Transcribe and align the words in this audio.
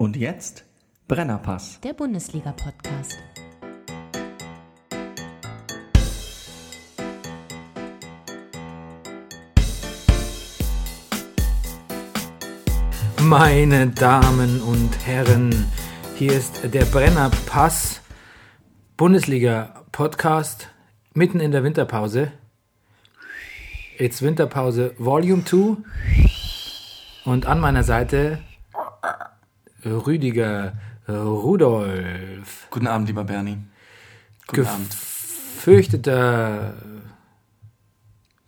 Und 0.00 0.16
jetzt 0.16 0.64
Brennerpass. 1.08 1.78
Der 1.82 1.92
Bundesliga-Podcast. 1.92 3.18
Meine 13.20 13.88
Damen 13.88 14.62
und 14.62 14.88
Herren, 15.04 15.66
hier 16.16 16.32
ist 16.32 16.60
der 16.64 16.86
Brennerpass 16.86 18.00
Bundesliga 18.96 19.84
Podcast 19.92 20.70
mitten 21.12 21.40
in 21.40 21.52
der 21.52 21.62
Winterpause. 21.62 22.32
It's 23.98 24.22
Winterpause 24.22 24.94
Volume 24.96 25.44
2 25.44 25.76
und 27.26 27.44
an 27.44 27.60
meiner 27.60 27.84
Seite 27.84 28.38
Rüdiger 29.84 30.74
Rudolf, 31.08 32.66
Guten 32.70 32.86
Abend, 32.86 33.08
lieber 33.08 33.24
Bernie. 33.24 33.58
Guten 34.46 34.66
Abend. 34.66 34.90
gefürchteter, 34.90 36.74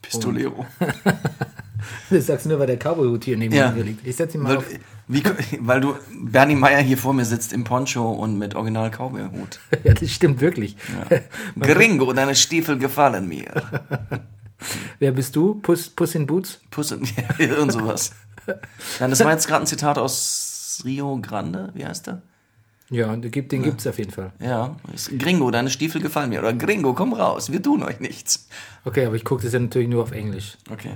Pistolero. 0.00 0.66
das 2.10 2.26
sagst 2.26 2.44
du 2.46 2.50
nur, 2.50 2.58
weil 2.58 2.66
der 2.66 2.76
Cowboy-Hut 2.78 3.24
hier 3.24 3.36
neben 3.36 3.54
Ja. 3.54 3.70
mir 3.70 3.82
liegt. 3.82 4.06
Ich 4.06 4.16
setz 4.16 4.34
ihn 4.34 4.42
mal 4.42 4.50
Weil, 4.50 4.56
auf. 4.58 4.64
wie, 5.08 5.22
weil 5.60 5.80
du 5.80 5.94
Bernie 6.22 6.54
Meyer 6.54 6.80
hier 6.80 6.98
vor 6.98 7.12
mir 7.14 7.24
sitzt 7.24 7.52
im 7.52 7.64
Poncho 7.64 8.10
und 8.12 8.38
mit 8.38 8.54
Original 8.54 8.90
Cowboy-Hut. 8.90 9.58
Ja, 9.84 9.94
das 9.94 10.10
stimmt 10.10 10.40
wirklich. 10.40 10.76
Gringo, 11.58 12.12
deine 12.12 12.34
Stiefel 12.36 12.78
gefallen 12.78 13.26
mir. 13.28 13.50
Wer 15.00 15.10
bist 15.12 15.34
du? 15.34 15.54
Puss, 15.56 15.90
Puss 15.90 16.14
in 16.14 16.26
Boots? 16.26 16.60
Puss 16.70 16.92
und 16.92 17.08
ja, 17.16 17.24
irgend 17.38 17.72
sowas. 17.72 18.12
Nein, 19.00 19.10
das 19.10 19.24
war 19.24 19.32
jetzt 19.32 19.48
gerade 19.48 19.64
ein 19.64 19.66
Zitat 19.66 19.98
aus 19.98 20.51
Rio 20.84 21.18
Grande. 21.20 21.70
Wie 21.74 21.84
heißt 21.84 22.06
der? 22.06 22.22
Ja, 22.90 23.16
den 23.16 23.30
gibt 23.30 23.52
den 23.52 23.62
gibt's 23.62 23.86
auf 23.86 23.98
jeden 23.98 24.10
Fall. 24.10 24.32
Ja, 24.38 24.76
Gringo, 25.18 25.50
deine 25.50 25.70
Stiefel 25.70 26.02
gefallen 26.02 26.28
mir. 26.28 26.40
Oder 26.40 26.52
Gringo, 26.52 26.92
komm 26.92 27.14
raus, 27.14 27.50
wir 27.50 27.62
tun 27.62 27.82
euch 27.82 28.00
nichts. 28.00 28.48
Okay, 28.84 29.06
aber 29.06 29.16
ich 29.16 29.24
gucke 29.24 29.42
das 29.42 29.54
ja 29.54 29.60
natürlich 29.60 29.88
nur 29.88 30.02
auf 30.02 30.12
Englisch. 30.12 30.58
Okay. 30.70 30.90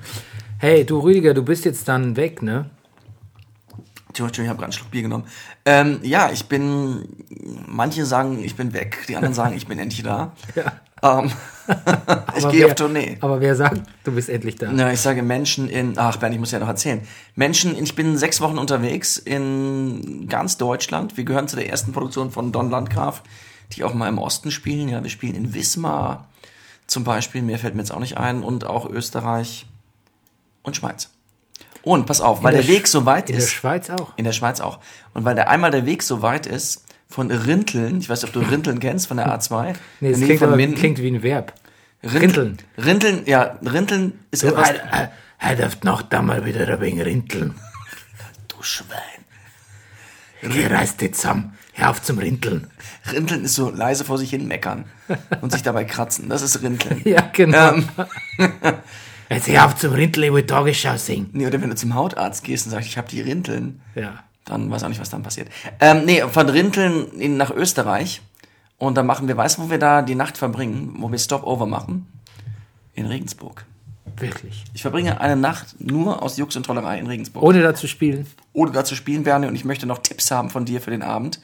Hey, 0.59 0.84
du 0.84 0.98
Rüdiger, 0.98 1.33
du 1.33 1.42
bist 1.42 1.65
jetzt 1.65 1.89
dann 1.89 2.17
weg, 2.17 2.42
ne? 2.42 2.69
Entschuldigung, 4.09 4.45
ich 4.45 4.48
habe 4.50 4.59
gerade 4.59 4.65
einen 4.65 4.73
Schluck 4.73 4.91
Bier 4.91 5.03
genommen. 5.03 5.25
Ähm, 5.65 6.00
ja, 6.03 6.31
ich 6.31 6.47
bin, 6.47 7.09
manche 7.67 8.05
sagen, 8.05 8.45
ich 8.45 8.56
bin 8.56 8.75
weg, 8.75 9.05
die 9.09 9.17
anderen 9.17 9.34
sagen, 9.34 9.56
ich 9.56 9.67
bin 9.67 9.78
endlich 9.78 10.03
da. 10.03 10.33
Ja. 10.55 10.72
Ähm, 11.07 11.33
ich 12.37 12.49
gehe 12.49 12.67
auf 12.67 12.75
Tournee. 12.75 13.19
Aber 13.21 13.41
wer 13.41 13.57
sagt, 13.57 13.83
du 14.05 14.12
bist 14.12 14.29
endlich 14.29 14.57
da? 14.57 14.71
Na, 14.73 14.93
ich 14.93 15.01
sage 15.01 15.23
Menschen 15.23 15.69
in, 15.69 15.99
ach 15.99 16.17
Bernd, 16.17 16.35
ich 16.35 16.41
muss 16.41 16.53
ja 16.53 16.59
noch 16.59 16.69
erzählen. 16.69 17.01
Menschen, 17.35 17.77
ich 17.83 17.95
bin 17.95 18.17
sechs 18.17 18.41
Wochen 18.41 18.59
unterwegs 18.59 19.17
in 19.17 20.29
ganz 20.29 20.57
Deutschland. 20.57 21.17
Wir 21.17 21.25
gehören 21.25 21.49
zu 21.49 21.57
der 21.57 21.69
ersten 21.69 21.93
Produktion 21.93 22.31
von 22.31 22.53
Don 22.53 22.71
Landgraf, 22.71 23.23
die 23.73 23.84
auch 23.84 23.95
mal 23.95 24.09
im 24.09 24.19
Osten 24.19 24.51
spielen. 24.51 24.89
Ja, 24.89 25.03
wir 25.03 25.11
spielen 25.11 25.34
in 25.34 25.55
Wismar 25.55 26.29
zum 26.87 27.05
Beispiel, 27.05 27.43
mehr 27.43 27.59
fällt 27.59 27.75
mir 27.75 27.83
jetzt 27.83 27.93
auch 27.93 28.01
nicht 28.01 28.17
ein, 28.17 28.43
und 28.43 28.65
auch 28.65 28.89
Österreich 28.89 29.67
und 30.62 30.77
Schweiz. 30.77 31.11
Und 31.83 32.07
pass 32.07 32.21
auf, 32.21 32.43
weil 32.43 32.55
In 32.55 32.59
der, 32.59 32.67
der 32.67 32.75
Weg 32.77 32.89
so 32.89 33.07
weit 33.07 33.29
In 33.29 33.37
der 33.37 33.45
ist. 33.45 33.53
Schweiz 33.53 33.91
auch. 33.91 34.12
In 34.17 34.25
der 34.25 34.33
Schweiz 34.33 34.61
auch. 34.61 34.79
Und 35.15 35.25
weil 35.25 35.34
der 35.34 35.51
einmal 35.51 35.71
der 35.71 35.87
Weg 35.87 36.03
so 36.03 36.23
weit 36.23 36.47
ist, 36.47 36.86
von 37.09 37.31
Rinteln, 37.31 37.99
ich 38.01 38.09
weiß 38.09 38.23
nicht, 38.23 38.37
ob 38.37 38.43
du 38.43 38.49
Rinteln 38.51 38.81
kennst, 38.81 39.07
von 39.07 39.17
der 39.17 39.29
A2. 39.29 39.75
Nee, 40.01 40.11
das 40.12 40.21
klingt, 40.21 40.43
aber, 40.43 40.57
klingt 40.57 40.99
wie 40.99 41.09
ein 41.11 41.23
Verb. 41.23 41.53
Rinteln. 42.03 42.59
Rinteln. 42.77 43.23
Ja, 43.27 43.59
Rinteln 43.65 44.21
ist 44.31 44.41
So, 44.41 44.49
etwas. 44.49 44.71
er, 44.71 45.12
er 45.39 45.57
darf 45.57 45.83
noch 45.83 46.03
da 46.03 46.23
mal 46.23 46.45
wieder 46.45 46.67
ein 46.69 46.81
wenig 46.81 47.05
rinteln. 47.05 47.55
Du 48.49 48.62
Schwein. 48.62 48.97
Geh, 50.43 50.67
reiß 50.67 50.97
dich 50.97 51.15
zusammen. 51.15 51.53
Hör 51.73 51.91
auf 51.91 52.03
zum 52.03 52.19
Rinteln. 52.19 52.69
Rinteln 53.12 53.45
ist 53.45 53.55
so 53.55 53.71
leise 53.71 54.05
vor 54.05 54.17
sich 54.19 54.31
hin 54.31 54.47
meckern 54.49 54.84
und 55.43 55.53
sich 55.53 55.62
dabei 55.62 55.84
kratzen. 55.84 56.29
Das 56.29 56.43
ist 56.43 56.62
Rinteln. 56.62 57.03
Ja, 57.05 57.29
genau. 57.33 57.75
Ähm. 57.75 57.89
Jetzt 59.28 59.49
hör 59.49 59.66
auf 59.66 59.77
zum 59.77 59.93
Rinteln, 59.93 60.25
ich 60.25 60.33
will 60.33 60.47
Tagesschau 60.47 60.97
singen. 60.97 61.31
Nee, 61.33 61.47
oder 61.47 61.61
wenn 61.61 61.71
du 61.71 61.77
zum 61.77 61.95
Hautarzt 61.95 62.45
gehst 62.45 62.66
und 62.66 62.72
sagst, 62.72 62.89
ich 62.89 62.97
habe 62.97 63.09
die 63.09 63.21
Rinteln, 63.21 63.81
Ja. 63.95 64.22
Dann 64.47 64.71
weiß 64.71 64.84
auch 64.84 64.89
nicht, 64.89 65.01
was 65.01 65.11
dann 65.11 65.23
passiert. 65.23 65.49
Ähm, 65.81 66.05
nee, 66.05 66.23
von 66.23 66.49
Rinteln 66.49 67.11
in, 67.19 67.37
nach 67.37 67.51
Österreich. 67.51 68.23
Und 68.79 68.97
dann 68.97 69.07
machen 69.07 69.29
wir, 69.29 69.37
weißt 69.37 69.59
du, 69.59 69.62
wo 69.62 69.71
wir 69.71 69.79
da 69.79 70.03
die 70.03 70.15
Nacht 70.15 70.39
verbringen, 70.39 70.97
wo 70.99 71.11
wir 71.11 71.19
Stopover 71.19 71.67
machen? 71.67 72.07
In 72.95 73.07
Regensburg. 73.07 73.65
Wirklich. 74.17 74.65
Ich 74.73 74.83
verbringe 74.83 75.21
eine 75.21 75.37
Nacht 75.37 75.77
nur 75.79 76.23
aus 76.23 76.37
Jux 76.37 76.57
und 76.57 76.65
Tollerei 76.65 76.99
in 76.99 77.07
Regensburg. 77.07 77.43
Ohne 77.43 77.62
da 77.62 77.75
zu 77.75 77.87
spielen. 77.87 78.27
Ohne 78.53 78.71
da 78.73 78.84
zu 78.84 78.95
spielen, 78.95 79.25
Bernie, 79.25 79.47
und 79.47 79.55
ich 79.55 79.65
möchte 79.65 79.87
noch 79.87 79.99
Tipps 79.99 80.31
haben 80.31 80.49
von 80.49 80.65
dir 80.65 80.81
für 80.81 80.91
den 80.91 81.03
Abend. 81.03 81.41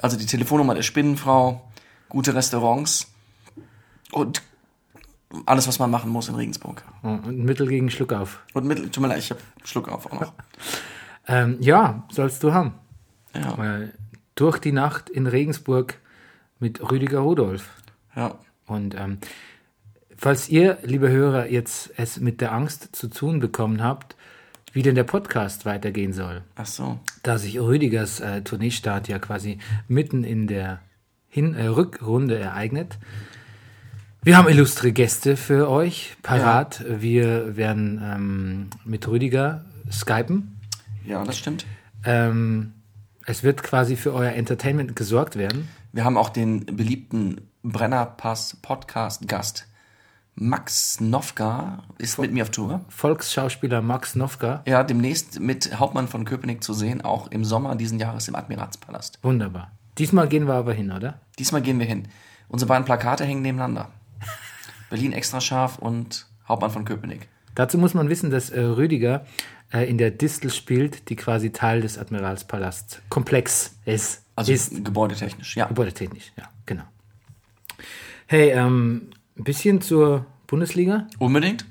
Also 0.00 0.16
die 0.16 0.26
Telefonnummer 0.26 0.74
der 0.74 0.82
Spinnenfrau, 0.82 1.62
gute 2.08 2.34
Restaurants 2.34 3.08
und 4.12 4.42
alles, 5.46 5.68
was 5.68 5.78
man 5.78 5.90
machen 5.90 6.10
muss 6.10 6.28
in 6.28 6.34
Regensburg. 6.34 6.84
Und 7.02 7.38
Mittel 7.44 7.66
gegen 7.66 7.90
Schluck 7.90 8.12
auf. 8.12 8.40
Und 8.52 8.66
mit, 8.66 8.92
tut 8.92 9.00
mir 9.00 9.08
leid, 9.08 9.18
ich 9.18 9.30
habe 9.30 9.40
Schluck 9.64 9.88
auf 9.88 10.06
auch 10.06 10.20
noch. 10.20 10.32
Ähm, 11.30 11.56
ja, 11.60 12.04
sollst 12.10 12.42
du 12.42 12.52
haben. 12.52 12.74
Ja, 13.34 13.56
Weil 13.56 13.92
durch 14.34 14.58
die 14.58 14.72
Nacht 14.72 15.08
in 15.08 15.26
Regensburg 15.28 15.94
mit 16.58 16.90
Rüdiger 16.90 17.20
Rudolf. 17.20 17.70
ja. 18.16 18.36
Und 18.66 18.94
ähm, 18.94 19.18
falls 20.16 20.48
ihr, 20.48 20.78
liebe 20.82 21.08
Hörer, 21.10 21.46
jetzt 21.50 21.90
es 21.96 22.20
mit 22.20 22.40
der 22.40 22.52
Angst 22.52 22.94
zu 22.94 23.08
tun 23.08 23.40
bekommen 23.40 23.82
habt, 23.82 24.14
wie 24.72 24.82
denn 24.82 24.94
der 24.94 25.02
Podcast 25.04 25.66
weitergehen 25.66 26.12
soll, 26.12 26.42
Ach 26.54 26.66
so. 26.66 27.00
da 27.24 27.38
sich 27.38 27.58
Rüdigers 27.60 28.20
äh, 28.20 28.42
Tourneestart 28.42 29.08
ja 29.08 29.18
quasi 29.18 29.58
mitten 29.88 30.22
in 30.22 30.46
der 30.46 30.78
Hin 31.28 31.54
äh, 31.54 31.66
Rückrunde 31.66 32.38
ereignet. 32.38 32.98
Wir 34.22 34.36
haben 34.36 34.48
illustre 34.48 34.92
Gäste 34.92 35.36
für 35.36 35.68
euch 35.68 36.16
parat. 36.22 36.84
Wir 36.86 37.56
werden 37.56 38.00
ähm, 38.04 38.70
mit 38.84 39.08
Rüdiger 39.08 39.64
skypen. 39.90 40.59
Ja, 41.10 41.24
das 41.24 41.36
stimmt. 41.36 41.66
Ähm, 42.04 42.72
es 43.26 43.42
wird 43.42 43.62
quasi 43.62 43.96
für 43.96 44.14
euer 44.14 44.32
Entertainment 44.32 44.94
gesorgt 44.94 45.36
werden. 45.36 45.68
Wir 45.92 46.04
haben 46.04 46.16
auch 46.16 46.28
den 46.28 46.64
beliebten 46.64 47.40
Brennerpass 47.62 48.56
Podcast 48.62 49.26
Gast 49.26 49.66
Max 50.36 51.00
Nowka 51.00 51.82
ist 51.98 52.18
mit 52.18 52.32
mir 52.32 52.44
auf 52.44 52.50
Tour. 52.50 52.80
Volksschauspieler 52.88 53.82
Max 53.82 54.14
Nowka. 54.14 54.62
Ja, 54.66 54.84
demnächst 54.84 55.40
mit 55.40 55.78
Hauptmann 55.78 56.08
von 56.08 56.24
Köpenick 56.24 56.64
zu 56.64 56.72
sehen, 56.72 57.02
auch 57.02 57.26
im 57.30 57.44
Sommer 57.44 57.76
diesen 57.76 57.98
Jahres 57.98 58.28
im 58.28 58.36
Admiralspalast. 58.36 59.18
Wunderbar. 59.22 59.72
Diesmal 59.98 60.28
gehen 60.28 60.46
wir 60.46 60.54
aber 60.54 60.72
hin, 60.72 60.92
oder? 60.92 61.20
Diesmal 61.38 61.60
gehen 61.60 61.78
wir 61.78 61.86
hin. 61.86 62.08
Unsere 62.48 62.68
beiden 62.68 62.84
Plakate 62.84 63.24
hängen 63.24 63.42
nebeneinander. 63.42 63.90
Berlin 64.90 65.12
extra 65.12 65.40
scharf 65.40 65.78
und 65.78 66.26
Hauptmann 66.48 66.70
von 66.70 66.84
Köpenick. 66.84 67.28
Dazu 67.60 67.76
muss 67.76 67.92
man 67.92 68.08
wissen, 68.08 68.30
dass 68.30 68.48
äh, 68.48 68.58
Rüdiger 68.58 69.26
äh, 69.70 69.86
in 69.86 69.98
der 69.98 70.10
Distel 70.10 70.50
spielt, 70.50 71.10
die 71.10 71.14
quasi 71.14 71.50
Teil 71.50 71.82
des 71.82 71.98
Admiralspalasts 71.98 73.02
Komplex 73.10 73.76
ist. 73.84 74.22
Also 74.34 74.50
ist 74.50 74.82
gebäudetechnisch, 74.82 75.58
ja. 75.58 75.66
gebäudetechnisch, 75.66 76.32
ja, 76.38 76.44
genau. 76.64 76.84
Hey, 78.24 78.52
ähm, 78.52 79.10
ein 79.36 79.44
bisschen 79.44 79.82
zur 79.82 80.24
Bundesliga. 80.46 81.06
Unbedingt? 81.18 81.66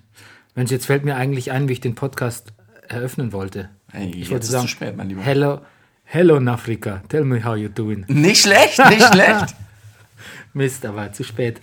Mensch, 0.53 0.69
jetzt 0.69 0.85
fällt 0.85 1.05
mir 1.05 1.15
eigentlich 1.15 1.51
ein, 1.51 1.67
wie 1.67 1.73
ich 1.73 1.81
den 1.81 1.95
Podcast 1.95 2.53
eröffnen 2.87 3.33
wollte. 3.33 3.71
Hey, 3.91 4.11
Ich 4.11 4.29
wollte 4.29 4.45
sagen, 4.45 4.67
zu 4.67 4.67
spät, 4.67 4.95
mein 4.95 5.09
Lieber. 5.09 5.23
Hello, 5.23 5.61
hello 6.03 6.39
Nafrika, 6.39 7.01
tell 7.09 7.25
me 7.25 7.43
how 7.43 7.55
you 7.55 7.67
doing. 7.67 8.05
Nicht 8.09 8.43
schlecht, 8.43 8.77
nicht 8.89 9.07
schlecht. 9.11 9.55
Mist, 10.53 10.85
aber 10.85 11.11
zu 11.13 11.23
spät. 11.23 11.59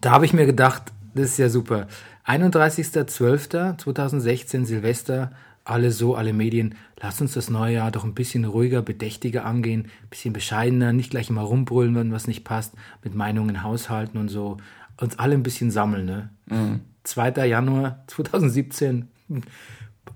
Da 0.00 0.12
habe 0.12 0.24
ich 0.24 0.32
mir 0.32 0.46
gedacht, 0.46 0.84
das 1.14 1.26
ist 1.26 1.38
ja 1.38 1.50
super. 1.50 1.88
31.12.2016, 2.26 4.64
Silvester, 4.64 5.32
alle 5.64 5.90
so, 5.90 6.14
alle 6.14 6.32
Medien. 6.32 6.74
Lass 7.00 7.20
uns 7.20 7.34
das 7.34 7.50
neue 7.50 7.74
Jahr 7.74 7.90
doch 7.90 8.04
ein 8.04 8.14
bisschen 8.14 8.44
ruhiger, 8.44 8.82
bedächtiger 8.82 9.44
angehen, 9.44 9.88
ein 10.02 10.08
bisschen 10.08 10.32
bescheidener, 10.32 10.92
nicht 10.92 11.10
gleich 11.10 11.30
immer 11.30 11.42
rumbrüllen, 11.42 11.94
wenn 11.94 12.12
was 12.12 12.26
nicht 12.26 12.44
passt, 12.44 12.74
mit 13.02 13.14
Meinungen 13.14 13.62
haushalten 13.62 14.18
und 14.18 14.28
so. 14.28 14.58
Uns 15.00 15.18
alle 15.18 15.34
ein 15.34 15.42
bisschen 15.42 15.70
sammeln, 15.70 16.04
ne? 16.04 16.30
2. 17.04 17.46
Januar 17.46 18.04
2017, 18.06 19.08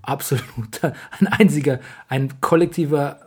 absoluter, 0.01 0.93
ein 1.19 1.27
einziger, 1.27 1.79
ein 2.07 2.39
kollektiver 2.39 3.19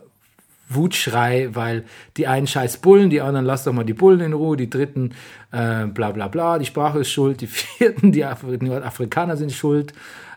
Wutschrei, 0.73 1.49
weil 1.53 1.85
die 2.17 2.27
einen 2.27 2.47
scheiß 2.47 2.77
Bullen, 2.77 3.09
die 3.09 3.21
anderen 3.21 3.45
lass 3.45 3.63
doch 3.63 3.73
mal 3.73 3.83
die 3.83 3.93
Bullen 3.93 4.21
in 4.21 4.33
Ruhe, 4.33 4.57
die 4.57 4.69
dritten 4.69 5.13
äh, 5.51 5.85
bla 5.85 6.11
bla 6.11 6.27
bla, 6.27 6.59
die 6.59 6.65
Sprache 6.65 6.99
ist 6.99 7.11
schuld, 7.11 7.41
die 7.41 7.47
vierten, 7.47 8.11
die, 8.11 8.19
die 8.21 8.71
Afrikaner 8.71 9.37
sind 9.37 9.51
schuld. 9.51 9.93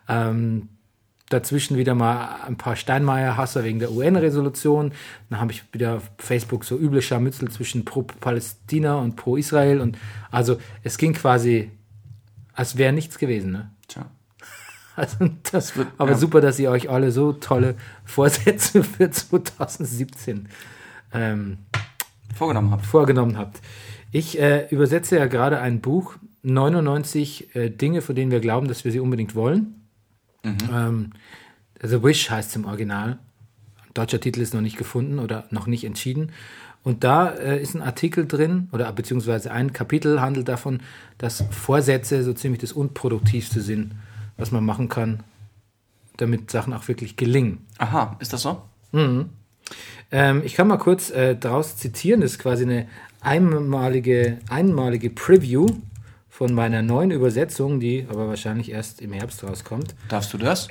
Ähm, 0.09 0.69
dazwischen 1.29 1.77
wieder 1.77 1.95
mal 1.95 2.37
ein 2.47 2.57
paar 2.57 2.77
Steinmeier-Hasser 2.77 3.65
wegen 3.65 3.79
der 3.79 3.93
UN-Resolution. 3.93 4.93
Dann 5.31 5.41
habe 5.41 5.53
ich 5.53 5.65
wieder 5.73 6.01
Facebook 6.19 6.65
so 6.65 6.79
üble 6.79 7.03
Scharmützel 7.03 7.51
zwischen 7.51 7.85
pro-Palästina 7.85 8.97
und 8.97 9.17
pro-Israel. 9.17 9.81
Und 9.81 9.99
also 10.31 10.59
es 10.83 10.99
ging 10.99 11.15
quasi, 11.15 11.71
als 12.53 12.77
wäre 12.77 12.93
nichts 12.93 13.19
gewesen. 13.19 13.53
Ne? 13.53 13.71
Also 14.97 15.29
das, 15.51 15.77
wird- 15.77 15.89
aber 15.99 16.13
ja. 16.13 16.17
super, 16.17 16.41
dass 16.41 16.59
ihr 16.59 16.71
euch 16.71 16.89
alle 16.89 17.11
so 17.11 17.33
tolle 17.33 17.75
Vorsätze 18.05 18.83
für 18.85 19.11
2017 19.11 20.49
ähm, 21.13 21.59
Vorgenommen 22.35 22.71
habt. 22.71 22.87
vorgenommen 22.87 23.37
habt. 23.39 23.61
Ich 24.13 24.39
äh, 24.39 24.69
übersetze 24.71 25.17
ja 25.17 25.27
gerade 25.27 25.61
ein 25.61 25.81
Buch, 25.81 26.15
99 26.43 27.55
äh, 27.57 27.71
Dinge, 27.71 28.03
von 28.03 28.15
denen 28.15 28.31
wir 28.31 28.41
glauben, 28.41 28.69
dass 28.69 28.85
wir 28.85 28.93
sie 28.93 29.01
unbedingt 29.01 29.35
wollen. 29.35 29.81
Ähm, 30.45 31.11
The 31.83 32.03
Wish 32.03 32.31
heißt 32.31 32.51
es 32.51 32.57
im 32.57 32.65
Original. 32.67 33.19
Deutscher 33.95 34.21
Titel 34.21 34.41
ist 34.41 34.55
noch 34.55 34.61
nicht 34.61 34.77
gefunden 34.77 35.19
oder 35.19 35.47
noch 35.51 35.67
nicht 35.67 35.85
entschieden. 35.85 36.33
Und 36.83 37.03
da 37.03 37.31
äh, 37.31 37.61
ist 37.63 37.75
ein 37.75 37.83
Artikel 37.83 38.27
drin, 38.27 38.69
oder 38.73 38.93
beziehungsweise 38.93 39.51
ein 39.51 39.73
Kapitel 39.73 40.21
handelt 40.21 40.49
davon, 40.49 40.81
dass 41.19 41.45
Vorsätze 41.51 42.23
so 42.23 42.33
ziemlich 42.35 42.61
das 42.61 42.73
Unproduktivste 42.73 43.61
sind, 43.61 43.93
was 44.37 44.51
man 44.51 44.65
machen 44.65 44.89
kann, 44.89 45.23
damit 46.17 46.51
Sachen 46.51 46.73
auch 46.73 46.87
wirklich 46.89 47.17
gelingen. 47.17 47.67
Aha, 47.79 48.17
ist 48.21 48.33
das 48.33 48.43
so? 48.43 48.63
Ähm, 50.13 50.43
ich 50.45 50.55
kann 50.55 50.69
mal 50.69 50.77
kurz 50.79 51.11
äh, 51.11 51.37
daraus 51.37 51.77
zitieren. 51.77 52.21
Das 52.21 52.33
ist 52.33 52.39
quasi 52.39 52.65
eine 52.65 52.87
einmalige, 53.21 54.39
einmalige 54.49 55.11
Preview 55.11 55.67
von 56.29 56.53
meiner 56.55 56.83
neuen 56.83 57.11
Übersetzung, 57.11 57.81
die 57.81 58.07
aber 58.09 58.29
wahrscheinlich 58.29 58.71
erst 58.71 59.01
im 59.01 59.13
Herbst 59.13 59.43
rauskommt. 59.45 59.95
Darfst 60.09 60.33
du 60.33 60.39
das? 60.39 60.69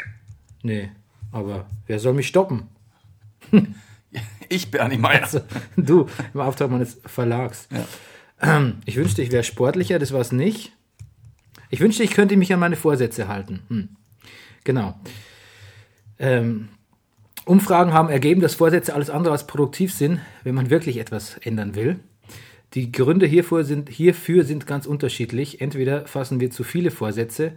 Nee, 0.62 0.90
aber 1.32 1.66
wer 1.88 2.00
soll 2.00 2.14
mich 2.14 2.28
stoppen? 2.28 2.64
Ich, 4.50 4.70
Bernie 4.70 4.98
Meyer. 5.00 5.24
Also, 5.24 5.42
du, 5.76 6.06
im 6.36 6.40
Auftrag 6.40 6.70
meines 6.70 7.00
Verlags. 7.04 7.68
Ja. 7.72 8.58
Ähm, 8.58 8.76
Ich 8.86 8.96
wünschte, 8.96 9.24
ich 9.24 9.32
wäre 9.32 9.44
sportlicher, 9.44 9.98
das 9.98 10.14
war 10.14 10.22
es 10.22 10.32
nicht. 10.32 10.74
Ich 11.74 11.80
wünschte, 11.80 12.04
ich 12.04 12.12
könnte 12.12 12.38
mich 12.38 12.54
an 12.54 12.60
meine 12.60 12.76
Vorsätze 12.76 13.28
halten. 13.28 13.62
Hm. 13.68 13.90
Genau. 14.64 14.94
Ähm, 16.20 16.70
Umfragen 17.46 17.94
haben 17.94 18.10
ergeben, 18.10 18.42
dass 18.42 18.54
Vorsätze 18.54 18.94
alles 18.94 19.10
andere 19.10 19.32
als 19.32 19.48
produktiv 19.48 19.92
sind, 19.92 20.20
wenn 20.44 20.54
man 20.54 20.70
wirklich 20.70 20.98
etwas 20.98 21.36
ändern 21.38 21.74
will. 21.74 22.00
Die 22.76 22.92
Gründe 22.92 23.26
hierfür 23.26 23.64
sind, 23.64 23.90
hierfür 23.90 24.44
sind 24.44 24.68
ganz 24.68 24.86
unterschiedlich. 24.86 25.62
Entweder 25.62 26.06
fassen 26.06 26.40
wir 26.40 26.52
zu 26.52 26.64
viele 26.64 26.92
Vorsätze, 26.92 27.54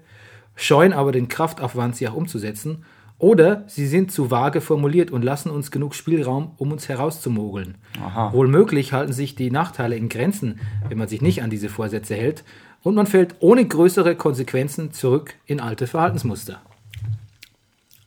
scheuen 0.54 0.94
aber 0.94 1.12
den 1.12 1.28
Kraftaufwand, 1.28 1.94
sie 1.96 2.08
auch 2.08 2.14
umzusetzen, 2.14 2.86
oder 3.18 3.64
sie 3.66 3.86
sind 3.86 4.12
zu 4.12 4.30
vage 4.30 4.62
formuliert 4.62 5.10
und 5.10 5.22
lassen 5.22 5.50
uns 5.50 5.70
genug 5.70 5.94
Spielraum, 5.94 6.52
um 6.56 6.72
uns 6.72 6.88
herauszumogeln. 6.88 7.76
Aha. 8.02 8.32
Wohl 8.32 8.48
möglich 8.48 8.94
halten 8.94 9.12
sich 9.12 9.34
die 9.34 9.50
Nachteile 9.50 9.96
in 9.96 10.08
Grenzen, 10.08 10.58
wenn 10.88 10.96
man 10.98 11.08
sich 11.08 11.20
nicht 11.20 11.42
an 11.42 11.50
diese 11.50 11.68
Vorsätze 11.68 12.14
hält, 12.14 12.44
und 12.86 12.94
man 12.94 13.08
fällt 13.08 13.34
ohne 13.40 13.66
größere 13.66 14.14
Konsequenzen 14.14 14.92
zurück 14.92 15.34
in 15.44 15.58
alte 15.58 15.88
Verhaltensmuster. 15.88 16.62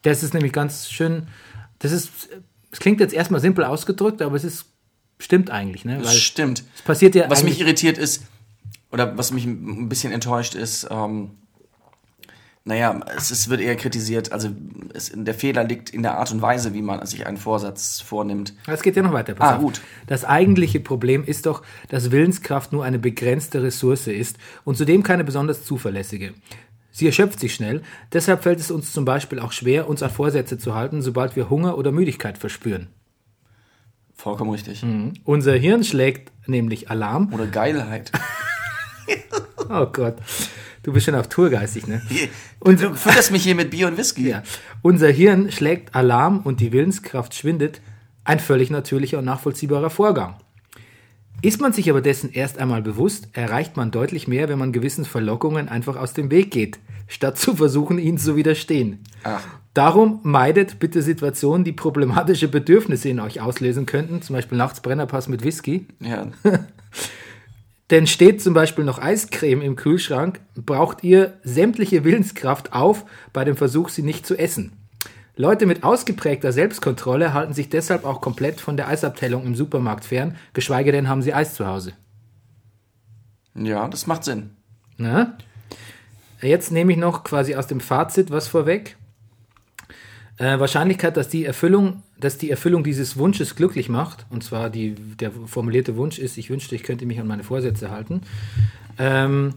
Das 0.03 0.23
ist 0.23 0.33
nämlich 0.33 0.53
ganz 0.53 0.89
schön, 0.89 1.27
das 1.79 1.91
ist, 1.91 2.09
es 2.71 2.79
klingt 2.79 3.01
jetzt 3.01 3.13
erstmal 3.13 3.41
simpel 3.41 3.65
ausgedrückt, 3.65 4.21
aber 4.21 4.37
es 4.37 4.45
ist, 4.45 4.67
stimmt 5.19 5.49
eigentlich, 5.49 5.83
ne? 5.83 5.99
Das 6.01 6.17
stimmt. 6.17 6.63
es 6.77 6.81
passiert 6.81 7.13
ja 7.13 7.29
Was 7.29 7.43
mich 7.43 7.59
irritiert 7.59 7.97
ist, 7.97 8.23
oder 8.89 9.17
was 9.17 9.33
mich 9.33 9.43
ein 9.43 9.89
bisschen 9.89 10.13
enttäuscht 10.13 10.55
ist, 10.55 10.87
ähm, 10.89 11.31
naja, 12.69 12.99
es, 13.17 13.31
es 13.31 13.49
wird 13.49 13.61
eher 13.61 13.75
kritisiert, 13.75 14.31
also 14.31 14.49
es, 14.93 15.11
der 15.13 15.33
Fehler 15.33 15.63
liegt 15.63 15.89
in 15.89 16.03
der 16.03 16.19
Art 16.19 16.31
und 16.31 16.43
Weise, 16.43 16.75
wie 16.75 16.83
man 16.83 17.03
sich 17.07 17.25
einen 17.25 17.37
Vorsatz 17.37 17.99
vornimmt. 17.99 18.53
Es 18.67 18.83
geht 18.83 18.95
ja 18.95 19.01
noch 19.01 19.11
weiter. 19.11 19.33
Ah, 19.39 19.55
auf. 19.55 19.61
gut. 19.61 19.81
Das 20.05 20.23
eigentliche 20.23 20.79
Problem 20.79 21.23
ist 21.25 21.47
doch, 21.47 21.63
dass 21.89 22.11
Willenskraft 22.11 22.71
nur 22.71 22.85
eine 22.85 22.99
begrenzte 22.99 23.63
Ressource 23.63 24.05
ist 24.05 24.37
und 24.65 24.77
zudem 24.77 25.01
keine 25.01 25.23
besonders 25.23 25.65
zuverlässige. 25.65 26.35
Sie 26.91 27.07
erschöpft 27.07 27.39
sich 27.39 27.55
schnell, 27.55 27.81
deshalb 28.13 28.43
fällt 28.43 28.59
es 28.59 28.69
uns 28.69 28.93
zum 28.93 29.03
Beispiel 29.03 29.39
auch 29.39 29.51
schwer, 29.51 29.89
uns 29.89 30.03
an 30.03 30.11
Vorsätze 30.11 30.59
zu 30.59 30.75
halten, 30.75 31.01
sobald 31.01 31.35
wir 31.35 31.49
Hunger 31.49 31.75
oder 31.75 31.91
Müdigkeit 31.91 32.37
verspüren. 32.37 32.87
Vollkommen 34.13 34.51
richtig. 34.51 34.85
Unser 35.23 35.53
Hirn 35.55 35.83
schlägt 35.83 36.31
nämlich 36.47 36.91
Alarm. 36.91 37.33
Oder 37.33 37.47
Geilheit. 37.47 38.11
Oh 39.71 39.85
Gott, 39.85 40.15
du 40.89 40.93
bist 40.93 41.05
schon 41.05 41.15
auf 41.15 41.29
Tour 41.29 41.51
geistig, 41.51 41.87
ne? 41.87 42.01
Und 42.59 42.81
du 42.81 42.95
fütterst 42.95 43.31
mich 43.31 43.43
hier 43.43 43.53
mit 43.53 43.69
Bier 43.69 43.87
und 43.87 43.97
Whisky. 43.97 44.27
Ja. 44.27 44.43
Unser 44.81 45.09
Hirn 45.09 45.51
schlägt 45.51 45.93
Alarm 45.93 46.39
und 46.39 46.59
die 46.59 46.71
Willenskraft 46.71 47.35
schwindet. 47.35 47.79
Ein 48.23 48.39
völlig 48.39 48.71
natürlicher 48.71 49.19
und 49.19 49.25
nachvollziehbarer 49.25 49.91
Vorgang. 49.91 50.35
Ist 51.41 51.61
man 51.61 51.73
sich 51.73 51.89
aber 51.89 52.01
dessen 52.01 52.31
erst 52.33 52.57
einmal 52.57 52.81
bewusst, 52.81 53.29
erreicht 53.33 53.77
man 53.77 53.91
deutlich 53.91 54.27
mehr, 54.27 54.49
wenn 54.49 54.59
man 54.59 54.73
gewissen 54.73 55.05
Verlockungen 55.05 55.69
einfach 55.69 55.95
aus 55.95 56.13
dem 56.13 56.31
Weg 56.31 56.51
geht, 56.51 56.79
statt 57.07 57.37
zu 57.37 57.55
versuchen, 57.55 57.97
ihnen 57.99 58.17
zu 58.17 58.35
widerstehen. 58.35 59.03
Ach. 59.23 59.45
Darum 59.75 60.19
meidet 60.23 60.79
bitte 60.79 61.03
Situationen, 61.03 61.63
die 61.63 61.71
problematische 61.71 62.47
Bedürfnisse 62.47 63.09
in 63.09 63.19
euch 63.19 63.41
auslösen 63.41 63.85
könnten, 63.85 64.23
zum 64.23 64.35
Beispiel 64.35 64.57
nachts 64.57 64.81
Brennerpass 64.81 65.27
mit 65.27 65.43
Whisky. 65.43 65.85
Ja. 65.99 66.27
Denn 67.89 68.05
steht 68.05 68.41
zum 68.41 68.53
Beispiel 68.53 68.85
noch 68.85 68.99
Eiscreme 68.99 69.61
im 69.61 69.75
Kühlschrank, 69.75 70.41
braucht 70.55 71.03
ihr 71.03 71.39
sämtliche 71.43 72.03
Willenskraft 72.03 72.73
auf 72.73 73.05
bei 73.33 73.43
dem 73.43 73.57
Versuch, 73.57 73.89
sie 73.89 74.03
nicht 74.03 74.27
zu 74.27 74.37
essen. 74.37 74.73
Leute 75.35 75.65
mit 75.65 75.83
ausgeprägter 75.83 76.51
Selbstkontrolle 76.51 77.33
halten 77.33 77.53
sich 77.53 77.69
deshalb 77.69 78.05
auch 78.05 78.21
komplett 78.21 78.59
von 78.59 78.77
der 78.77 78.89
Eisabteilung 78.89 79.45
im 79.45 79.55
Supermarkt 79.55 80.05
fern, 80.05 80.35
geschweige 80.53 80.91
denn 80.91 81.07
haben 81.07 81.21
sie 81.21 81.33
Eis 81.33 81.55
zu 81.55 81.65
Hause. 81.65 81.93
ja, 83.55 83.87
das 83.87 84.05
macht 84.05 84.25
Sinn. 84.25 84.51
Na? 84.97 85.37
Jetzt 86.41 86.71
nehme 86.71 86.91
ich 86.91 86.97
noch 86.97 87.23
quasi 87.23 87.55
aus 87.55 87.67
dem 87.67 87.79
Fazit 87.79 88.31
was 88.31 88.47
vorweg. 88.47 88.97
Äh, 90.39 90.57
Wahrscheinlichkeit, 90.57 91.17
dass 91.17 91.27
die 91.27 91.43
Erfüllung, 91.43 92.01
dass 92.17 92.37
die 92.37 92.49
Erfüllung 92.49 92.85
dieses 92.85 93.17
Wunsches 93.17 93.57
glücklich 93.57 93.89
macht, 93.89 94.25
und 94.29 94.41
zwar 94.41 94.69
die, 94.69 94.95
der 94.95 95.31
formulierte 95.31 95.97
Wunsch 95.97 96.17
ist, 96.17 96.37
ich 96.37 96.49
wünschte, 96.49 96.75
ich 96.75 96.83
könnte 96.83 97.05
mich 97.05 97.19
an 97.19 97.27
meine 97.27 97.43
Vorsätze 97.43 97.91
halten. 97.91 98.21
Ähm, 98.97 99.53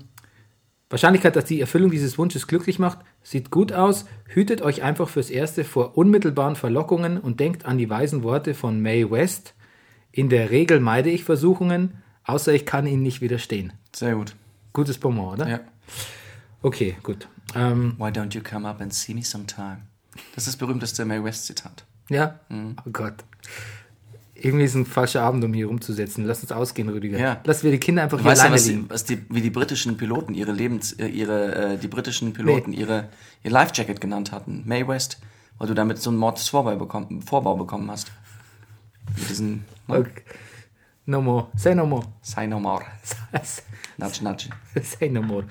Wahrscheinlichkeit, 0.90 1.37
dass 1.37 1.44
die 1.44 1.61
Erfüllung 1.61 1.93
dieses 1.93 2.19
Wunsches 2.19 2.49
glücklich 2.49 2.81
macht, 2.81 2.99
sieht 3.23 3.52
gut 3.52 3.73
aus. 3.73 4.06
Hütet 4.26 4.61
euch 4.61 4.82
einfach 4.82 5.08
fürs 5.08 5.31
Erste 5.31 5.62
vor 5.62 5.96
unmittelbaren 5.96 6.56
Verlockungen 6.56 7.17
und 7.17 7.38
denkt 7.38 7.64
an 7.64 7.79
die 7.79 7.88
weisen 7.88 8.25
Worte 8.25 8.52
von 8.52 8.82
Mae 8.82 9.08
West. 9.08 9.55
In 10.11 10.29
der 10.29 10.50
Regel 10.50 10.81
meide 10.81 11.11
ich 11.11 11.23
Versuchungen, 11.23 12.02
außer 12.25 12.52
ich 12.52 12.67
kann 12.67 12.88
ihnen 12.88 13.05
nicht 13.05 13.20
widerstehen. 13.20 13.73
Sehr 13.94 14.17
gut. 14.17 14.34
Gutes 14.73 14.99
Bonbon, 14.99 15.34
oder? 15.34 15.49
Ja. 15.49 15.61
Okay, 16.61 16.96
gut. 17.05 17.29
Ähm, 17.55 17.94
Why 17.99 18.08
don't 18.08 18.34
you 18.34 18.43
come 18.43 18.69
up 18.69 18.81
and 18.81 18.93
see 18.93 19.14
me 19.14 19.23
sometime? 19.23 19.91
Das 20.34 20.44
ist 20.46 20.54
das 20.54 20.56
berühmteste 20.56 21.04
Mae 21.04 21.22
West 21.24 21.46
Zitat. 21.46 21.84
ja? 22.08 22.40
Mhm. 22.48 22.76
Oh 22.86 22.90
Gott. 22.92 23.14
Irgendwie 24.34 24.64
ist 24.64 24.74
ein 24.74 24.86
falscher 24.86 25.22
Abend, 25.22 25.44
um 25.44 25.54
hier 25.54 25.66
rumzusetzen. 25.68 26.24
Lass 26.24 26.42
uns 26.42 26.50
ausgehen, 26.50 26.88
Rüdiger. 26.88 27.16
Ja. 27.19 27.40
Lass 27.44 27.62
wir 27.62 27.70
die 27.70 27.78
Kinder 27.78 28.02
einfach 28.02 28.19
Du 28.19 28.24
hier 28.24 28.32
weißt 28.32 28.40
alleine 28.40 28.56
was, 28.56 28.64
die, 28.64 28.70
liegen. 28.72 28.90
was 28.90 29.04
die, 29.04 29.24
wie 29.28 29.40
die 29.40 29.50
britischen 29.50 29.96
Piloten 29.96 30.34
ihre 30.34 30.50
Lebens, 30.52 30.94
äh, 30.94 31.06
ihre, 31.06 31.74
äh, 31.74 31.78
die 31.78 31.86
britischen 31.86 32.32
Piloten 32.32 32.72
ihre, 32.72 33.08
ihr 33.44 33.50
Life 33.52 33.72
Jacket 33.74 34.00
genannt 34.00 34.32
hatten. 34.32 34.62
Mae 34.66 34.88
West, 34.88 35.19
weil 35.58 35.69
du 35.69 35.74
damit 35.74 35.98
so 35.98 36.10
einen 36.10 36.19
Mordsvorbau 36.19 36.74
bekommen, 36.76 37.22
Vorbau 37.22 37.56
bekommen 37.56 37.88
hast. 37.90 38.10
Mit 39.16 39.31
diesen, 39.31 39.64
ne? 39.86 39.98
Okay. 40.00 40.22
No 41.06 41.20
more. 41.20 41.48
Say 41.56 41.74
no 41.76 41.86
more. 41.86 42.04
Say 42.22 42.46
no 42.48 42.58
more. 42.58 42.84
Nudge, 43.98 44.22
nudge. 44.24 44.48
Say 44.82 45.08
no 45.08 45.22
more. 45.22 45.44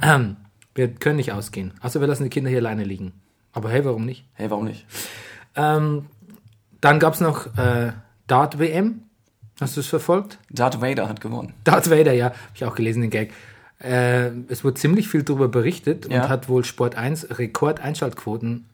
Ähm, 0.00 0.36
wir 0.74 0.88
können 0.94 1.16
nicht 1.16 1.32
ausgehen. 1.32 1.74
Außer 1.80 2.00
wir 2.00 2.06
lassen 2.08 2.24
die 2.24 2.30
Kinder 2.30 2.48
hier 2.48 2.60
alleine 2.60 2.84
liegen. 2.84 3.19
Aber 3.52 3.70
hey, 3.70 3.84
warum 3.84 4.04
nicht? 4.04 4.24
Hey, 4.34 4.50
warum 4.50 4.64
nicht? 4.66 4.86
Ähm, 5.56 6.06
dann 6.80 6.98
gab 7.00 7.14
es 7.14 7.20
noch 7.20 7.46
äh, 7.58 7.92
Dart 8.26 8.58
WM. 8.58 9.02
Hast 9.60 9.76
du 9.76 9.80
es 9.80 9.88
verfolgt? 9.88 10.38
Darth 10.50 10.80
Vader 10.80 11.08
hat 11.08 11.20
gewonnen. 11.20 11.52
Darth 11.64 11.90
Vader, 11.90 12.12
ja, 12.12 12.26
habe 12.26 12.36
ich 12.54 12.64
auch 12.64 12.74
gelesen, 12.74 13.02
den 13.02 13.10
Gag. 13.10 13.32
Äh, 13.82 14.30
es 14.48 14.64
wurde 14.64 14.74
ziemlich 14.74 15.08
viel 15.08 15.22
darüber 15.22 15.48
berichtet 15.48 16.10
Ja. 16.10 16.22
und 16.22 16.28
hat 16.30 16.48
wohl 16.48 16.64
Sport 16.64 16.94
1 16.94 17.38
Rekord-Einschaltquoten 17.38 18.66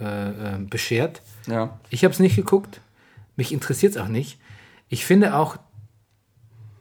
äh, 0.00 0.04
äh, 0.04 0.58
beschert. 0.68 1.22
Ja. 1.46 1.78
Ich 1.90 2.04
habe 2.04 2.12
es 2.12 2.20
nicht 2.20 2.36
geguckt. 2.36 2.80
Mich 3.36 3.52
interessiert 3.52 3.92
es 3.96 3.98
auch 4.02 4.08
nicht. 4.08 4.38
Ich 4.90 5.06
finde 5.06 5.34
auch 5.34 5.56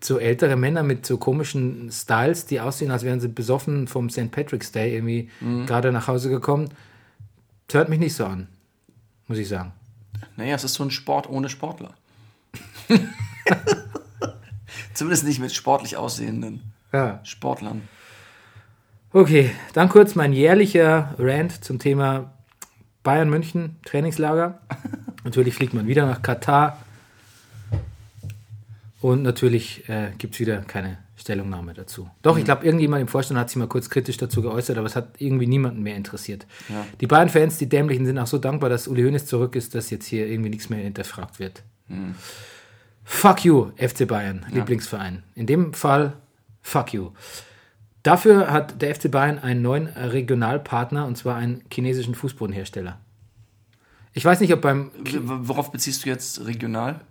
so 0.02 0.20
ältere 0.20 0.56
Männer 0.56 0.84
mit 0.84 1.06
so 1.06 1.18
komischen 1.18 1.90
Styles, 1.92 2.46
die 2.46 2.60
aussehen, 2.60 2.92
als 2.92 3.04
wären 3.04 3.20
sie 3.20 3.28
besoffen 3.30 3.88
vom 3.88 4.10
St. 4.10 4.30
Patrick's 4.32 4.72
Day 4.72 4.94
irgendwie 4.96 5.30
gerade 5.66 5.92
nach 5.92 6.08
Hause 6.08 6.30
gekommen, 6.30 6.70
das 7.68 7.76
hört 7.76 7.90
mich 7.90 8.00
nicht 8.00 8.16
so 8.16 8.26
an, 8.26 8.48
muss 9.28 9.38
ich 9.38 9.48
sagen. 9.48 9.74
Naja, 10.36 10.56
es 10.56 10.64
ist 10.64 10.74
so 10.76 10.84
ein 10.84 10.92
Sport 10.92 11.30
ohne 11.30 11.50
Sportler. 11.50 11.94
Zumindest 14.94 15.26
nicht 15.26 15.40
mit 15.40 15.54
sportlich 15.54 15.98
aussehenden 15.98 16.74
Ja. 16.92 17.20
Sportlern. 17.24 17.88
Okay, 19.14 19.52
dann 19.74 19.90
kurz 19.90 20.16
mein 20.16 20.34
jährlicher 20.34 21.14
Rant 21.18 21.64
zum 21.64 21.80
Thema 21.80 22.32
Bayern 23.04 23.30
München 23.30 23.78
Trainingslager. 23.86 24.60
natürlich 25.24 25.54
fliegt 25.56 25.74
man 25.74 25.88
wieder 25.88 26.06
nach 26.06 26.22
Katar. 26.22 26.78
Und 29.00 29.22
natürlich 29.22 29.88
äh, 29.90 30.12
gibt 30.18 30.34
es 30.34 30.40
wieder 30.40 30.58
keine 30.62 30.98
Stellungnahme 31.16 31.74
dazu. 31.74 32.10
Doch, 32.22 32.38
ich 32.38 32.46
glaube, 32.46 32.66
irgendjemand 32.66 33.02
im 33.02 33.08
Vorstand 33.08 33.40
hat 33.40 33.50
sich 33.50 33.58
mal 33.58 33.68
kurz 33.68 33.90
kritisch 33.90 34.18
dazu 34.18 34.42
geäußert, 34.42 34.78
aber 34.78 34.88
es 34.88 34.96
hat 34.96 35.16
irgendwie 35.20 35.48
niemanden 35.48 35.84
mehr 35.84 35.96
interessiert. 35.96 36.48
Die 37.00 37.08
beiden 37.08 37.30
Fans, 37.30 37.58
die 37.58 37.70
Dämlichen, 37.70 38.06
sind 38.06 38.18
auch 38.18 38.28
so 38.28 38.38
dankbar, 38.38 38.70
dass 38.70 38.88
Uli 38.88 39.04
Hoeneß 39.04 39.26
zurück 39.26 39.56
ist, 39.56 39.76
dass 39.76 39.90
jetzt 39.90 40.06
hier 40.06 40.28
irgendwie 40.28 40.50
nichts 40.50 40.70
mehr 40.70 40.80
hinterfragt 40.80 41.40
wird. 41.40 41.64
Fuck 43.04 43.46
you, 43.46 43.72
FC 43.78 44.08
Bayern, 44.08 44.46
Lieblingsverein. 44.52 45.24
In 45.34 45.48
dem 45.48 45.74
Fall, 45.74 46.14
fuck 46.62 46.94
you. 46.94 47.12
Dafür 48.04 48.52
hat 48.52 48.82
der 48.82 48.94
FC 48.96 49.10
Bayern 49.12 49.40
einen 49.40 49.62
neuen 49.62 49.88
Regionalpartner, 49.88 51.06
und 51.06 51.18
zwar 51.18 51.36
einen 51.36 51.64
chinesischen 51.72 52.16
Fußbodenhersteller. 52.16 53.00
Ich 54.14 54.24
weiß 54.24 54.40
nicht, 54.40 54.54
ob 54.54 54.62
beim, 54.62 54.92
Worauf 55.22 55.72
beziehst 55.72 56.06
du 56.06 56.10
jetzt 56.10 56.46
regional? 56.46 57.02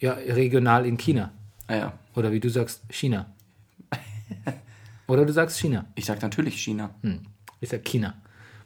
Ja, 0.00 0.14
regional 0.14 0.86
in 0.86 0.96
China. 0.96 1.32
Ah 1.66 1.76
ja, 1.76 1.92
Oder 2.16 2.32
wie 2.32 2.40
du 2.40 2.48
sagst, 2.48 2.82
China. 2.90 3.26
Oder 5.06 5.24
du 5.26 5.32
sagst 5.32 5.58
China. 5.58 5.86
ich 5.94 6.04
sag 6.04 6.22
natürlich 6.22 6.60
China. 6.60 6.90
Hm. 7.02 7.20
Ich 7.60 7.68
sag 7.68 7.84
China. 7.84 8.14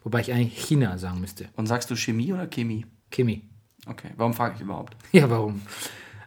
Wobei 0.03 0.21
ich 0.21 0.33
eigentlich 0.33 0.59
China 0.63 0.97
sagen 0.99 1.21
müsste. 1.21 1.49
Und 1.57 1.67
sagst 1.67 1.91
du 1.91 1.97
Chemie 1.97 2.33
oder 2.33 2.47
Chemie? 2.47 2.85
Chemie. 3.11 3.43
Okay, 3.87 4.11
warum 4.17 4.35
frage 4.35 4.55
ich 4.57 4.61
überhaupt? 4.63 4.97
Ja, 5.13 5.29
warum? 5.31 5.63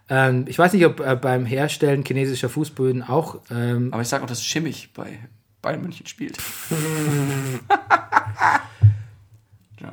Ähm, 0.09 0.45
ich 0.47 0.57
weiß 0.57 0.73
nicht, 0.73 0.85
ob 0.85 0.99
äh, 1.01 1.15
beim 1.15 1.45
Herstellen 1.45 2.03
chinesischer 2.05 2.49
Fußböden 2.49 3.03
auch. 3.03 3.41
Ähm, 3.51 3.89
Aber 3.91 4.01
ich 4.01 4.07
sag 4.07 4.21
auch, 4.23 4.27
dass 4.27 4.43
Schimmich 4.43 4.93
bei 4.93 5.19
Bayern 5.61 5.81
München 5.81 6.05
spielt. 6.07 6.37
ja. 9.81 9.91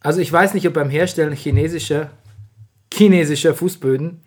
also 0.00 0.20
ich 0.20 0.30
weiß 0.32 0.54
nicht, 0.54 0.66
ob 0.68 0.74
beim 0.74 0.90
Herstellen 0.90 1.32
chinesischer, 1.34 2.10
chinesischer 2.94 3.54
Fußböden 3.54 4.20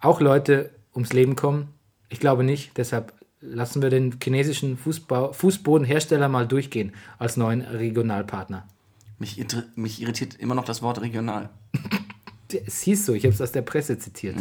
auch 0.00 0.20
Leute 0.20 0.70
ums 0.94 1.12
Leben 1.12 1.36
kommen. 1.36 1.68
Ich 2.08 2.20
glaube 2.20 2.44
nicht. 2.44 2.76
Deshalb 2.76 3.12
lassen 3.40 3.82
wir 3.82 3.90
den 3.90 4.16
chinesischen 4.22 4.76
Fußbau, 4.76 5.32
Fußbodenhersteller 5.32 6.28
mal 6.28 6.46
durchgehen 6.46 6.92
als 7.18 7.36
neuen 7.36 7.62
Regionalpartner. 7.62 8.66
Mich, 9.18 9.42
mich 9.76 10.00
irritiert 10.02 10.34
immer 10.36 10.54
noch 10.54 10.64
das 10.64 10.82
Wort 10.82 11.00
regional. 11.00 11.50
Es 12.66 12.80
hieß 12.80 13.06
so, 13.06 13.14
ich 13.14 13.22
habe 13.22 13.32
es 13.32 13.40
aus 13.40 13.52
der 13.52 13.62
Presse 13.62 13.96
zitiert. 13.96 14.34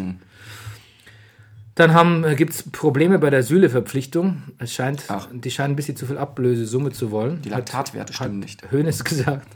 Dann 1.75 2.35
gibt 2.35 2.53
es 2.53 2.63
Probleme 2.63 3.19
bei 3.19 3.29
der 3.29 3.43
Süle-Verpflichtung. 3.43 4.41
Es 4.57 4.73
scheint, 4.73 5.03
Ach. 5.09 5.27
die 5.31 5.51
scheinen 5.51 5.73
ein 5.73 5.75
bisschen 5.75 5.95
zu 5.95 6.07
viel 6.07 6.17
Ablösesumme 6.17 6.89
zu 6.89 7.11
wollen. 7.11 7.43
Die 7.43 7.49
Laktatwerte 7.49 8.13
stimmen 8.13 8.39
nicht. 8.39 8.71
Hönes 8.71 9.03
gesagt. 9.05 9.47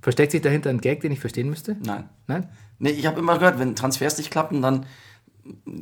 Versteckt 0.00 0.32
sich 0.32 0.40
dahinter 0.42 0.70
ein 0.70 0.80
Gag, 0.80 1.00
den 1.00 1.12
ich 1.12 1.20
verstehen 1.20 1.48
müsste? 1.50 1.76
Nein. 1.84 2.08
Nein? 2.26 2.48
Nee, 2.78 2.90
ich 2.90 3.06
habe 3.06 3.18
immer 3.18 3.38
gehört, 3.38 3.58
wenn 3.58 3.74
Transfers 3.74 4.16
nicht 4.18 4.30
klappen, 4.30 4.62
dann 4.62 4.86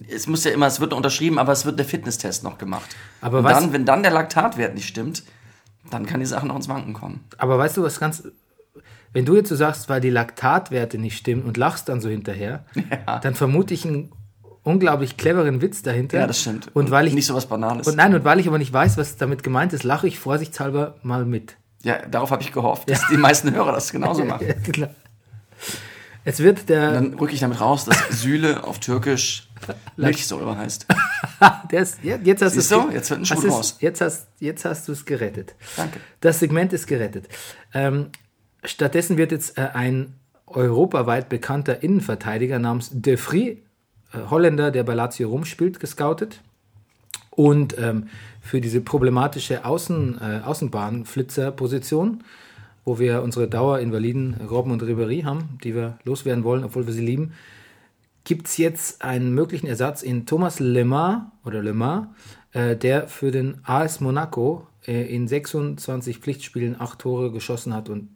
es 0.08 0.26
muss 0.26 0.44
ja 0.44 0.52
immer, 0.52 0.66
es 0.66 0.80
wird 0.80 0.92
unterschrieben, 0.92 1.38
aber 1.38 1.52
es 1.52 1.64
wird 1.66 1.78
der 1.78 1.87
Fitnesstest 1.87 2.44
noch 2.44 2.56
gemacht. 2.58 2.94
Aber 3.20 3.38
Und 3.38 3.44
was- 3.44 3.58
dann, 3.61 3.73
wenn 3.73 3.85
dann 3.85 4.02
der 4.02 4.12
Laktatwert 4.12 4.75
nicht 4.75 4.87
stimmt, 4.87 5.25
dann 5.90 6.06
kann 6.06 6.20
die 6.20 6.26
Sache 6.26 6.46
noch 6.46 6.56
ins 6.56 6.68
Wanken 6.68 6.92
kommen. 6.94 7.20
Aber 7.38 7.58
weißt 7.58 7.76
du, 7.76 7.82
was 7.82 7.99
ganz. 8.00 8.26
Wenn 9.12 9.25
du 9.25 9.35
jetzt 9.37 9.49
so 9.49 9.56
sagst, 9.56 9.88
weil 9.88 10.00
die 10.00 10.11
Laktatwerte 10.11 10.99
nicht 10.99 11.16
stimmen 11.16 11.42
und 11.44 11.56
lachst 11.56 11.88
dann 11.88 12.00
so 12.00 12.08
hinterher, 12.08 12.64
dann 13.23 13.35
vermute 13.35 13.73
ich 13.75 13.87
einen 13.87 14.12
unglaublich 14.62 15.16
cleveren 15.16 15.61
Witz 15.62 15.82
dahinter. 15.82 16.18
Ja, 16.20 16.26
das 16.26 16.40
stimmt. 16.40 16.70
Und 16.75 16.90
weil 16.90 17.06
ich. 17.06 17.14
nicht 17.14 17.26
so 17.26 17.35
was 17.35 17.46
Banales. 17.46 17.87
und 17.87 17.96
nein, 17.96 18.14
und 18.14 18.25
weil 18.25 18.40
ich 18.40 18.49
aber 18.49 18.58
nicht 18.58 18.73
weiß, 18.73 18.96
was 18.99 19.16
damit 19.16 19.42
gemeint 19.42 19.73
ist, 19.73 19.85
lache 19.85 20.06
ich 20.08 20.18
vorsichtshalber 20.18 20.96
mal 21.02 21.25
mit. 21.25 21.56
Ja, 21.87 22.05
darauf 22.07 22.31
habe 22.31 22.43
ich 22.43 22.52
gehofft, 22.52 22.90
dass 22.90 23.07
die 23.09 23.16
meisten 23.16 23.55
Hörer 23.55 23.73
das 23.73 23.93
genauso 23.93 24.25
machen. 24.33 24.52
Genau. 24.64 24.88
Es 26.25 26.40
wird 26.40 26.69
der. 26.69 26.90
Dann 26.93 27.14
rücke 27.14 27.33
ich 27.35 27.40
damit 27.40 27.61
raus, 27.61 27.85
dass 27.85 27.97
Sühle 28.11 28.64
auf 28.64 28.81
Türkisch 28.81 29.49
Milchsäure 29.97 30.57
heißt. 30.59 30.87
Ist, 31.71 31.99
ja, 32.02 32.16
jetzt 32.16 32.43
hast 32.43 32.55
Siehst 32.55 32.73
du? 32.73 32.90
Jetzt 32.90 33.11
wird 33.11 33.21
ein 33.21 33.26
Schuh 33.26 33.35
es- 33.38 33.45
draus. 33.45 33.76
Jetzt 33.81 34.00
hast, 34.00 34.26
jetzt 34.40 34.64
hast 34.64 34.88
du 34.88 34.93
es 34.93 35.05
gerettet. 35.05 35.55
Danke. 35.76 36.00
Das 36.21 36.40
Segment 36.40 36.73
ist 36.73 36.87
gerettet. 36.87 37.28
Ähm, 37.73 38.11
stattdessen 38.64 39.16
wird 39.19 39.31
jetzt 39.33 39.57
äh, 39.59 39.69
ein 39.75 40.14
europaweit 40.47 41.28
bekannter 41.28 41.83
Innenverteidiger 41.83 42.59
namens 42.59 42.90
De 42.93 43.16
Vries, 43.16 43.59
äh, 44.12 44.19
Holländer, 44.31 44.71
der 44.73 44.83
bei 44.83 44.95
Lazio 44.95 45.28
rumspielt, 45.28 45.78
gescoutet. 45.78 46.40
Und 47.37 47.78
ähm, 47.78 48.09
für 48.40 48.61
diese 48.61 48.81
problematische 48.81 49.64
Außen, 49.64 50.19
äh, 50.21 50.40
Außenbahnflitzer-Position, 50.45 52.25
wo 52.85 52.99
wir 52.99 53.23
unsere 53.23 53.47
Dauerinvaliden 53.47 54.35
Robben 54.49 54.71
und 54.71 54.83
Ribéry 54.83 55.25
haben, 55.25 55.59
die 55.62 55.75
wir 55.75 55.99
loswerden 56.05 56.45
wollen, 56.45 56.64
obwohl 56.64 56.87
wir 56.87 56.95
sie 56.95 57.05
lieben, 57.05 57.35
gibt 58.25 58.49
es 58.49 58.57
jetzt 58.57 59.02
einen 59.02 59.35
möglichen 59.35 59.66
Ersatz 59.66 60.02
in 60.02 60.26
Thomas 60.26 60.59
Lemar 60.59 61.33
oder 61.45 61.62
Lemar, 61.62 62.14
äh, 62.52 62.75
der 62.75 63.07
für 63.07 63.31
den 63.31 63.61
AS 63.64 64.00
Monaco 64.00 64.66
äh, 64.87 65.14
in 65.14 65.28
26 65.28 66.19
Pflichtspielen 66.19 66.81
acht 66.81 67.00
Tore 67.00 67.31
geschossen 67.31 67.75
hat 67.75 67.88
und 67.88 68.09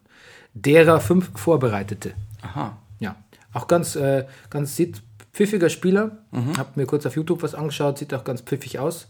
derer 0.53 0.99
fünf 0.99 1.31
vorbereitete. 1.35 2.13
Aha. 2.41 2.77
Ja, 2.99 3.15
auch 3.53 3.67
ganz, 3.67 3.95
äh, 3.95 4.25
ganz 4.49 4.75
sieht 4.75 5.01
pfiffiger 5.33 5.69
Spieler. 5.69 6.25
Hab 6.57 6.77
mir 6.77 6.85
kurz 6.85 7.05
auf 7.05 7.15
YouTube 7.15 7.43
was 7.43 7.55
angeschaut, 7.55 7.97
sieht 7.97 8.13
auch 8.13 8.23
ganz 8.23 8.41
pfiffig 8.41 8.79
aus. 8.79 9.07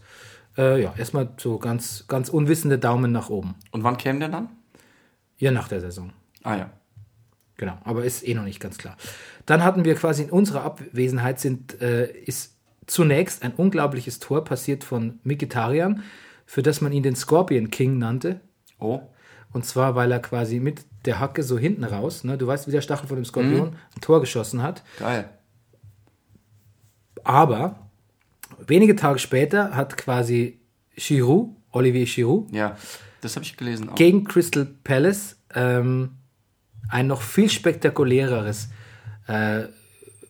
Äh, 0.56 0.82
ja, 0.82 0.94
erstmal 0.96 1.30
so 1.38 1.58
ganz, 1.58 2.04
ganz 2.08 2.28
unwissende 2.28 2.78
Daumen 2.78 3.12
nach 3.12 3.30
oben. 3.30 3.54
Und 3.70 3.84
wann 3.84 3.96
käme 3.96 4.18
der 4.18 4.28
dann? 4.28 4.48
Ja, 5.38 5.50
nach 5.50 5.68
der 5.68 5.80
Saison. 5.80 6.12
Ah 6.42 6.56
ja. 6.56 6.70
Genau, 7.56 7.78
aber 7.84 8.04
ist 8.04 8.26
eh 8.26 8.34
noch 8.34 8.44
nicht 8.44 8.60
ganz 8.60 8.78
klar. 8.78 8.96
Dann 9.46 9.62
hatten 9.62 9.84
wir 9.84 9.94
quasi 9.94 10.24
in 10.24 10.30
unserer 10.30 10.64
Abwesenheit 10.64 11.40
sind, 11.40 11.80
äh, 11.80 12.10
ist 12.10 12.56
zunächst 12.86 13.42
ein 13.42 13.52
unglaubliches 13.52 14.18
Tor 14.18 14.44
passiert 14.44 14.84
von 14.84 15.20
Mikitarian, 15.22 16.02
für 16.44 16.62
das 16.62 16.80
man 16.80 16.92
ihn 16.92 17.02
den 17.02 17.16
Scorpion 17.16 17.70
King 17.70 17.98
nannte. 17.98 18.40
Oh. 18.78 19.00
Und 19.52 19.64
zwar, 19.64 19.94
weil 19.94 20.10
er 20.10 20.20
quasi 20.20 20.60
mit 20.60 20.84
der 21.04 21.20
Hacke 21.20 21.42
so 21.42 21.58
hinten 21.58 21.84
raus, 21.84 22.24
ne, 22.24 22.38
du 22.38 22.46
weißt, 22.46 22.66
wie 22.66 22.72
der 22.72 22.80
Stachel 22.80 23.06
von 23.06 23.16
dem 23.16 23.24
Skorpion, 23.24 23.76
ein 23.94 24.00
Tor 24.00 24.20
geschossen 24.20 24.62
hat. 24.62 24.82
Geil. 24.98 25.28
Aber 27.24 27.76
wenige 28.66 28.96
Tage 28.96 29.18
später 29.18 29.74
hat 29.74 29.96
quasi 29.96 30.58
Giroud, 30.96 31.50
Olivier 31.70 32.06
Giroud, 32.06 32.52
Ja. 32.52 32.76
Das 33.20 33.36
habe 33.36 33.44
ich 33.44 33.56
gelesen 33.56 33.88
auch. 33.88 33.94
gegen 33.94 34.24
Crystal 34.24 34.66
Palace 34.82 35.36
ähm, 35.54 36.10
ein 36.88 37.06
noch 37.06 37.22
viel 37.22 37.48
spektakuläreres 37.48 38.68
äh, 39.28 39.62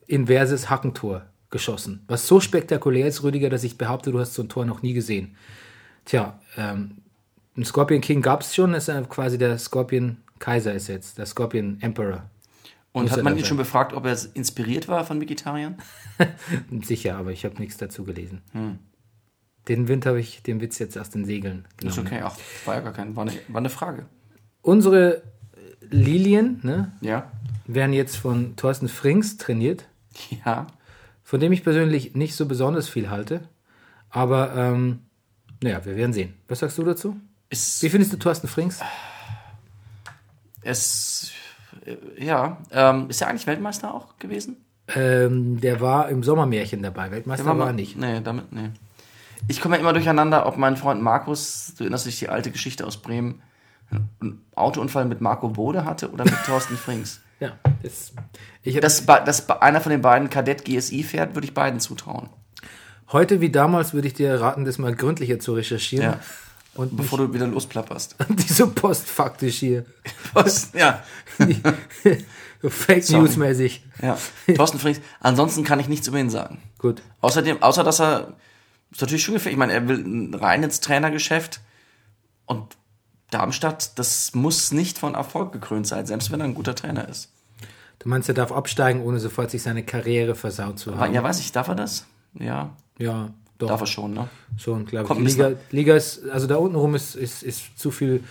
inverses 0.06 0.68
Hackentor 0.68 1.22
geschossen. 1.50 2.04
Was 2.06 2.26
so 2.26 2.38
spektakulär 2.38 3.06
ist, 3.06 3.22
Rüdiger, 3.22 3.48
dass 3.48 3.64
ich 3.64 3.78
behaupte, 3.78 4.12
du 4.12 4.20
hast 4.20 4.34
so 4.34 4.42
ein 4.42 4.48
Tor 4.48 4.66
noch 4.66 4.82
nie 4.82 4.92
gesehen. 4.92 5.36
Tja, 6.04 6.38
ähm, 6.56 6.98
ein 7.56 7.64
Scorpion 7.64 8.00
King 8.00 8.20
gab 8.20 8.42
es 8.42 8.54
schon, 8.54 8.74
ist 8.74 8.90
quasi 9.08 9.38
der 9.38 9.58
Scorpion 9.58 10.18
Kaiser 10.38 10.74
ist 10.74 10.88
jetzt, 10.88 11.18
der 11.18 11.26
Scorpion 11.26 11.78
Emperor. 11.80 12.28
Und 12.92 13.04
Muss 13.04 13.12
hat 13.12 13.22
man 13.22 13.32
ihn 13.34 13.38
sein. 13.40 13.46
schon 13.48 13.56
befragt, 13.56 13.94
ob 13.94 14.04
er 14.04 14.18
inspiriert 14.34 14.86
war 14.88 15.04
von 15.04 15.20
Vegetariern? 15.20 15.76
Sicher, 16.82 17.16
aber 17.16 17.32
ich 17.32 17.44
habe 17.46 17.56
nichts 17.58 17.78
dazu 17.78 18.04
gelesen. 18.04 18.42
Den 19.68 19.88
Wind 19.88 20.04
habe 20.06 20.20
ich, 20.20 20.42
den 20.42 20.60
Witz 20.60 20.78
jetzt 20.78 20.98
aus 20.98 21.08
den 21.10 21.24
Segeln 21.24 21.66
Ist 21.82 21.96
genommen. 21.96 22.06
okay. 22.06 22.20
Ach, 22.22 22.36
war 22.66 22.74
ja 22.74 22.80
gar 22.82 22.92
kein. 22.92 23.16
War 23.16 23.22
eine, 23.22 23.32
war 23.48 23.58
eine 23.60 23.70
Frage. 23.70 24.06
Unsere 24.60 25.22
Lilien 25.90 26.60
ne, 26.62 26.92
Ja. 27.00 27.30
werden 27.66 27.92
jetzt 27.94 28.16
von 28.16 28.56
Thorsten 28.56 28.88
Frings 28.88 29.36
trainiert. 29.38 29.86
Ja. 30.44 30.66
von 31.22 31.40
dem 31.40 31.52
ich 31.52 31.64
persönlich 31.64 32.14
nicht 32.14 32.34
so 32.36 32.44
besonders 32.46 32.88
viel 32.88 33.08
halte. 33.08 33.48
Aber 34.10 34.54
ähm, 34.54 35.00
naja, 35.62 35.82
wir 35.86 35.96
werden 35.96 36.12
sehen. 36.12 36.34
Was 36.48 36.58
sagst 36.58 36.76
du 36.76 36.82
dazu? 36.82 37.16
Ist, 37.48 37.82
Wie 37.82 37.88
findest 37.88 38.12
du 38.12 38.18
Thorsten 38.18 38.48
Frings? 38.48 38.80
es. 40.62 41.32
Äh, 41.84 42.24
Ja. 42.24 42.58
Ähm, 42.70 43.08
ist 43.08 43.20
er 43.20 43.28
eigentlich 43.28 43.46
Weltmeister 43.46 43.94
auch 43.94 44.18
gewesen? 44.18 44.56
Ähm, 44.94 45.60
der 45.60 45.80
war 45.80 46.08
im 46.08 46.22
Sommermärchen 46.22 46.82
dabei. 46.82 47.10
Weltmeister 47.10 47.58
war, 47.58 47.68
er 47.68 47.72
nicht. 47.72 47.96
Nee, 47.96 48.20
damit, 48.20 48.52
nee. 48.52 48.70
Ich 49.48 49.60
komme 49.60 49.76
ja 49.76 49.80
immer 49.80 49.92
durcheinander, 49.92 50.46
ob 50.46 50.56
mein 50.56 50.76
Freund 50.76 51.02
Markus, 51.02 51.74
du 51.76 51.84
erinnerst 51.84 52.06
dich 52.06 52.18
die 52.18 52.28
alte 52.28 52.50
Geschichte 52.50 52.86
aus 52.86 52.96
Bremen, 52.96 53.42
einen 54.20 54.44
Autounfall 54.54 55.04
mit 55.04 55.20
Marco 55.20 55.48
Bode 55.48 55.84
hatte 55.84 56.10
oder 56.10 56.24
mit 56.24 56.34
Thorsten 56.46 56.76
Frings. 56.76 57.20
Ja, 57.40 57.52
das, 57.82 58.12
ich 58.62 58.78
Dass, 58.80 59.04
dass 59.04 59.50
einer 59.50 59.80
von 59.80 59.90
den 59.90 60.00
beiden 60.00 60.30
Kadett 60.30 60.64
GSI 60.64 61.02
fährt, 61.02 61.34
würde 61.34 61.46
ich 61.46 61.54
beiden 61.54 61.80
zutrauen. 61.80 62.28
heute 63.10 63.40
wie 63.40 63.50
damals 63.50 63.94
würde 63.94 64.08
ich 64.08 64.14
dir 64.14 64.40
raten, 64.40 64.64
das 64.64 64.78
mal 64.78 64.94
gründlicher 64.94 65.40
zu 65.40 65.54
recherchieren. 65.54 66.12
Ja. 66.12 66.20
Und 66.74 66.96
Bevor 66.96 67.18
du 67.18 67.34
wieder 67.34 67.46
losplapperst. 67.46 68.16
nicht 68.30 68.48
so 68.48 68.70
postfaktisch 68.70 69.58
hier. 69.58 69.84
Was? 70.32 70.72
Ja. 70.72 71.02
Fake. 72.62 73.10
News 73.10 73.36
mäßig. 73.36 73.84
ja. 74.00 74.16
Thorsten 74.54 74.78
Frings. 74.78 75.00
Ansonsten 75.20 75.64
kann 75.64 75.80
ich 75.80 75.88
nichts 75.88 76.06
über 76.08 76.18
ihn 76.18 76.30
sagen. 76.30 76.62
Gut. 76.78 77.02
Außerdem, 77.20 77.62
außer 77.62 77.84
dass 77.84 78.00
er, 78.00 78.34
ist 78.90 79.00
natürlich 79.00 79.22
schon 79.22 79.34
gefährlich. 79.34 79.54
Ich 79.54 79.58
meine, 79.58 79.72
er 79.74 79.86
will 79.88 80.34
rein 80.34 80.62
ins 80.62 80.80
Trainergeschäft 80.80 81.60
und 82.46 82.76
Darmstadt, 83.30 83.98
das 83.98 84.34
muss 84.34 84.72
nicht 84.72 84.98
von 84.98 85.14
Erfolg 85.14 85.52
gekrönt 85.52 85.86
sein, 85.86 86.06
selbst 86.06 86.30
wenn 86.30 86.40
er 86.40 86.44
ein 86.44 86.54
guter 86.54 86.74
Trainer 86.74 87.08
ist. 87.08 87.32
Du 87.98 88.08
meinst, 88.08 88.28
er 88.28 88.34
darf 88.34 88.52
absteigen, 88.52 89.02
ohne 89.02 89.20
sofort 89.20 89.50
sich 89.50 89.62
seine 89.62 89.84
Karriere 89.84 90.34
versaut 90.34 90.78
zu 90.78 90.96
haben? 90.96 91.14
ja, 91.14 91.22
weiß 91.22 91.40
ich, 91.40 91.52
darf 91.52 91.68
er 91.68 91.74
das? 91.74 92.06
Ja. 92.34 92.76
Ja, 92.98 93.30
doch. 93.62 93.68
Darf 93.68 93.80
er 93.80 93.86
schon, 93.86 94.14
ne? 94.14 94.28
Schon, 94.58 94.84
glaube 94.86 95.12
ich. 95.12 95.18
Die 95.18 95.24
Liga, 95.24 95.52
Liga 95.70 95.96
ist, 95.96 96.28
also 96.30 96.46
da 96.46 96.56
unten 96.56 96.76
rum 96.76 96.94
ist, 96.94 97.14
ist, 97.14 97.42
ist 97.42 97.78
zu 97.78 97.90
viel, 97.90 98.22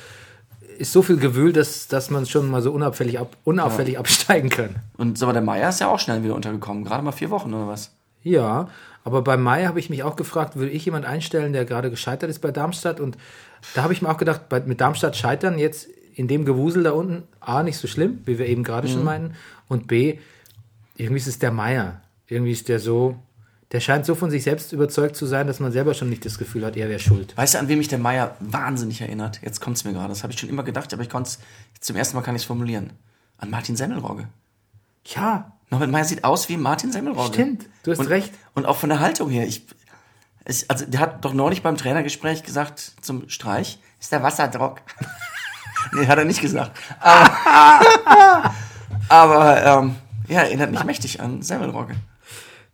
ist 0.77 0.91
so 0.91 1.01
viel 1.01 1.17
Gewühl, 1.17 1.53
dass, 1.53 1.87
dass 1.87 2.09
man 2.09 2.25
schon 2.25 2.49
mal 2.49 2.61
so 2.61 2.71
unauffällig, 2.71 3.19
ab, 3.19 3.35
unauffällig 3.43 3.97
absteigen 3.97 4.49
kann. 4.49 4.75
Und 4.97 5.21
aber 5.21 5.33
der 5.33 5.41
Meier 5.41 5.69
ist 5.69 5.79
ja 5.79 5.89
auch 5.89 5.99
schnell 5.99 6.23
wieder 6.23 6.35
untergekommen. 6.35 6.83
Gerade 6.83 7.03
mal 7.03 7.11
vier 7.11 7.29
Wochen 7.29 7.53
oder 7.53 7.67
was? 7.67 7.91
Ja, 8.23 8.69
aber 9.03 9.23
bei 9.23 9.37
Mai 9.37 9.65
habe 9.65 9.79
ich 9.79 9.89
mich 9.89 10.03
auch 10.03 10.15
gefragt, 10.15 10.57
will 10.57 10.69
ich 10.69 10.85
jemand 10.85 11.05
einstellen, 11.05 11.53
der 11.53 11.65
gerade 11.65 11.89
gescheitert 11.89 12.29
ist 12.29 12.39
bei 12.39 12.51
Darmstadt? 12.51 12.99
Und 12.99 13.17
da 13.73 13.83
habe 13.83 13.93
ich 13.93 14.01
mir 14.01 14.09
auch 14.09 14.17
gedacht, 14.17 14.49
bei, 14.49 14.59
mit 14.59 14.79
Darmstadt 14.79 15.15
scheitern 15.15 15.57
jetzt 15.57 15.87
in 16.13 16.27
dem 16.27 16.45
Gewusel 16.45 16.83
da 16.83 16.91
unten, 16.91 17.23
A, 17.39 17.63
nicht 17.63 17.77
so 17.77 17.87
schlimm, 17.87 18.19
wie 18.25 18.37
wir 18.37 18.45
eben 18.45 18.63
gerade 18.63 18.87
schon 18.87 19.03
meinten, 19.03 19.35
und 19.67 19.87
B, 19.87 20.19
irgendwie 20.97 21.17
ist 21.17 21.27
es 21.27 21.39
der 21.39 21.51
Meier. 21.51 22.01
Irgendwie 22.27 22.51
ist 22.51 22.69
der 22.69 22.79
so, 22.79 23.17
der 23.71 23.79
scheint 23.79 24.05
so 24.05 24.15
von 24.15 24.29
sich 24.29 24.43
selbst 24.43 24.73
überzeugt 24.73 25.15
zu 25.15 25.25
sein, 25.25 25.47
dass 25.47 25.59
man 25.59 25.71
selber 25.71 25.93
schon 25.93 26.09
nicht 26.09 26.25
das 26.25 26.37
Gefühl 26.37 26.65
hat, 26.65 26.75
er 26.75 26.89
wäre 26.89 26.99
schuld. 26.99 27.35
Weißt 27.37 27.53
du, 27.53 27.59
an 27.59 27.69
wen 27.69 27.77
mich 27.77 27.87
der 27.87 27.99
Meier 27.99 28.35
wahnsinnig 28.39 28.99
erinnert? 29.01 29.41
Jetzt 29.41 29.61
kommt 29.61 29.77
es 29.77 29.85
mir 29.85 29.93
gerade. 29.93 30.09
Das 30.09 30.23
habe 30.23 30.33
ich 30.33 30.39
schon 30.39 30.49
immer 30.49 30.63
gedacht, 30.63 30.93
aber 30.93 31.03
ich 31.03 31.09
konnte 31.09 31.29
es, 31.29 31.39
zum 31.79 31.95
ersten 31.95 32.17
Mal 32.17 32.21
kann 32.21 32.35
ich 32.35 32.41
es 32.41 32.45
formulieren. 32.45 32.91
An 33.37 33.49
Martin 33.49 33.77
Semmelrogge. 33.77 34.27
Ja, 35.05 35.53
Norbert 35.69 35.89
Meier 35.89 36.03
sieht 36.03 36.25
aus 36.25 36.49
wie 36.49 36.57
Martin 36.57 36.91
Semmelrogge. 36.91 37.33
Stimmt, 37.33 37.65
du 37.83 37.91
hast 37.91 37.99
und, 37.99 38.07
recht. 38.07 38.33
Und 38.53 38.65
auch 38.65 38.75
von 38.75 38.89
der 38.89 38.99
Haltung 38.99 39.29
her. 39.29 39.47
Ich, 39.47 39.65
ich, 40.45 40.69
also, 40.69 40.85
der 40.85 40.99
hat 40.99 41.23
doch 41.23 41.33
neulich 41.33 41.63
beim 41.63 41.77
Trainergespräch 41.77 42.43
gesagt 42.43 42.93
zum 43.01 43.29
Streich, 43.29 43.79
ist 43.99 44.11
der 44.11 44.21
Wasserdruck. 44.21 44.81
nee, 45.93 46.07
hat 46.07 46.17
er 46.17 46.25
nicht 46.25 46.41
gesagt. 46.41 46.77
Aber, 46.99 48.53
aber 49.09 49.65
ähm, 49.65 49.95
ja, 50.27 50.41
erinnert 50.41 50.71
mich 50.71 50.83
mächtig 50.83 51.21
an 51.21 51.41
Semmelrogge. 51.41 51.95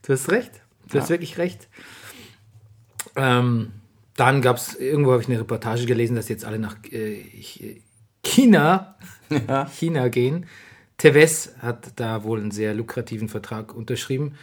Du 0.02 0.14
hast 0.14 0.30
recht. 0.30 0.52
Du 0.92 1.00
hast 1.00 1.10
wirklich 1.10 1.38
recht. 1.38 1.68
Ähm, 3.16 3.72
dann 4.16 4.42
gab 4.42 4.58
es, 4.58 4.76
irgendwo 4.76 5.12
habe 5.12 5.22
ich 5.22 5.28
eine 5.30 5.40
Reportage 5.40 5.86
gelesen, 5.86 6.16
dass 6.16 6.30
jetzt 6.30 6.46
alle 6.46 6.60
nach 6.60 6.78
äh, 6.92 7.22
Ch- 7.40 7.82
China, 8.24 8.96
China 9.72 10.08
gehen. 10.10 10.46
Tevez 10.98 11.54
hat 11.60 11.92
da 11.98 12.24
wohl 12.24 12.40
einen 12.40 12.52
sehr 12.52 12.74
lukrativen 12.74 13.30
Vertrag 13.30 13.74
unterschrieben. 13.76 14.34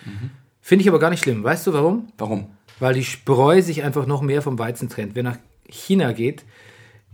Finde 0.60 0.82
ich 0.82 0.88
aber 0.88 1.00
gar 1.00 1.10
nicht 1.10 1.22
schlimm. 1.24 1.42
Weißt 1.42 1.66
du 1.66 1.72
warum? 1.72 2.12
Warum? 2.16 2.46
Weil 2.78 2.94
die 2.94 3.04
Spreu 3.04 3.60
sich 3.60 3.82
einfach 3.82 4.06
noch 4.06 4.22
mehr 4.22 4.40
vom 4.42 4.58
Weizen 4.58 4.88
trennt. 4.88 5.14
Wer 5.16 5.24
nach 5.24 5.38
China 5.68 6.12
geht, 6.12 6.44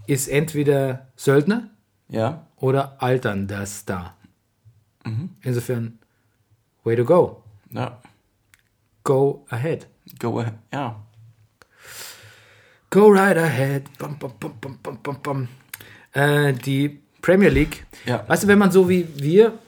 ist 0.07 0.29
entweder 0.29 1.09
Söldner 1.17 1.71
Ja? 2.09 2.47
oder 2.57 3.03
alternder 3.03 3.65
Star. 3.67 4.17
Insofern, 5.43 5.99
way 6.85 6.95
to 6.97 7.05
go. 7.07 7.43
Ja. 7.71 8.01
Go 9.05 9.47
ahead. 9.51 9.87
Go 10.19 10.39
ahead. 10.41 10.55
Ja. 10.73 11.01
Go 12.91 13.09
right 13.09 13.37
ahead. 13.37 13.85
Bum, 13.99 14.19
bum, 14.19 14.33
bum, 14.41 14.55
bum, 14.61 14.79
bum, 14.83 14.99
bum, 15.03 15.17
bum. 15.23 15.49
Äh, 16.13 16.53
die 16.55 17.01
Premier 17.23 17.49
League. 17.51 17.87
Ja. 18.05 18.25
Weißt 18.29 18.43
du, 18.45 18.49
wenn 18.49 18.59
man 18.59 18.73
so 18.73 18.89
wie 18.89 19.07
wir 19.17 19.59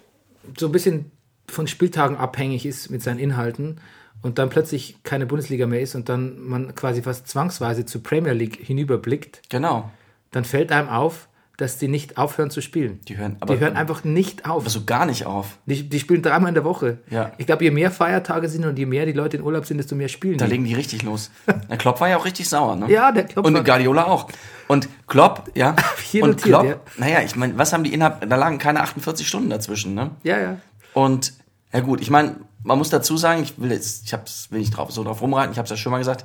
so 0.59 0.67
ein 0.67 0.73
bisschen 0.73 1.11
von 1.47 1.67
Spieltagen 1.67 2.17
abhängig 2.17 2.67
ist 2.67 2.91
mit 2.91 3.03
seinen 3.03 3.19
Inhalten 3.19 3.81
und 4.23 4.39
dann 4.39 4.49
plötzlich 4.51 4.97
keine 5.05 5.27
Bundesliga 5.27 5.67
mehr 5.67 5.81
ist 5.81 5.95
und 5.95 6.09
dann 6.09 6.41
man 6.41 6.75
quasi 6.75 7.03
fast 7.03 7.29
zwangsweise 7.29 7.85
zur 7.87 8.03
Premier 8.03 8.33
League 8.33 8.57
hinüberblickt, 8.61 9.43
Genau. 9.51 9.91
dann 10.31 10.45
fällt 10.45 10.73
einem 10.73 10.89
auf, 10.89 11.29
dass 11.63 11.79
die 11.79 11.89
nicht 11.89 12.19
aufhören 12.19 12.51
zu 12.51 12.61
spielen. 12.61 13.01
Die 13.09 13.17
hören, 13.17 13.37
aber 13.41 13.55
die 13.55 13.61
hören 13.61 13.77
einfach 13.77 14.05
nicht 14.05 14.45
auf. 14.49 14.65
also 14.65 14.85
gar 14.85 15.07
nicht 15.07 15.25
auf. 15.25 15.59
Die, 15.67 15.89
die 15.89 15.99
spielen 16.01 16.21
dreimal 16.21 16.49
in 16.49 16.55
der 16.55 16.65
Woche. 16.65 16.99
Ja. 17.09 17.33
Ich 17.39 17.47
glaube, 17.47 17.65
je 17.65 17.71
mehr 17.71 17.91
Feiertage 17.91 18.49
sind 18.49 18.67
und 18.67 18.79
je 18.79 18.85
mehr 18.87 19.07
die 19.07 19.13
Leute 19.13 19.39
in 19.39 19.43
Urlaub 19.43 19.65
sind, 19.65 19.79
desto 19.79 19.95
mehr 19.95 20.09
spielen 20.09 20.37
Da 20.39 20.45
die. 20.45 20.51
legen 20.53 20.65
die 20.65 20.75
richtig 20.75 21.03
los. 21.05 21.31
Der 21.71 21.79
Klopp 21.79 22.01
war 22.01 22.09
ja 22.09 22.19
auch 22.19 22.25
richtig 22.25 22.49
sauer, 22.49 22.77
ne? 22.77 22.91
Ja, 22.91 23.13
der 23.13 23.25
Klopp 23.25 23.47
Und 23.47 23.55
war- 23.55 23.65
Guardiola 23.65 24.05
auch. 24.05 24.29
Und 24.69 24.89
Klopp, 25.07 25.51
ja. 25.55 25.75
Hier 26.11 26.25
und 26.25 26.43
Klopp, 26.43 26.65
ja. 26.67 26.77
naja, 26.99 27.21
ich 27.25 27.37
meine, 27.37 27.57
was 27.57 27.73
haben 27.73 27.85
die 27.85 27.95
innerhalb, 27.95 28.29
da 28.29 28.37
lagen 28.37 28.59
keine 28.59 28.81
48 28.83 29.27
Stunden 29.27 29.49
dazwischen, 29.51 29.95
ne? 29.95 30.11
Ja, 30.23 30.39
ja. 30.39 30.57
Und, 30.95 31.33
ja 31.73 31.81
gut, 31.81 32.01
ich 32.01 32.11
meine, 32.11 32.37
man 32.65 32.79
muss 32.79 32.91
dazu 32.91 33.17
sagen, 33.17 33.43
ich 33.43 33.55
will 33.61 33.71
jetzt, 33.73 34.05
ich 34.07 34.13
hab's, 34.13 34.49
will 34.51 34.59
nicht 34.61 34.77
drauf, 34.77 34.91
so 34.93 35.03
drauf 35.05 35.21
rumreiten, 35.23 35.53
ich 35.53 35.59
habe 35.59 35.65
es 35.65 35.71
ja 35.71 35.77
schon 35.77 35.93
mal 35.93 35.99
gesagt, 35.99 36.25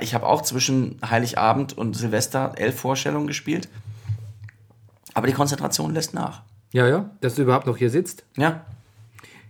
ich 0.00 0.14
habe 0.14 0.26
auch 0.26 0.42
zwischen 0.42 0.98
Heiligabend 1.08 1.76
und 1.78 1.96
Silvester 1.96 2.52
elf 2.56 2.78
Vorstellungen 2.78 3.26
gespielt. 3.26 3.68
Aber 5.14 5.26
die 5.26 5.32
Konzentration 5.32 5.92
lässt 5.94 6.14
nach. 6.14 6.42
Ja, 6.72 6.88
ja, 6.88 7.10
dass 7.20 7.34
du 7.34 7.42
überhaupt 7.42 7.66
noch 7.66 7.76
hier 7.76 7.90
sitzt. 7.90 8.24
Ja, 8.36 8.64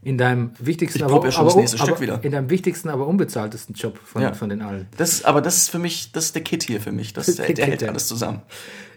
In 0.02 0.18
deinem 0.18 0.50
wichtigsten, 0.58 0.98
Ich 0.98 1.04
aber, 1.04 1.24
ja 1.24 1.30
schon 1.30 1.40
aber, 1.42 1.50
das 1.50 1.56
nächste 1.56 1.76
aber 1.78 1.86
Stück 1.86 2.00
wieder. 2.00 2.24
in 2.24 2.32
deinem 2.32 2.50
wichtigsten, 2.50 2.88
aber 2.88 3.06
unbezahltesten 3.06 3.74
Job 3.76 3.98
von, 4.04 4.22
Ja. 4.22 4.32
von 4.32 4.48
den 4.48 4.60
allen. 4.60 4.88
das 4.96 5.24
aber 5.24 5.40
das 5.40 5.56
ist 5.58 5.70
für 5.70 5.78
mich, 5.78 6.10
das 6.10 6.24
ist 6.26 6.34
der 6.34 6.42
Kit 6.42 6.64
hier 6.64 6.80
für 6.80 6.90
mich. 6.90 7.12
Das, 7.12 7.26
der, 7.36 7.36
der 7.36 7.46
Kit, 7.54 7.64
hält 7.64 7.82
ja. 7.82 7.88
alles 7.88 8.08
zusammen. 8.08 8.42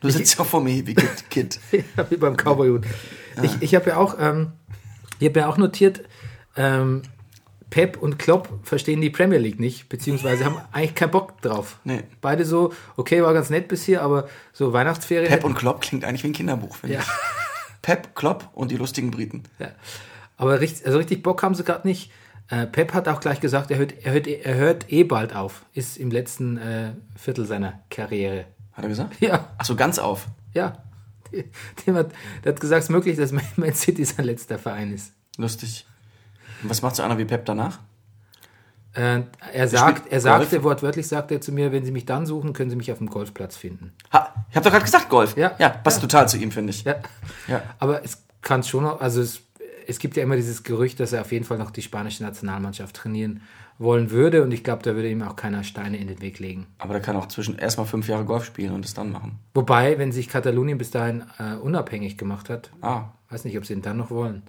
Du 0.02 0.10
sitzt 0.10 0.38
ja 0.38 0.44
vor 0.44 0.62
mir 0.62 0.88
wie 0.88 0.96
Kit. 0.96 1.30
Kit. 1.30 1.60
Ja, 1.96 2.10
wie 2.10 2.18
beim 2.18 2.36
Cowboyhut. 2.36 2.86
Ich, 3.44 3.52
ich 3.62 3.76
habe 3.76 3.90
ja 3.92 3.98
auch, 3.98 4.16
ähm, 4.20 4.54
ich 5.20 5.28
habe 5.30 5.42
ja 5.42 5.48
auch 5.48 5.58
notiert, 5.58 6.02
ähm, 6.58 7.04
Pep 7.70 7.98
und 7.98 8.18
Klopp 8.20 8.48
verstehen 8.64 9.02
die 9.02 9.10
Premier 9.10 9.38
League 9.40 9.60
nicht, 9.60 9.90
beziehungsweise 9.90 10.46
haben 10.46 10.58
eigentlich 10.72 10.96
keinen 10.96 11.12
Bock 11.12 11.42
drauf. 11.42 11.80
Nee. 11.84 12.04
Beide 12.22 12.46
so, 12.46 12.74
okay, 12.96 13.22
war 13.24 13.34
ganz 13.34 13.50
nett 13.50 13.68
bis 13.68 13.84
hier, 13.84 14.02
aber 14.02 14.28
so 14.54 14.72
Weihnachtsferien. 14.74 15.30
Pep 15.30 15.44
und 15.44 15.56
Klopp 15.56 15.82
klingt 15.82 16.06
eigentlich 16.06 16.24
wie 16.24 16.28
ein 16.30 16.34
Kinderbuch, 16.34 16.76
finde 16.76 16.96
Ja. 16.96 17.02
ich. 17.02 17.08
Pep, 17.82 18.16
Klopp 18.16 18.50
und 18.54 18.72
die 18.72 18.78
lustigen 18.78 19.12
Briten. 19.12 19.44
Ja. 19.60 19.70
Aber 20.38 20.60
richtig, 20.60 20.86
also 20.86 20.98
richtig 20.98 21.22
Bock 21.24 21.42
haben 21.44 21.56
sie 21.56 21.64
gerade 21.64 21.88
nicht. 21.88 22.12
Äh, 22.50 22.68
Pep 22.68 22.94
hat 22.94 23.08
auch 23.08 23.20
gleich 23.20 23.40
gesagt, 23.40 23.72
er 23.72 23.78
hört, 23.78 23.94
er, 24.06 24.14
hört, 24.14 24.28
er 24.28 24.56
hört 24.56 24.92
eh 24.92 25.04
bald 25.04 25.36
auf. 25.36 25.66
Ist 25.74 25.98
im 25.98 26.12
letzten 26.12 26.58
äh, 26.58 26.92
Viertel 27.16 27.46
seiner 27.46 27.82
Karriere. 27.90 28.46
Hat 28.74 28.84
er 28.86 28.90
gesagt? 28.90 29.16
Ja, 29.20 29.50
Ach 29.58 29.66
so, 29.66 29.76
ganz 29.76 29.98
auf. 30.00 30.28
ja. 30.54 30.78
Dem 31.86 31.96
hat, 31.96 32.12
der 32.44 32.54
hat 32.54 32.60
gesagt, 32.62 32.80
es 32.80 32.86
ist 32.86 32.92
möglich, 32.92 33.18
dass 33.18 33.32
Man 33.32 33.44
Man 33.56 33.74
City 33.74 34.06
sein 34.06 34.26
letzter 34.26 34.60
Verein 34.60 34.94
ist. 34.94 35.14
Lustig. 35.38 35.86
Und 36.64 36.70
was 36.70 36.82
macht 36.82 36.96
so 36.96 37.04
einer 37.04 37.18
wie 37.18 37.26
Pep 37.26 37.46
danach? 37.46 37.80
Äh, 38.94 39.24
er 39.54 39.68
sagt, 39.68 40.12
er 40.12 40.22
sagte, 40.22 40.64
wortwörtlich 40.64 41.08
sagt 41.08 41.30
er 41.32 41.42
zu 41.42 41.52
mir, 41.52 41.72
wenn 41.74 41.84
Sie 41.84 41.92
mich 41.92 42.06
dann 42.06 42.26
suchen, 42.26 42.54
können 42.54 42.70
Sie 42.70 42.78
mich 42.78 42.92
auf 42.92 43.00
dem 43.00 43.08
Golfplatz 43.10 43.58
finden. 43.58 43.92
Ha, 44.14 44.34
ich 44.50 44.56
habe 44.56 44.64
doch 44.64 44.72
gerade 44.72 44.86
gesagt 44.86 45.10
Golf. 45.10 45.36
Ja. 45.36 45.54
Ja, 45.60 45.70
passt 45.70 46.00
total 46.02 46.30
zu 46.30 46.38
ihm, 46.38 46.52
finde 46.52 46.72
ich. 46.72 46.84
Ja. 46.86 46.96
Ja. 47.48 47.62
Aber 47.80 48.04
es 48.06 48.24
kann 48.42 48.64
schon 48.64 48.84
noch, 48.84 49.02
also 49.02 49.20
es, 49.22 49.42
es 49.88 50.00
gibt 50.00 50.16
ja 50.16 50.24
immer 50.24 50.38
dieses 50.38 50.64
Gerücht, 50.64 51.00
dass 51.02 51.12
er 51.12 51.22
auf 51.22 51.32
jeden 51.34 51.44
Fall 51.44 51.58
noch 51.58 51.72
die 51.72 51.82
spanische 51.82 52.24
Nationalmannschaft 52.24 52.96
trainieren 52.96 53.42
wollen 53.78 54.12
würde 54.12 54.42
und 54.42 54.54
ich 54.54 54.64
glaube, 54.64 54.84
da 54.84 54.96
würde 54.96 55.10
ihm 55.10 55.22
auch 55.24 55.36
keiner 55.36 55.66
Steine 55.66 55.98
in 55.98 56.08
den 56.08 56.22
Weg 56.22 56.40
legen. 56.40 56.66
Aber 56.78 56.94
der 56.94 57.02
kann 57.02 57.18
auch 57.18 57.28
zwischen 57.28 57.58
erstmal 57.60 57.86
fünf 57.86 58.08
Jahre 58.08 58.24
Golf 58.24 58.46
spielen 58.46 58.72
und 58.74 58.86
es 58.86 58.94
dann 58.94 59.12
machen. 59.12 59.40
Wobei, 59.54 60.00
wenn 60.00 60.14
sich 60.14 60.30
Katalonien 60.30 60.78
bis 60.78 60.92
dahin 60.92 61.26
äh, 61.38 61.56
unabhängig 61.56 62.18
gemacht 62.18 62.50
hat, 62.50 62.72
Ah, 62.82 63.10
weiß 63.30 63.44
nicht, 63.44 63.58
ob 63.58 63.66
sie 63.66 63.74
ihn 63.74 63.82
dann 63.82 63.98
noch 63.98 64.10
wollen. 64.12 64.44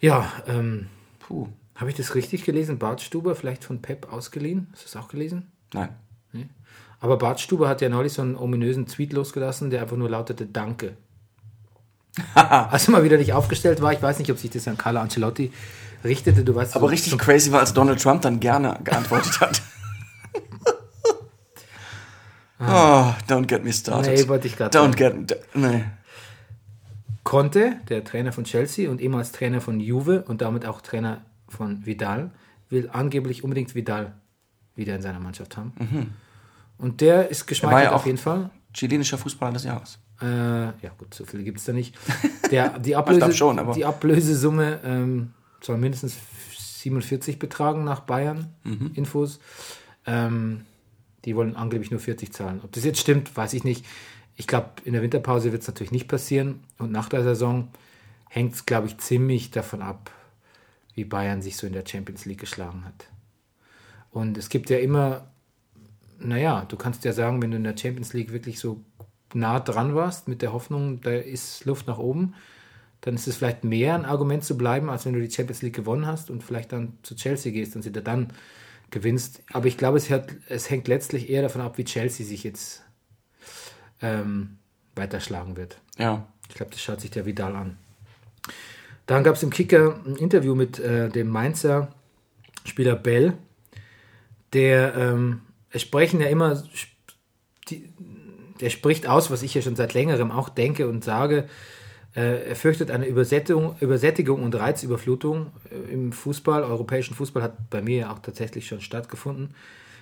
Ja, 0.00 0.30
ähm, 0.46 0.86
puh. 1.20 1.48
habe 1.74 1.90
ich 1.90 1.96
das 1.96 2.14
richtig 2.14 2.44
gelesen? 2.44 2.78
Bart 2.78 3.00
Stuber, 3.02 3.34
vielleicht 3.34 3.64
von 3.64 3.82
Pep 3.82 4.12
ausgeliehen? 4.12 4.68
Hast 4.72 4.82
du 4.82 4.86
das 4.86 4.96
auch 5.04 5.08
gelesen? 5.08 5.50
Nein. 5.72 5.90
Aber 7.02 7.16
Bart 7.16 7.40
Stuber 7.40 7.66
hat 7.68 7.80
ja 7.80 7.88
neulich 7.88 8.12
so 8.12 8.20
einen 8.20 8.36
ominösen 8.36 8.86
Tweet 8.86 9.14
losgelassen, 9.14 9.70
der 9.70 9.80
einfach 9.80 9.96
nur 9.96 10.10
lautete 10.10 10.44
Danke. 10.44 10.96
Als 12.34 12.88
er 12.88 12.92
mal 12.92 13.04
wieder 13.04 13.16
nicht 13.16 13.32
aufgestellt 13.32 13.80
war, 13.80 13.92
ich 13.94 14.02
weiß 14.02 14.18
nicht, 14.18 14.30
ob 14.30 14.36
sich 14.38 14.50
das 14.50 14.68
an 14.68 14.76
Carlo 14.76 15.00
Ancelotti 15.00 15.50
richtete, 16.04 16.44
du 16.44 16.54
weißt 16.54 16.76
Aber 16.76 16.86
so- 16.86 16.90
richtig 16.90 17.12
so- 17.12 17.16
crazy 17.16 17.52
war, 17.52 17.60
als 17.60 17.72
Donald 17.72 18.02
Trump 18.02 18.20
dann 18.22 18.38
gerne 18.38 18.78
geantwortet 18.84 19.40
hat. 19.40 19.62
oh, 22.60 23.14
don't 23.28 23.46
get 23.46 23.64
me 23.64 23.72
started. 23.72 24.12
Nee, 24.12 24.28
wollte 24.28 24.46
ich 24.48 24.56
grad 24.56 24.74
Don't 24.74 24.98
sagen. 24.98 25.26
get... 25.26 25.38
Nee. 25.54 25.84
Conte, 27.30 27.76
der 27.88 28.02
Trainer 28.02 28.32
von 28.32 28.42
Chelsea 28.42 28.90
und 28.90 29.00
ehemals 29.00 29.30
Trainer 29.30 29.60
von 29.60 29.78
Juve 29.78 30.24
und 30.26 30.40
damit 30.42 30.66
auch 30.66 30.80
Trainer 30.80 31.24
von 31.48 31.86
Vidal, 31.86 32.32
will 32.70 32.90
angeblich 32.92 33.44
unbedingt 33.44 33.76
Vidal 33.76 34.14
wieder 34.74 34.96
in 34.96 35.02
seiner 35.02 35.20
Mannschaft 35.20 35.56
haben. 35.56 35.72
Und 36.76 37.00
der 37.00 37.28
ist 37.28 37.44
Mhm. 37.44 37.46
Geschmeichelt 37.46 37.84
ja 37.84 37.92
auf 37.92 38.04
jeden 38.06 38.18
Fall. 38.18 38.50
Chilenischer 38.74 39.16
Fußballer 39.16 39.52
des 39.52 39.62
Jahres. 39.62 40.00
Äh, 40.20 40.26
ja 40.26 40.90
gut, 40.98 41.14
so 41.14 41.24
viele 41.24 41.44
gibt 41.44 41.58
es 41.58 41.66
da 41.66 41.72
nicht. 41.72 41.96
Der, 42.50 42.78
die, 42.80 42.96
Ablöse, 42.96 43.32
schon, 43.32 43.60
aber- 43.60 43.74
die 43.74 43.84
Ablösesumme 43.84 44.80
ähm, 44.84 45.32
soll 45.60 45.78
mindestens 45.78 46.16
47 46.80 47.38
betragen 47.38 47.84
nach 47.84 48.00
Bayern 48.00 48.48
Mhm. 48.64 48.90
Infos. 48.94 49.38
Ähm, 50.04 50.62
die 51.24 51.36
wollen 51.36 51.54
angeblich 51.54 51.92
nur 51.92 52.00
40 52.00 52.32
zahlen. 52.32 52.60
Ob 52.64 52.72
das 52.72 52.84
jetzt 52.84 52.98
stimmt, 52.98 53.36
weiß 53.36 53.52
ich 53.54 53.62
nicht. 53.62 53.84
Ich 54.40 54.46
glaube, 54.46 54.70
in 54.86 54.94
der 54.94 55.02
Winterpause 55.02 55.52
wird 55.52 55.60
es 55.60 55.68
natürlich 55.68 55.92
nicht 55.92 56.08
passieren. 56.08 56.60
Und 56.78 56.90
nach 56.90 57.10
der 57.10 57.22
Saison 57.22 57.68
hängt 58.30 58.54
es, 58.54 58.64
glaube 58.64 58.86
ich, 58.86 58.96
ziemlich 58.96 59.50
davon 59.50 59.82
ab, 59.82 60.10
wie 60.94 61.04
Bayern 61.04 61.42
sich 61.42 61.58
so 61.58 61.66
in 61.66 61.74
der 61.74 61.84
Champions 61.86 62.24
League 62.24 62.40
geschlagen 62.40 62.86
hat. 62.86 63.08
Und 64.10 64.38
es 64.38 64.48
gibt 64.48 64.70
ja 64.70 64.78
immer, 64.78 65.26
naja, 66.18 66.64
du 66.66 66.76
kannst 66.76 67.04
ja 67.04 67.12
sagen, 67.12 67.42
wenn 67.42 67.50
du 67.50 67.58
in 67.58 67.64
der 67.64 67.76
Champions 67.76 68.14
League 68.14 68.32
wirklich 68.32 68.60
so 68.60 68.80
nah 69.34 69.60
dran 69.60 69.94
warst 69.94 70.26
mit 70.26 70.40
der 70.40 70.54
Hoffnung, 70.54 71.02
da 71.02 71.10
ist 71.10 71.66
Luft 71.66 71.86
nach 71.86 71.98
oben, 71.98 72.32
dann 73.02 73.16
ist 73.16 73.28
es 73.28 73.36
vielleicht 73.36 73.64
mehr 73.64 73.94
ein 73.94 74.06
Argument 74.06 74.42
zu 74.42 74.56
bleiben, 74.56 74.88
als 74.88 75.04
wenn 75.04 75.12
du 75.12 75.20
die 75.20 75.30
Champions 75.30 75.60
League 75.60 75.76
gewonnen 75.76 76.06
hast 76.06 76.30
und 76.30 76.42
vielleicht 76.42 76.72
dann 76.72 76.94
zu 77.02 77.14
Chelsea 77.14 77.52
gehst 77.52 77.76
und 77.76 77.82
sie 77.82 77.92
dann 77.92 78.32
gewinnst. 78.90 79.42
Aber 79.52 79.66
ich 79.66 79.76
glaube, 79.76 79.98
es, 79.98 80.08
hat, 80.08 80.34
es 80.48 80.70
hängt 80.70 80.88
letztlich 80.88 81.28
eher 81.28 81.42
davon 81.42 81.60
ab, 81.60 81.76
wie 81.76 81.84
Chelsea 81.84 82.24
sich 82.24 82.42
jetzt 82.42 82.84
ähm, 84.02 84.58
weiterschlagen 84.94 85.56
wird. 85.56 85.78
Ja. 85.98 86.26
Ich 86.48 86.54
glaube, 86.54 86.72
das 86.72 86.80
schaut 86.80 87.00
sich 87.00 87.10
der 87.10 87.26
Vidal 87.26 87.54
an. 87.54 87.76
Dann 89.06 89.24
gab 89.24 89.36
es 89.36 89.42
im 89.42 89.50
Kicker 89.50 90.00
ein 90.06 90.16
Interview 90.16 90.54
mit 90.54 90.78
äh, 90.78 91.08
dem 91.08 91.28
Mainzer 91.28 91.92
Spieler 92.64 92.96
Bell, 92.96 93.34
der, 94.52 94.94
ähm, 94.96 95.40
es 95.70 95.82
sprechen 95.82 96.20
ja 96.20 96.28
immer, 96.28 96.62
die, 97.68 97.88
der 98.60 98.70
spricht 98.70 99.06
aus, 99.06 99.30
was 99.30 99.42
ich 99.42 99.54
ja 99.54 99.62
schon 99.62 99.76
seit 99.76 99.94
längerem 99.94 100.30
auch 100.30 100.48
denke 100.48 100.88
und 100.88 101.04
sage, 101.04 101.48
äh, 102.14 102.48
er 102.48 102.56
fürchtet 102.56 102.90
eine 102.90 103.06
Übersättigung, 103.06 103.76
Übersättigung 103.80 104.42
und 104.42 104.54
Reizüberflutung 104.54 105.52
äh, 105.70 105.92
im 105.92 106.12
Fußball. 106.12 106.64
Europäischen 106.64 107.14
Fußball 107.14 107.42
hat 107.42 107.70
bei 107.70 107.82
mir 107.82 107.98
ja 107.98 108.12
auch 108.12 108.18
tatsächlich 108.18 108.66
schon 108.66 108.80
stattgefunden. 108.80 109.54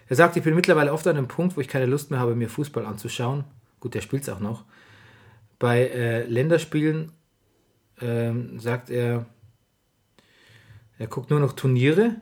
Er 0.08 0.16
sagt, 0.16 0.36
ich 0.36 0.42
bin 0.42 0.54
mittlerweile 0.54 0.92
oft 0.92 1.06
an 1.06 1.18
einem 1.18 1.28
Punkt, 1.28 1.56
wo 1.56 1.60
ich 1.60 1.68
keine 1.68 1.84
Lust 1.84 2.10
mehr 2.10 2.18
habe, 2.18 2.34
mir 2.34 2.48
Fußball 2.48 2.86
anzuschauen. 2.86 3.44
Gut, 3.80 3.94
der 3.94 4.00
spielt 4.00 4.22
es 4.22 4.28
auch 4.28 4.40
noch. 4.40 4.64
Bei 5.58 5.88
äh, 5.88 6.24
Länderspielen 6.24 7.12
ähm, 8.00 8.60
sagt 8.60 8.90
er, 8.90 9.26
er 10.98 11.06
guckt 11.06 11.30
nur 11.30 11.40
noch 11.40 11.52
Turniere. 11.52 12.16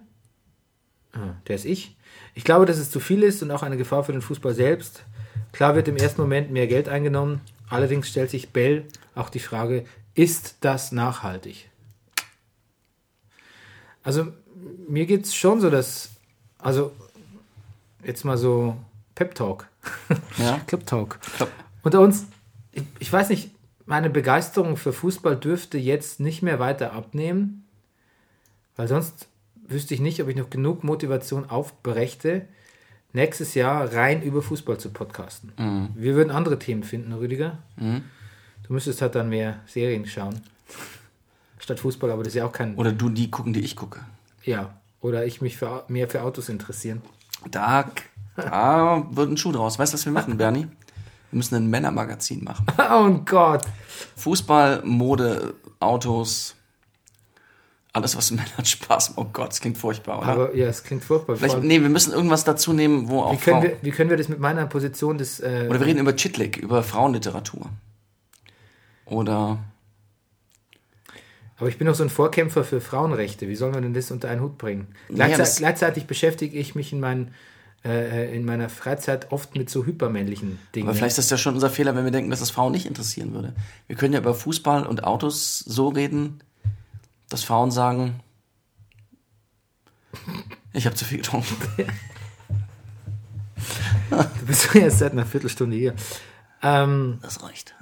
Ah, 1.12 1.35
der 1.47 1.57
ist 1.57 1.64
ich. 1.64 1.97
Ich 2.35 2.45
glaube, 2.45 2.66
dass 2.66 2.79
es 2.79 2.90
zu 2.90 3.01
viel 3.01 3.23
ist 3.23 3.42
und 3.42 3.51
auch 3.51 3.62
eine 3.62 3.77
Gefahr 3.77 4.05
für 4.05 4.12
den 4.12 4.23
Fußball 4.23 4.55
selbst. 4.55 5.05
Klar 5.53 5.75
wird 5.75 5.88
im 5.88 5.97
ersten 5.97 6.21
Moment 6.21 6.51
mehr 6.51 6.66
Geld 6.66 6.88
eingenommen. 6.88 7.40
Allerdings 7.69 8.09
stellt 8.09 8.31
sich 8.31 8.51
Bell 8.51 8.85
auch 9.14 9.31
die 9.31 9.40
Frage, 9.40 9.85
ist 10.14 10.57
das 10.61 10.92
nachhaltig? 10.92 11.71
Also 14.03 14.33
mir 14.88 15.07
geht 15.07 15.25
es 15.25 15.35
schon 15.35 15.61
so, 15.61 15.71
dass, 15.71 16.11
also 16.59 16.92
jetzt 18.05 18.25
mal 18.25 18.38
so 18.38 18.77
Pep 19.16 19.35
Talk. 19.35 19.66
Ja. 20.38 20.61
Club 20.66 20.87
Talk. 20.87 21.18
Club. 21.37 21.50
Unter 21.83 22.00
uns, 22.00 22.26
ich, 22.72 22.83
ich 22.98 23.12
weiß 23.12 23.31
nicht, 23.31 23.50
meine 23.87 24.11
Begeisterung 24.11 24.76
für 24.76 24.92
Fußball 24.92 25.37
dürfte 25.37 25.79
jetzt 25.79 26.20
nicht 26.20 26.42
mehr 26.42 26.59
weiter 26.61 26.92
abnehmen, 26.92 27.66
weil 28.76 28.87
sonst 28.87 29.29
wüsste 29.66 29.94
ich 29.94 30.00
nicht, 30.00 30.22
ob 30.22 30.29
ich 30.29 30.37
noch 30.37 30.50
genug 30.50 30.85
Motivation 30.85 31.48
aufbrächte, 31.48 32.46
nächstes 33.12 33.55
Jahr 33.55 33.92
rein 33.94 34.22
über 34.22 34.42
Fußball 34.42 34.79
zu 34.79 34.90
podcasten. 34.90 35.52
Mhm. 35.57 35.88
Wir 35.94 36.14
würden 36.14 36.31
andere 36.31 36.59
Themen 36.59 36.83
finden, 36.83 37.12
Rüdiger. 37.12 37.59
Du 37.79 38.72
müsstest 38.72 39.00
halt 39.00 39.14
dann 39.14 39.29
mehr 39.29 39.61
Serien 39.66 40.07
schauen. 40.07 40.40
Statt 41.59 41.81
Fußball, 41.81 42.11
aber 42.11 42.22
das 42.22 42.35
ist 42.35 42.38
ja 42.38 42.44
auch 42.46 42.52
kein. 42.52 42.74
Oder 42.74 42.92
du 42.92 43.09
die 43.09 43.31
gucken, 43.31 43.52
die 43.52 43.61
ich 43.61 43.76
gucke. 43.76 44.00
Ja. 44.44 44.74
Oder 45.00 45.24
ich 45.24 45.40
mich 45.40 45.57
für, 45.57 45.85
mehr 45.88 46.09
für 46.09 46.22
Autos 46.22 46.48
interessieren. 46.48 47.00
Da, 47.51 47.85
da 48.37 49.07
wird 49.11 49.31
ein 49.31 49.37
Schuh 49.37 49.53
draus. 49.53 49.79
Weißt 49.79 49.92
du, 49.92 49.94
was 49.94 50.05
wir 50.05 50.12
machen, 50.12 50.37
Bernie? 50.37 50.66
Wir 51.31 51.37
müssen 51.37 51.55
ein 51.57 51.68
Männermagazin 51.68 52.44
machen. 52.44 52.66
Oh 52.90 53.11
Gott. 53.25 53.62
Fußball, 54.16 54.83
Mode, 54.85 55.55
Autos, 55.81 56.55
alles, 57.92 58.16
was 58.16 58.31
Männern 58.31 58.64
Spaß 58.64 59.11
macht. 59.11 59.18
Oh 59.18 59.31
Gott, 59.33 59.49
das 59.49 59.61
klingt 59.61 59.79
furchtbar, 59.79 60.18
oder? 60.18 60.29
Aber 60.29 60.55
ja, 60.55 60.66
es 60.66 60.85
klingt 60.85 61.03
furchtbar. 61.03 61.37
Vielleicht, 61.37 61.62
nee, 61.62 61.81
wir 61.81 61.88
müssen 61.88 62.12
irgendwas 62.12 62.44
dazu 62.44 62.72
nehmen, 62.72 63.09
wo 63.09 63.22
auch 63.22 63.33
wie, 63.33 63.37
können 63.38 63.62
Frauen... 63.62 63.70
wir, 63.70 63.79
wie 63.83 63.90
können 63.90 64.11
wir 64.11 64.16
das 64.16 64.29
mit 64.29 64.38
meiner 64.38 64.66
Position 64.66 65.18
des. 65.18 65.40
Äh, 65.40 65.66
Oder 65.68 65.81
wir 65.81 65.87
reden 65.87 66.01
über 66.01 66.14
Chitlik, 66.14 66.59
über 66.59 66.83
Frauenliteratur. 66.83 67.70
Oder... 69.07 69.59
aber 71.59 71.69
ich 71.69 71.79
bin 71.79 71.87
doch 71.87 71.95
so 71.95 72.03
ein 72.03 72.11
Vorkämpfer 72.11 72.64
für 72.64 72.81
Frauenrechte. 72.81 73.49
Wie 73.49 73.57
soll 73.57 73.71
man 73.73 73.83
denn 73.83 73.95
das 73.95 74.11
unter 74.11 74.29
einen 74.29 74.42
Hut 74.42 74.59
bringen? 74.59 74.88
Naja, 75.09 75.37
Gleichzeitig, 75.37 76.07
beschäftige 76.07 76.59
ich 76.59 76.75
mich 76.75 76.92
in, 76.92 77.01
meinen, 77.01 77.33
äh, 77.85 78.35
in 78.37 78.45
meiner 78.45 78.69
Freizeit 78.69 79.33
oft 79.33 79.57
mit 79.57 79.71
so 79.71 79.87
hypermännlichen 79.87 80.59
Dingen. 80.75 80.87
Aber 80.88 80.95
vielleicht 80.95 81.19
ist 81.19 81.31
das 81.31 81.31
ja 81.31 81.38
schon 81.38 81.55
unser 81.55 81.71
Fehler, 81.71 81.97
wenn 81.97 82.05
wir 82.05 82.11
denken, 82.12 82.31
dass 82.31 82.40
das 82.40 82.51
Frauen 82.51 82.73
nicht 82.73 82.87
interessieren 82.87 83.33
würde. 83.33 83.55
Wir 83.87 83.97
können 83.97 84.12
ja 84.12 84.21
über 84.21 84.35
Fußball 84.35 84.87
und 84.87 85.05
Autos 85.05 85.61
so 85.61 85.88
reden, 85.88 86.40
dass 87.31 87.42
Frauen 87.42 87.71
sagen, 87.71 88.21
ich 90.73 90.85
habe 90.87 90.95
zu 90.95 91.05
viel 91.07 91.19
getrunken. 91.19 91.57
Du 94.11 94.47
bist 94.47 94.66
doch 94.69 94.75
erst 94.75 94.99
seit 94.99 95.12
einer 95.12 95.27
Viertelstunde 95.27 95.77
hier. 95.77 95.95
Ähm, 96.62 97.19
Das 97.23 97.42
reicht. 97.42 97.75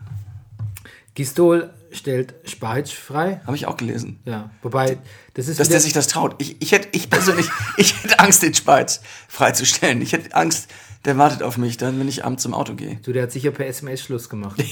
Gistol 1.15 1.71
stellt 1.95 2.35
Spahic 2.45 2.89
frei. 2.89 3.41
Habe 3.47 3.57
ich 3.57 3.67
auch 3.67 3.77
gelesen. 3.77 4.21
Ja, 4.25 4.51
wobei, 4.63 4.99
das 5.35 5.49
ist 5.49 5.61
Dass 5.61 5.69
der 5.69 5.81
sich 5.81 5.93
das 5.93 6.07
traut. 6.09 6.35
Ich, 6.39 6.61
ich 6.61 6.73
hätte, 6.73 6.89
ich 6.93 7.09
persönlich, 7.11 7.47
ich 7.77 8.03
hätte 8.03 8.19
Angst, 8.21 8.43
den 8.43 8.55
Speiz 8.55 9.01
freizustellen. 9.29 10.03
Ich 10.03 10.13
hätte 10.13 10.35
Angst, 10.35 10.69
der 11.05 11.17
wartet 11.19 11.43
auf 11.43 11.57
mich 11.59 11.77
dann, 11.77 11.99
wenn 12.01 12.09
ich 12.09 12.25
abends 12.25 12.43
zum 12.43 12.55
Auto 12.55 12.75
gehe. 12.75 12.97
du, 13.03 13.13
der 13.13 13.25
hat 13.25 13.33
sicher 13.33 13.51
per 13.51 13.67
SMS 13.67 14.03
Schluss 14.03 14.29
gemacht. 14.29 14.63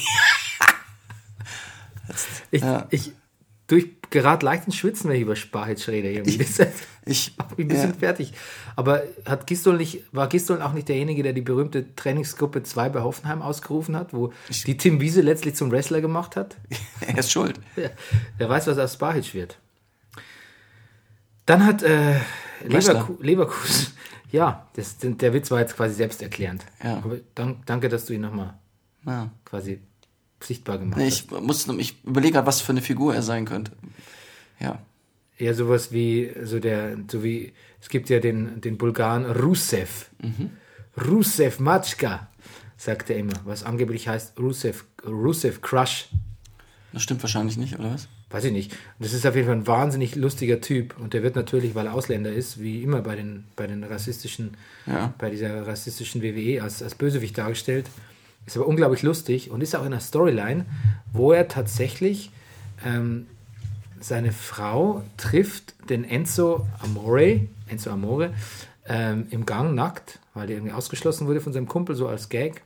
ich, 2.50 2.62
Ja. 2.62 2.86
ich, 2.90 3.12
du, 3.66 3.76
ich 3.76 4.00
gerate 4.10 4.44
leicht 4.44 4.66
ins 4.66 4.76
Schwitzen, 4.76 5.08
wenn 5.08 5.16
ich 5.16 5.22
über 5.22 5.36
Spahic 5.36 5.88
rede. 5.88 6.10
Irgendwie. 6.10 6.38
Das 6.38 6.66
Ich, 7.06 7.36
macht 7.38 7.50
mich 7.58 7.66
ein 7.66 7.68
bisschen 7.68 7.92
ja, 7.92 7.98
fertig. 7.98 8.32
Aber 8.76 9.02
hat 9.24 9.46
Gistol 9.46 9.76
nicht, 9.76 10.02
war 10.12 10.28
Gistol 10.28 10.60
auch 10.62 10.72
nicht 10.72 10.88
derjenige, 10.88 11.22
der 11.22 11.32
die 11.32 11.40
berühmte 11.40 11.94
Trainingsgruppe 11.96 12.62
2 12.62 12.90
bei 12.90 13.00
Hoffenheim 13.00 13.42
ausgerufen 13.42 13.96
hat, 13.96 14.12
wo 14.12 14.32
die 14.66 14.76
Tim 14.76 15.00
Wiese 15.00 15.22
letztlich 15.22 15.54
zum 15.54 15.70
Wrestler 15.70 16.00
gemacht 16.00 16.36
hat? 16.36 16.56
er 17.00 17.18
ist 17.18 17.32
schuld. 17.32 17.58
Ja, 17.76 17.90
Wer 18.38 18.48
weiß, 18.48 18.66
was 18.66 18.78
aus 18.78 18.94
Spahic 18.94 19.34
wird. 19.34 19.58
Dann 21.46 21.66
hat 21.66 21.82
äh. 21.82 22.20
Leverku 22.64 23.16
Leverkusen, 23.20 23.88
ja, 24.30 24.68
das, 24.74 24.98
der 25.00 25.32
Witz 25.32 25.50
war 25.50 25.58
jetzt 25.58 25.76
quasi 25.76 25.94
selbsterklärend. 25.94 26.64
Ja. 26.82 26.98
Aber 26.98 27.16
dank, 27.34 27.66
danke, 27.66 27.88
dass 27.88 28.06
du 28.06 28.12
ihn 28.12 28.20
nochmal 28.20 28.54
Ja. 29.04 29.30
quasi 29.44 29.80
sichtbar 30.44 30.78
gemacht 30.78 30.98
Nee, 30.98 31.06
hast. 31.10 31.30
Ich, 31.32 31.40
muss, 31.40 31.66
ich 31.68 31.96
überlege 32.04 32.34
gerade, 32.34 32.46
was 32.46 32.60
für 32.60 32.72
eine 32.72 32.82
Figur 32.82 33.14
er 33.14 33.22
sein 33.22 33.44
könnte. 33.44 33.72
Ja. 34.60 34.80
Eher 35.38 35.54
sowas 35.54 35.92
wie, 35.92 36.32
so 36.44 36.60
der, 36.60 36.96
so 37.10 37.24
wie, 37.24 37.52
es 37.80 37.88
gibt 37.88 38.08
ja 38.10 38.20
den, 38.20 38.60
den 38.60 38.78
Bulgaren 38.78 39.24
Rusev. 39.26 40.10
Mhm. 40.20 40.50
Rusev 41.08 41.58
Matschka, 41.58 42.28
sagt 42.76 43.10
er 43.10 43.16
immer, 43.16 43.32
was 43.44 43.64
angeblich 43.64 44.08
heißt 44.08 44.38
Rusev, 44.38 44.84
Rusev 45.06 45.60
Crush. 45.62 46.08
Das 46.92 47.02
stimmt 47.02 47.22
wahrscheinlich 47.22 47.56
nicht, 47.56 47.78
oder 47.78 47.92
was? 47.94 48.08
Weiß 48.30 48.44
ich 48.44 48.52
nicht. 48.52 48.76
Das 48.98 49.12
ist 49.12 49.26
auf 49.26 49.34
jeden 49.34 49.46
Fall 49.46 49.56
ein 49.56 49.66
wahnsinnig 49.66 50.14
lustiger 50.14 50.60
Typ. 50.60 50.98
Und 50.98 51.12
der 51.14 51.22
wird 51.22 51.36
natürlich, 51.36 51.74
weil 51.74 51.86
er 51.86 51.94
Ausländer 51.94 52.32
ist, 52.32 52.60
wie 52.60 52.82
immer 52.82 53.00
bei 53.02 53.16
den, 53.16 53.44
bei 53.56 53.66
den 53.66 53.84
rassistischen, 53.84 54.56
Ja. 54.86 55.12
bei 55.18 55.30
dieser 55.30 55.66
rassistischen 55.66 56.22
WWE 56.22 56.62
als, 56.62 56.82
als 56.82 56.94
Bösewicht 56.94 57.36
dargestellt. 57.36 57.86
Ist 58.46 58.56
aber 58.56 58.66
unglaublich 58.66 59.02
lustig 59.02 59.50
und 59.50 59.60
ist 59.60 59.74
auch 59.74 59.80
in 59.80 59.86
einer 59.86 60.00
Storyline, 60.00 60.66
wo 61.12 61.32
er 61.32 61.48
tatsächlich 61.48 62.30
ähm, 62.84 63.26
seine 64.00 64.32
Frau 64.32 65.02
trifft, 65.16 65.74
den 65.88 66.04
Enzo 66.04 66.66
Amore, 66.80 67.46
Enzo 67.68 67.90
Amore, 67.90 68.34
ähm, 68.86 69.26
im 69.30 69.46
Gang 69.46 69.74
nackt, 69.74 70.18
weil 70.34 70.48
der 70.48 70.56
irgendwie 70.56 70.74
ausgeschlossen 70.74 71.26
wurde 71.26 71.40
von 71.40 71.52
seinem 71.52 71.68
Kumpel, 71.68 71.94
so 71.94 72.08
als 72.08 72.28
Gag. 72.28 72.62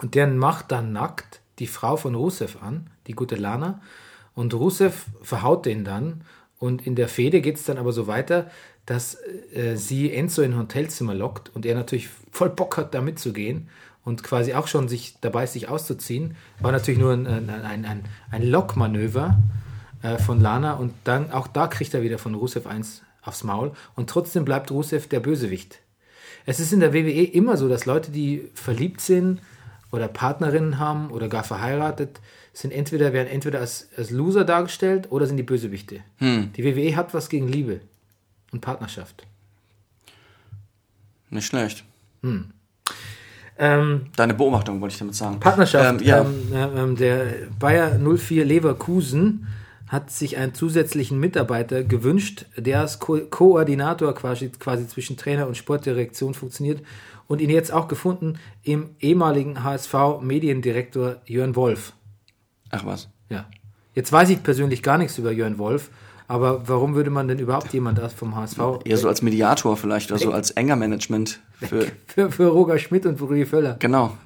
Und 0.00 0.14
der 0.14 0.26
macht 0.28 0.70
dann 0.70 0.92
nackt 0.92 1.40
die 1.58 1.66
Frau 1.66 1.96
von 1.96 2.14
Rusev 2.14 2.62
an, 2.62 2.88
die 3.06 3.12
gute 3.12 3.36
Lana. 3.36 3.80
Und 4.34 4.54
Rusev 4.54 5.06
verhaut 5.22 5.66
den 5.66 5.84
dann. 5.84 6.22
Und 6.58 6.86
in 6.86 6.94
der 6.94 7.08
Fehde 7.08 7.40
geht 7.40 7.56
es 7.56 7.64
dann 7.64 7.78
aber 7.78 7.92
so 7.92 8.06
weiter, 8.06 8.50
dass 8.86 9.16
äh, 9.52 9.76
sie 9.76 10.12
Enzo 10.12 10.42
in 10.42 10.52
ein 10.52 10.58
Hotelzimmer 10.58 11.14
lockt 11.14 11.54
und 11.54 11.66
er 11.66 11.74
natürlich 11.74 12.08
voll 12.30 12.50
Bock 12.50 12.76
hat, 12.76 12.94
da 12.94 13.00
mitzugehen 13.00 13.68
und 14.04 14.22
quasi 14.22 14.54
auch 14.54 14.66
schon 14.66 14.88
sich 14.88 15.16
dabei 15.20 15.44
ist, 15.44 15.54
sich 15.54 15.68
auszuziehen. 15.68 16.36
War 16.60 16.72
natürlich 16.72 17.00
nur 17.00 17.12
ein, 17.12 17.26
ein, 17.26 17.84
ein, 17.84 18.04
ein, 18.30 18.42
Lockmanöver 18.42 19.38
äh, 20.02 20.18
von 20.18 20.40
Lana 20.40 20.74
und 20.74 20.92
dann 21.04 21.30
auch 21.30 21.46
da 21.46 21.66
kriegt 21.66 21.94
er 21.94 22.02
wieder 22.02 22.18
von 22.18 22.34
Rusev 22.34 22.66
eins 22.66 23.02
aufs 23.22 23.44
Maul 23.44 23.72
und 23.96 24.10
trotzdem 24.10 24.44
bleibt 24.44 24.70
Rusev 24.70 25.08
der 25.08 25.20
Bösewicht. 25.20 25.80
Es 26.46 26.60
ist 26.60 26.72
in 26.72 26.80
der 26.80 26.92
WWE 26.92 27.24
immer 27.24 27.56
so, 27.56 27.68
dass 27.68 27.86
Leute, 27.86 28.10
die 28.10 28.50
verliebt 28.54 29.00
sind 29.00 29.40
oder 29.90 30.08
Partnerinnen 30.08 30.78
haben 30.78 31.10
oder 31.10 31.28
gar 31.28 31.44
verheiratet, 31.44 32.20
sind 32.52 32.72
entweder, 32.72 33.12
werden 33.12 33.28
entweder 33.28 33.60
als, 33.60 33.88
als 33.96 34.10
Loser 34.10 34.44
dargestellt 34.44 35.10
oder 35.10 35.26
sind 35.26 35.38
die 35.38 35.42
Bösewichte. 35.42 36.00
Die 36.56 36.64
WWE 36.64 36.96
hat 36.96 37.14
was 37.14 37.28
gegen 37.30 37.48
Liebe 37.48 37.80
und 38.52 38.60
Partnerschaft. 38.60 39.26
Nicht 41.30 41.46
schlecht. 41.46 41.84
Ähm, 43.58 44.06
Deine 44.16 44.34
Beobachtung 44.34 44.80
wollte 44.80 44.94
ich 44.94 44.98
damit 44.98 45.14
sagen. 45.14 45.38
Partnerschaft. 45.40 46.00
Ähm, 46.00 46.06
ja. 46.06 46.20
Ähm, 46.22 46.52
äh, 46.52 46.82
ähm, 46.82 46.96
der 46.96 47.26
Bayer 47.58 47.98
04 47.98 48.44
Leverkusen 48.44 49.46
hat 49.86 50.10
sich 50.10 50.36
einen 50.36 50.54
zusätzlichen 50.54 51.20
Mitarbeiter 51.20 51.84
gewünscht, 51.84 52.46
der 52.56 52.80
als 52.80 52.98
Ko 52.98 53.20
Koordinator 53.30 54.14
quasi, 54.14 54.48
quasi 54.48 54.88
zwischen 54.88 55.16
Trainer 55.16 55.46
und 55.46 55.56
Sportdirektion 55.56 56.34
funktioniert 56.34 56.82
und 57.28 57.40
ihn 57.40 57.50
jetzt 57.50 57.72
auch 57.72 57.86
gefunden 57.86 58.38
im 58.62 58.90
ehemaligen 59.00 59.62
HSV-Mediendirektor 59.62 61.16
Jörn 61.26 61.54
Wolf. 61.54 61.92
Ach 62.70 62.84
was. 62.84 63.08
Ja. 63.28 63.46
Jetzt 63.94 64.10
weiß 64.10 64.30
ich 64.30 64.42
persönlich 64.42 64.82
gar 64.82 64.98
nichts 64.98 65.18
über 65.18 65.30
Jörn 65.30 65.58
Wolf, 65.58 65.90
Aber 66.26 66.66
warum 66.66 66.94
würde 66.94 67.10
man 67.10 67.28
denn 67.28 67.38
überhaupt 67.38 67.72
jemand 67.72 68.00
vom 68.12 68.34
HSV 68.34 68.58
Eher 68.84 68.96
so 68.96 69.08
als 69.08 69.22
Mediator 69.22 69.76
vielleicht 69.76 70.10
oder 70.10 70.18
so 70.18 70.32
als 70.32 70.50
enger 70.52 70.76
Management 70.76 71.40
für. 71.64 71.86
für, 72.06 72.30
für 72.30 72.46
Roger 72.48 72.78
Schmidt 72.78 73.06
und 73.06 73.18
für 73.18 73.24
Rudi 73.24 73.46
Völler? 73.46 73.74
Genau. 73.78 74.16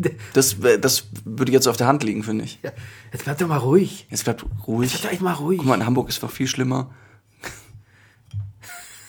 Das, 0.32 0.62
wär- 0.62 0.78
das 0.78 1.08
würde 1.24 1.50
jetzt 1.50 1.66
auf 1.66 1.76
der 1.76 1.88
Hand 1.88 2.04
liegen, 2.04 2.22
finde 2.22 2.44
ich. 2.44 2.60
Ja, 2.62 2.70
jetzt 3.12 3.24
bleib 3.24 3.36
doch 3.38 3.48
mal 3.48 3.56
ruhig. 3.56 4.06
Jetzt 4.10 4.22
bleibt 4.22 4.44
ruhig. 4.68 4.92
Jetzt 4.92 5.00
bleib 5.00 5.12
echt 5.14 5.22
mal 5.22 5.32
ruhig. 5.32 5.58
Guck 5.58 5.66
mal, 5.66 5.74
in 5.74 5.84
Hamburg 5.84 6.08
ist 6.08 6.22
doch 6.22 6.30
viel 6.30 6.46
schlimmer. 6.46 6.90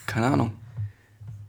Keine 0.07 0.27
Ahnung. 0.27 0.53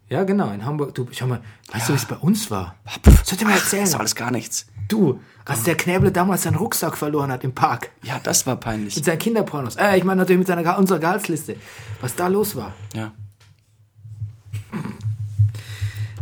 Ja, 0.09 0.25
genau, 0.25 0.51
in 0.53 0.65
Hamburg. 0.65 0.95
Du, 0.95 1.07
schau 1.13 1.27
mal, 1.27 1.41
weißt 1.73 1.89
du, 1.89 1.93
wie 1.93 1.97
es 1.97 2.05
bei 2.05 2.17
uns 2.17 2.51
war? 2.51 2.75
Pff, 2.87 3.25
Soll 3.25 3.33
ich 3.33 3.39
dir 3.39 3.45
mal 3.47 3.55
erzählen? 3.55 3.83
Das 3.85 3.91
ist 3.91 3.97
alles 3.99 4.15
gar 4.15 4.31
nichts. 4.31 4.67
Du, 4.89 5.21
als 5.45 5.63
der 5.63 5.77
Knäble 5.77 6.11
damals 6.13 6.43
seinen 6.43 6.57
Rucksack 6.57 6.97
verloren 6.99 7.31
hat 7.31 7.43
im 7.45 7.55
Park. 7.55 7.91
Ja, 8.03 8.19
das 8.23 8.45
war 8.47 8.57
peinlich. 8.57 8.97
Mit 8.97 9.05
seinen 9.05 9.19
Kinderpornos. 9.21 9.77
Äh, 9.77 9.97
ich 9.97 10.05
meine 10.05 10.21
natürlich 10.21 10.41
mit 10.41 10.49
seiner, 10.49 10.77
unserer 10.79 10.99
Gehaltsliste. 10.99 11.57
Was 12.01 12.15
da 12.17 12.27
los 12.27 12.57
war. 12.57 12.75
Ja. 12.93 13.13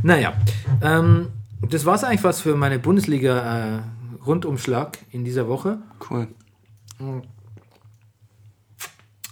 Naja, 0.03 0.33
ähm, 0.83 1.29
das 1.69 1.85
war's 1.87 2.03
eigentlich 2.05 2.23
was 2.25 2.41
für 2.41 2.57
meine 2.57 2.79
Bundesliga-Rundumschlag 2.79 4.99
in 5.11 5.25
dieser 5.25 5.49
Woche. 5.49 5.79
Cool. 6.09 6.29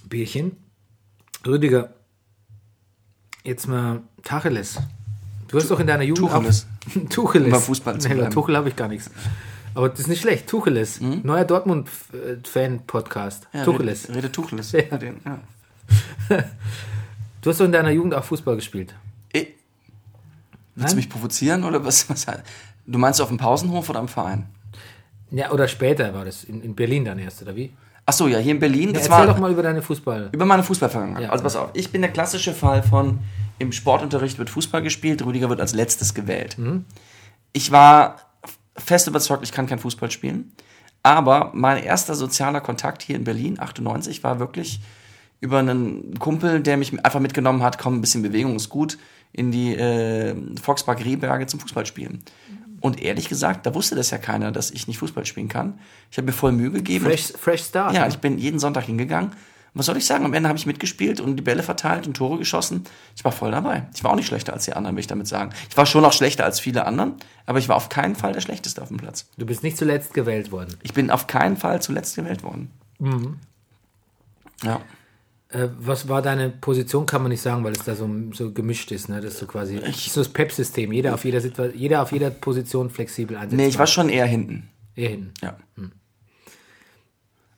Bierchen. 0.08 0.56
Rüdiger, 1.46 1.90
jetzt 3.44 3.68
mal 3.68 4.00
Tacheles. 4.24 4.78
Du 5.48 5.58
hast 5.58 5.70
doch 5.70 5.78
in 5.78 5.86
deiner 5.86 6.02
Jugend 6.02 6.28
Tucheles. 6.30 6.66
auch... 6.96 7.08
Tucheles. 7.08 7.50
Beim 7.52 7.60
Fußball 7.60 8.00
zu 8.00 8.08
Nee. 8.08 8.28
Tuchel 8.30 8.56
habe 8.56 8.68
ich 8.68 8.74
gar 8.74 8.88
nichts. 8.88 9.08
Aber 9.74 9.88
das 9.90 10.00
ist 10.00 10.08
nicht 10.08 10.22
schlecht. 10.22 10.48
Tucheles. 10.48 11.00
Neuer 11.00 11.44
Dortmund-Fan-Podcast. 11.44 13.46
Ja, 13.52 13.62
Tucheles. 13.64 14.08
Rede, 14.08 14.18
Rede 14.18 14.32
Tucheles. 14.32 14.72
Ja. 14.90 14.98
Den, 14.98 15.20
ja. 15.24 15.38
Du 17.42 17.50
hast 17.50 17.60
doch 17.60 17.66
in 17.66 17.70
deiner 17.72 17.90
Jugend 17.90 18.12
auch 18.14 18.24
Fußball 18.24 18.56
gespielt. 18.56 18.92
Willst 20.76 20.92
du 20.92 20.96
mich 20.96 21.08
provozieren 21.08 21.64
oder 21.64 21.84
was, 21.84 22.08
was? 22.08 22.26
Du 22.86 22.98
meinst 22.98 23.20
auf 23.20 23.28
dem 23.28 23.38
Pausenhof 23.38 23.88
oder 23.90 23.98
am 23.98 24.08
Verein? 24.08 24.46
Ja, 25.30 25.50
oder 25.50 25.66
später 25.66 26.14
war 26.14 26.24
das. 26.24 26.44
In, 26.44 26.62
in 26.62 26.74
Berlin 26.76 27.04
dann 27.04 27.18
erst, 27.18 27.42
oder 27.42 27.56
wie? 27.56 27.72
Ach 28.04 28.12
so, 28.12 28.28
ja, 28.28 28.38
hier 28.38 28.52
in 28.52 28.60
Berlin. 28.60 28.90
Ja, 28.90 28.96
erzähl 28.96 29.10
war 29.10 29.26
doch 29.26 29.38
mal 29.38 29.50
über 29.50 29.62
deine 29.62 29.82
Fußball. 29.82 30.28
über 30.30 30.44
meine 30.44 30.62
Fußballvergangenheit. 30.62 31.24
Ja. 31.24 31.30
Also 31.30 31.42
pass 31.42 31.56
auf, 31.56 31.70
ich 31.72 31.90
bin 31.90 32.02
der 32.02 32.12
klassische 32.12 32.52
Fall 32.52 32.82
von 32.82 33.18
im 33.58 33.72
Sportunterricht 33.72 34.38
wird 34.38 34.50
Fußball 34.50 34.82
gespielt, 34.82 35.24
Rüdiger 35.24 35.48
wird 35.48 35.60
als 35.60 35.74
letztes 35.74 36.14
gewählt. 36.14 36.58
Mhm. 36.58 36.84
Ich 37.52 37.72
war 37.72 38.16
fest 38.76 39.08
überzeugt, 39.08 39.42
ich 39.42 39.52
kann 39.52 39.66
kein 39.66 39.78
Fußball 39.78 40.10
spielen. 40.10 40.52
Aber 41.02 41.52
mein 41.54 41.82
erster 41.82 42.14
sozialer 42.14 42.60
Kontakt 42.60 43.02
hier 43.02 43.16
in 43.16 43.24
Berlin, 43.24 43.58
98, 43.58 44.22
war 44.22 44.38
wirklich 44.38 44.80
über 45.40 45.58
einen 45.58 46.18
Kumpel, 46.18 46.60
der 46.60 46.76
mich 46.76 46.92
einfach 47.04 47.20
mitgenommen 47.20 47.62
hat, 47.62 47.78
komm, 47.78 47.96
ein 47.96 48.00
bisschen 48.00 48.22
Bewegung 48.22 48.56
ist 48.56 48.68
gut, 48.68 48.98
in 49.36 49.52
die 49.52 49.74
äh, 49.74 50.34
Volkspark 50.60 51.04
Rehberge 51.04 51.46
zum 51.46 51.60
Fußballspielen. 51.60 52.22
Und 52.80 53.02
ehrlich 53.02 53.28
gesagt, 53.28 53.66
da 53.66 53.74
wusste 53.74 53.94
das 53.94 54.10
ja 54.10 54.18
keiner, 54.18 54.50
dass 54.50 54.70
ich 54.70 54.86
nicht 54.88 54.98
Fußball 54.98 55.26
spielen 55.26 55.48
kann. 55.48 55.78
Ich 56.10 56.16
habe 56.16 56.26
mir 56.26 56.32
voll 56.32 56.52
Mühe 56.52 56.70
gegeben. 56.70 57.04
Fresh, 57.04 57.32
fresh 57.38 57.64
Start. 57.64 57.94
Ja, 57.94 58.02
ne? 58.02 58.08
ich 58.08 58.18
bin 58.18 58.38
jeden 58.38 58.58
Sonntag 58.58 58.84
hingegangen. 58.84 59.32
Was 59.74 59.86
soll 59.86 59.98
ich 59.98 60.06
sagen? 60.06 60.24
Am 60.24 60.32
Ende 60.32 60.48
habe 60.48 60.58
ich 60.58 60.64
mitgespielt 60.64 61.20
und 61.20 61.36
die 61.36 61.42
Bälle 61.42 61.62
verteilt 61.62 62.06
und 62.06 62.16
Tore 62.16 62.38
geschossen. 62.38 62.84
Ich 63.14 63.24
war 63.24 63.32
voll 63.32 63.50
dabei. 63.50 63.86
Ich 63.94 64.02
war 64.02 64.12
auch 64.12 64.16
nicht 64.16 64.26
schlechter 64.26 64.54
als 64.54 64.64
die 64.64 64.72
anderen, 64.72 64.96
will 64.96 65.00
ich 65.00 65.06
damit 65.06 65.26
sagen. 65.26 65.50
Ich 65.68 65.76
war 65.76 65.84
schon 65.84 66.00
noch 66.00 66.14
schlechter 66.14 66.44
als 66.44 66.60
viele 66.60 66.86
anderen, 66.86 67.16
aber 67.44 67.58
ich 67.58 67.68
war 67.68 67.76
auf 67.76 67.90
keinen 67.90 68.14
Fall 68.14 68.32
der 68.32 68.40
Schlechteste 68.40 68.80
auf 68.80 68.88
dem 68.88 68.96
Platz. 68.96 69.26
Du 69.36 69.44
bist 69.44 69.62
nicht 69.62 69.76
zuletzt 69.76 70.14
gewählt 70.14 70.50
worden. 70.50 70.76
Ich 70.82 70.94
bin 70.94 71.10
auf 71.10 71.26
keinen 71.26 71.58
Fall 71.58 71.82
zuletzt 71.82 72.16
gewählt 72.16 72.42
worden. 72.42 72.70
Ja. 74.62 74.80
Äh, 75.48 75.68
was 75.78 76.08
war 76.08 76.22
deine 76.22 76.50
Position, 76.50 77.06
kann 77.06 77.22
man 77.22 77.30
nicht 77.30 77.40
sagen, 77.40 77.62
weil 77.62 77.72
es 77.72 77.84
da 77.84 77.94
so, 77.94 78.08
so 78.32 78.52
gemischt 78.52 78.90
ist, 78.90 79.08
ne? 79.08 79.20
Das 79.20 79.34
ist 79.34 79.40
so 79.40 79.46
quasi 79.46 79.76
Ich- 79.78 80.10
so 80.10 80.20
das 80.20 80.28
PEP-System. 80.28 80.92
Jeder 80.92 81.14
auf 81.14 81.24
jeder 81.24 82.02
auf 82.02 82.12
jeder 82.12 82.30
Position 82.30 82.90
flexibel 82.90 83.36
einsetzbar. 83.36 83.56
Nee, 83.56 83.68
ich 83.68 83.78
war 83.78 83.86
schon 83.86 84.08
eher 84.08 84.26
hinten. 84.26 84.68
Eher 84.96 85.10
hinten. 85.10 85.34
Ja. 85.42 85.56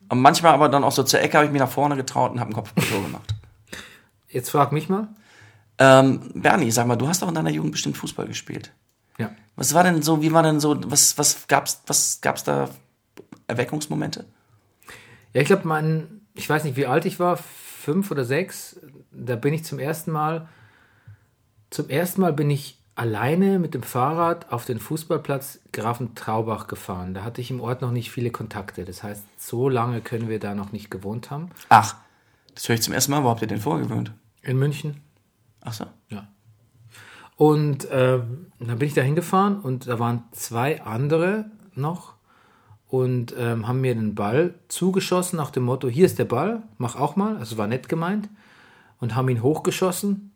Und 0.09 0.21
manchmal 0.21 0.53
aber 0.53 0.69
dann 0.69 0.83
auch 0.83 0.91
so 0.91 1.03
zur 1.03 1.19
Ecke 1.21 1.37
habe 1.37 1.45
ich 1.45 1.51
mich 1.51 1.61
nach 1.61 1.69
vorne 1.71 1.95
getraut 1.95 2.31
und 2.31 2.39
habe 2.39 2.47
einen 2.49 2.55
Kopfballtor 2.55 3.01
gemacht. 3.03 3.35
Jetzt 4.29 4.49
frag 4.49 4.71
mich 4.71 4.89
mal. 4.89 5.07
Ähm, 5.77 6.31
Bernie, 6.35 6.71
sag 6.71 6.87
mal, 6.87 6.95
du 6.95 7.07
hast 7.07 7.21
doch 7.21 7.27
in 7.29 7.35
deiner 7.35 7.49
Jugend 7.51 7.71
bestimmt 7.71 7.95
Fußball 7.97 8.27
gespielt. 8.27 8.71
Ja. 9.17 9.31
Was 9.55 9.73
war 9.73 9.83
denn 9.83 10.01
so, 10.01 10.21
wie 10.21 10.31
war 10.31 10.43
denn 10.43 10.59
so, 10.59 10.79
was, 10.91 11.17
was 11.17 11.47
gab's, 11.47 11.81
was 11.87 12.19
gab's 12.21 12.43
da 12.43 12.69
Erweckungsmomente? 13.47 14.25
Ja, 15.33 15.41
ich 15.41 15.47
glaube, 15.47 15.67
mein, 15.67 16.21
ich 16.33 16.49
weiß 16.49 16.63
nicht, 16.63 16.75
wie 16.75 16.85
alt 16.85 17.05
ich 17.05 17.19
war, 17.19 17.39
fünf 17.89 18.11
oder 18.11 18.23
sechs. 18.23 18.79
Da 19.11 19.35
bin 19.35 19.51
ich 19.51 19.65
zum 19.65 19.79
ersten 19.79 20.11
Mal, 20.11 20.47
zum 21.71 21.89
ersten 21.89 22.21
Mal 22.21 22.33
bin 22.33 22.51
ich 22.51 22.77
alleine 22.93 23.57
mit 23.57 23.73
dem 23.73 23.81
Fahrrad 23.81 24.51
auf 24.51 24.65
den 24.65 24.79
Fußballplatz 24.79 25.59
Grafen 25.73 26.13
Traubach 26.13 26.67
gefahren. 26.67 27.15
Da 27.15 27.23
hatte 27.23 27.41
ich 27.41 27.49
im 27.49 27.61
Ort 27.61 27.81
noch 27.81 27.89
nicht 27.89 28.11
viele 28.11 28.29
Kontakte. 28.29 28.85
Das 28.85 29.01
heißt, 29.01 29.23
so 29.37 29.69
lange 29.69 30.01
können 30.01 30.29
wir 30.29 30.39
da 30.39 30.53
noch 30.53 30.71
nicht 30.71 30.91
gewohnt 30.91 31.31
haben. 31.31 31.49
Ach, 31.69 31.95
das 32.53 32.69
höre 32.69 32.75
ich 32.75 32.83
zum 32.83 32.93
ersten 32.93 33.11
Mal. 33.11 33.23
Wo 33.23 33.29
habt 33.29 33.41
ihr 33.41 33.47
denn 33.47 33.59
vorgewöhnt? 33.59 34.11
In 34.43 34.59
München. 34.59 35.01
Ach 35.61 35.73
so. 35.73 35.85
Ja. 36.09 36.27
Und 37.37 37.87
ähm, 37.89 38.51
dann 38.59 38.77
bin 38.77 38.87
ich 38.87 38.93
da 38.93 39.01
hingefahren 39.01 39.61
und 39.61 39.87
da 39.87 39.97
waren 39.97 40.25
zwei 40.31 40.83
andere 40.83 41.49
noch 41.73 42.18
und 42.89 43.35
ähm, 43.37 43.67
haben 43.67 43.81
mir 43.81 43.93
den 43.93 44.15
Ball 44.15 44.55
zugeschossen 44.67 45.37
nach 45.37 45.51
dem 45.51 45.63
Motto, 45.63 45.87
hier 45.87 46.07
ist 46.07 46.19
der 46.19 46.25
Ball, 46.25 46.63
mach 46.77 46.95
auch 46.95 47.15
mal, 47.15 47.37
also 47.37 47.57
war 47.57 47.67
nett 47.67 47.87
gemeint, 47.87 48.29
und 48.99 49.15
haben 49.15 49.29
ihn 49.29 49.43
hochgeschossen. 49.43 50.31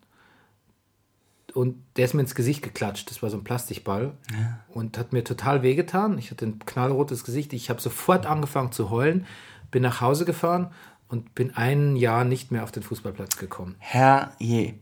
Und 1.54 1.76
der 1.98 2.06
ist 2.06 2.13
mir 2.13 2.22
ins 2.22 2.36
Gesicht 2.36 2.63
geklatscht, 2.63 3.10
das 3.10 3.22
war 3.22 3.30
so 3.30 3.38
ein 3.38 3.44
Plastikball. 3.44 4.13
Und 4.70 4.98
hat 4.98 5.13
mir 5.13 5.24
total 5.24 5.63
wehgetan, 5.63 6.18
ich 6.18 6.32
hatte 6.32 6.46
ein 6.46 6.60
knallrotes 6.60 7.24
Gesicht, 7.24 7.54
ich 7.54 7.70
habe 7.70 7.82
sofort 7.82 8.26
angefangen 8.28 8.72
zu 8.72 8.89
heulen, 8.92 9.26
bin 9.72 9.82
nach 9.82 10.02
Hause 10.02 10.26
gefahren 10.26 10.72
und 11.08 11.36
bin 11.36 11.56
ein 11.56 11.96
Jahr 11.96 12.24
nicht 12.24 12.52
mehr 12.52 12.63
auf 12.63 12.72
den 12.72 12.84
Fußballplatz 12.84 13.38
gekommen. 13.38 13.76
Herr 13.80 14.34
je. 14.39 14.76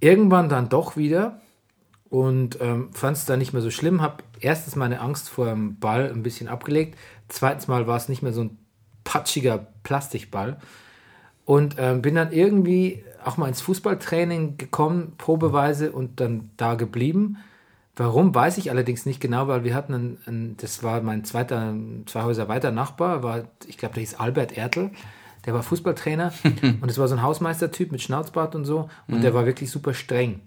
irgendwann 0.00 0.48
dann 0.50 0.68
doch 0.68 0.96
wieder. 0.96 1.40
Und 2.08 2.58
ähm, 2.60 2.92
fand 2.92 3.16
es 3.16 3.24
dann 3.24 3.38
nicht 3.38 3.52
mehr 3.52 3.62
so 3.62 3.70
schlimm. 3.70 4.02
Habe 4.02 4.24
erstens 4.40 4.76
meine 4.76 5.00
Angst 5.00 5.28
vor 5.28 5.46
dem 5.46 5.78
Ball 5.78 6.10
ein 6.10 6.22
bisschen 6.22 6.48
abgelegt. 6.48 6.98
Zweitens 7.28 7.68
Mal 7.68 7.86
war 7.86 7.96
es 7.96 8.08
nicht 8.08 8.22
mehr 8.22 8.32
so 8.32 8.44
ein 8.44 8.58
patschiger 9.04 9.66
Plastikball. 9.82 10.58
Und 11.44 11.76
ähm, 11.78 12.02
bin 12.02 12.14
dann 12.14 12.32
irgendwie 12.32 13.02
auch 13.24 13.36
mal 13.36 13.48
ins 13.48 13.60
Fußballtraining 13.60 14.56
gekommen, 14.56 15.14
probeweise 15.18 15.92
und 15.92 16.20
dann 16.20 16.50
da 16.56 16.74
geblieben. 16.74 17.38
Warum, 17.96 18.34
weiß 18.34 18.58
ich 18.58 18.70
allerdings 18.70 19.04
nicht 19.04 19.20
genau, 19.20 19.48
weil 19.48 19.64
wir 19.64 19.74
hatten, 19.74 19.94
einen, 19.94 20.18
einen, 20.26 20.56
das 20.56 20.82
war 20.82 21.00
mein 21.02 21.24
zweiter, 21.24 21.74
zwei 22.06 22.22
Häuser 22.22 22.48
weiter 22.48 22.70
Nachbar, 22.70 23.22
war, 23.22 23.48
ich 23.66 23.78
glaube, 23.78 23.94
der 23.94 24.00
hieß 24.00 24.14
Albert 24.14 24.56
Ertl, 24.56 24.90
der 25.44 25.54
war 25.54 25.62
Fußballtrainer 25.62 26.32
und 26.80 26.90
es 26.90 26.98
war 26.98 27.08
so 27.08 27.16
ein 27.16 27.22
Hausmeistertyp 27.22 27.92
mit 27.92 28.00
Schnauzbart 28.00 28.54
und 28.54 28.64
so 28.64 28.88
und 29.08 29.22
der 29.22 29.34
war 29.34 29.44
wirklich 29.44 29.70
super 29.70 29.92
streng. 29.92 30.40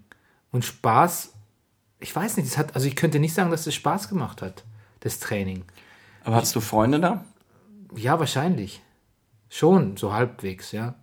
Und 0.50 0.64
Spaß, 0.64 1.34
ich 2.04 2.14
weiß 2.14 2.36
nicht, 2.36 2.58
hat, 2.58 2.74
also 2.74 2.86
ich 2.86 2.96
könnte 2.96 3.18
nicht 3.18 3.32
sagen, 3.32 3.50
dass 3.50 3.64
das 3.64 3.74
Spaß 3.74 4.10
gemacht 4.10 4.42
hat, 4.42 4.62
das 5.00 5.20
Training. 5.20 5.64
Aber 6.22 6.36
hattest 6.36 6.54
du 6.54 6.60
Freunde 6.60 7.00
da? 7.00 7.24
Ja, 7.96 8.18
wahrscheinlich. 8.18 8.82
Schon, 9.48 9.96
so 9.96 10.12
halbwegs, 10.12 10.72
ja. 10.72 10.96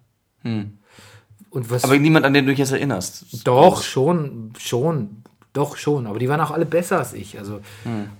Und 1.49 1.71
was, 1.71 1.83
Aber 1.83 1.97
niemand, 1.97 2.25
an 2.25 2.35
den 2.35 2.45
du 2.45 2.51
dich 2.51 2.59
jetzt 2.59 2.71
erinnerst. 2.71 3.47
Doch, 3.47 3.81
schon, 3.81 4.53
schon, 4.59 5.23
doch 5.53 5.75
schon. 5.75 6.05
Aber 6.05 6.19
die 6.19 6.29
waren 6.29 6.39
auch 6.39 6.51
alle 6.51 6.67
besser 6.67 6.99
als 6.99 7.13
ich. 7.13 7.39
Also, 7.39 7.61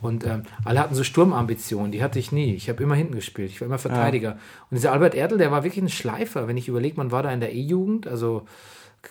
Und 0.01 0.25
ähm, 0.25 0.43
alle 0.65 0.79
hatten 0.79 0.95
so 0.95 1.03
Sturmambitionen, 1.03 1.91
die 1.91 2.01
hatte 2.01 2.17
ich 2.17 2.31
nie. 2.31 2.55
Ich 2.55 2.67
habe 2.67 2.81
immer 2.81 2.95
hinten 2.95 3.13
gespielt, 3.13 3.51
ich 3.51 3.61
war 3.61 3.67
immer 3.67 3.77
Verteidiger. 3.77 4.39
Und 4.71 4.75
dieser 4.77 4.91
Albert 4.91 5.13
Erdl, 5.13 5.37
der 5.37 5.51
war 5.51 5.63
wirklich 5.63 5.83
ein 5.83 5.89
Schleifer. 5.89 6.47
Wenn 6.47 6.57
ich 6.57 6.67
überlege, 6.67 6.97
man 6.97 7.11
war 7.11 7.21
da 7.21 7.31
in 7.31 7.41
der 7.41 7.53
E-Jugend, 7.53 8.07
also 8.07 8.47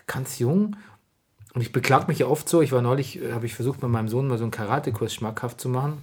ganz 0.09 0.41
jung. 0.41 0.75
Und 1.55 1.63
ich 1.63 1.73
beklag 1.73 2.09
mich 2.09 2.21
ja 2.21 2.27
oft 2.27 2.49
so. 2.49 2.63
Ich 2.63 2.73
war 2.73 2.83
neulich, 2.83 3.23
äh, 3.23 3.33
habe 3.33 3.47
ich 3.47 3.55
versucht, 3.55 3.83
mit 3.83 3.91
meinem 3.91 4.09
Sohn 4.09 4.29
mal 4.29 4.39
so 4.39 4.45
einen 4.45 4.51
Karatekurs 4.51 5.15
schmackhaft 5.15 5.61
zu 5.61 5.69
machen. 5.69 5.99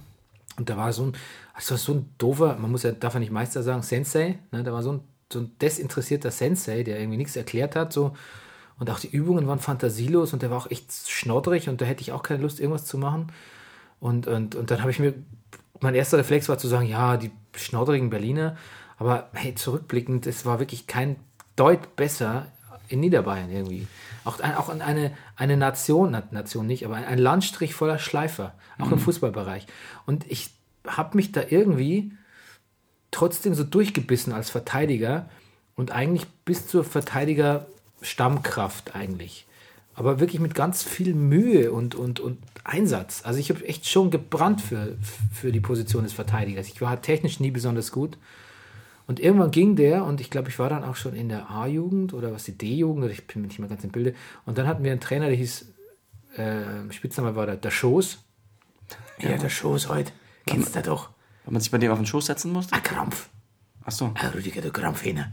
Und 0.56 0.68
da 0.68 0.76
war 0.76 0.92
so 0.92 1.04
ein, 1.04 1.12
also 1.54 1.76
so 1.76 1.94
ein 1.94 2.10
doofer, 2.18 2.56
man 2.58 2.70
muss 2.70 2.82
ja, 2.82 2.92
darf 2.92 3.14
ja 3.14 3.20
nicht 3.20 3.32
Meister 3.32 3.62
sagen, 3.62 3.82
Sensei. 3.82 4.38
Ne? 4.50 4.62
Da 4.62 4.72
war 4.72 4.82
so 4.82 4.92
ein, 4.92 5.00
so 5.32 5.40
ein 5.40 5.52
desinteressierter 5.60 6.30
Sensei, 6.30 6.82
der 6.82 6.98
irgendwie 6.98 7.18
nichts 7.18 7.36
erklärt 7.36 7.76
hat. 7.76 7.92
So. 7.92 8.14
Und 8.78 8.90
auch 8.90 8.98
die 8.98 9.10
Übungen 9.10 9.46
waren 9.46 9.58
fantasielos 9.58 10.32
und 10.32 10.42
der 10.42 10.50
war 10.50 10.58
auch 10.58 10.70
echt 10.70 10.92
schnoddrig 11.08 11.68
und 11.68 11.80
da 11.80 11.84
hätte 11.84 12.02
ich 12.02 12.12
auch 12.12 12.22
keine 12.22 12.42
Lust, 12.42 12.60
irgendwas 12.60 12.84
zu 12.84 12.98
machen. 12.98 13.32
Und, 14.00 14.26
und, 14.26 14.54
und 14.54 14.70
dann 14.70 14.80
habe 14.80 14.90
ich 14.90 14.98
mir, 14.98 15.14
mein 15.80 15.94
erster 15.94 16.18
Reflex 16.18 16.48
war 16.48 16.58
zu 16.58 16.68
sagen, 16.68 16.86
ja, 16.86 17.16
die 17.16 17.30
schnoddrigen 17.56 18.10
Berliner. 18.10 18.56
Aber 18.98 19.28
hey, 19.32 19.54
zurückblickend, 19.54 20.26
es 20.26 20.44
war 20.44 20.58
wirklich 20.58 20.86
kein 20.86 21.16
Deut 21.56 21.96
besser 21.96 22.46
in 22.88 23.00
Niederbayern 23.00 23.50
irgendwie. 23.50 23.86
Auch, 24.24 24.40
ein, 24.40 24.54
auch 24.54 24.68
eine, 24.68 25.12
eine 25.36 25.56
Nation, 25.56 26.10
na, 26.10 26.22
Nation 26.30 26.66
nicht, 26.66 26.84
aber 26.84 26.96
ein, 26.96 27.04
ein 27.04 27.18
Landstrich 27.18 27.74
voller 27.74 27.98
Schleifer, 27.98 28.54
auch 28.78 28.90
im 28.90 28.98
Fußballbereich. 28.98 29.66
Und 30.06 30.30
ich 30.30 30.50
habe 30.86 31.16
mich 31.16 31.32
da 31.32 31.42
irgendwie 31.48 32.12
trotzdem 33.10 33.54
so 33.54 33.64
durchgebissen 33.64 34.32
als 34.32 34.50
Verteidiger 34.50 35.28
und 35.76 35.92
eigentlich 35.92 36.26
bis 36.44 36.66
zur 36.66 36.84
Verteidiger-Stammkraft 36.84 38.94
eigentlich. 38.94 39.46
Aber 39.94 40.20
wirklich 40.20 40.40
mit 40.40 40.54
ganz 40.54 40.82
viel 40.82 41.14
Mühe 41.14 41.72
und, 41.72 41.94
und, 41.94 42.20
und 42.20 42.38
Einsatz. 42.64 43.22
Also 43.24 43.40
ich 43.40 43.50
habe 43.50 43.66
echt 43.66 43.88
schon 43.88 44.10
gebrannt 44.10 44.60
für, 44.60 44.96
für 45.32 45.50
die 45.50 45.60
Position 45.60 46.04
des 46.04 46.12
Verteidigers. 46.12 46.68
Ich 46.68 46.80
war 46.80 47.02
technisch 47.02 47.40
nie 47.40 47.50
besonders 47.50 47.90
gut. 47.90 48.16
Und 49.08 49.18
irgendwann 49.18 49.50
ging 49.50 49.74
der, 49.74 50.04
und 50.04 50.20
ich 50.20 50.30
glaube, 50.30 50.50
ich 50.50 50.58
war 50.58 50.68
dann 50.68 50.84
auch 50.84 50.94
schon 50.94 51.14
in 51.14 51.28
der 51.30 51.50
A-Jugend 51.50 52.12
oder 52.12 52.30
was 52.30 52.44
die 52.44 52.56
D-Jugend, 52.56 53.02
oder 53.04 53.12
ich 53.12 53.26
bin 53.26 53.40
mir 53.40 53.48
nicht 53.48 53.58
mehr 53.58 53.68
ganz 53.68 53.82
im 53.82 53.90
Bilde. 53.90 54.14
Und 54.44 54.58
dann 54.58 54.68
hatten 54.68 54.84
wir 54.84 54.92
einen 54.92 55.00
Trainer, 55.00 55.26
der 55.28 55.36
hieß, 55.36 55.66
äh, 56.36 56.92
Spitzname 56.92 57.34
war 57.34 57.46
der, 57.46 57.56
der 57.56 57.70
Schoß. 57.70 58.18
Ja, 59.20 59.36
der 59.36 59.48
Schoß 59.48 59.88
heute. 59.88 60.12
Kennst 60.46 60.76
du 60.76 60.82
doch. 60.82 61.10
Wenn 61.44 61.54
man 61.54 61.62
sich 61.62 61.70
bei 61.70 61.78
dem 61.78 61.90
auf 61.90 61.98
den 61.98 62.06
Schoß 62.06 62.26
setzen 62.26 62.52
musste? 62.52 62.74
Ein 62.74 62.82
Krampf. 62.82 63.28
Ach 63.84 63.90
so. 63.90 64.12
Ah, 64.14 64.28
Rüdiger, 64.34 64.60
du 64.60 64.70
Krampfhähner. 64.70 65.32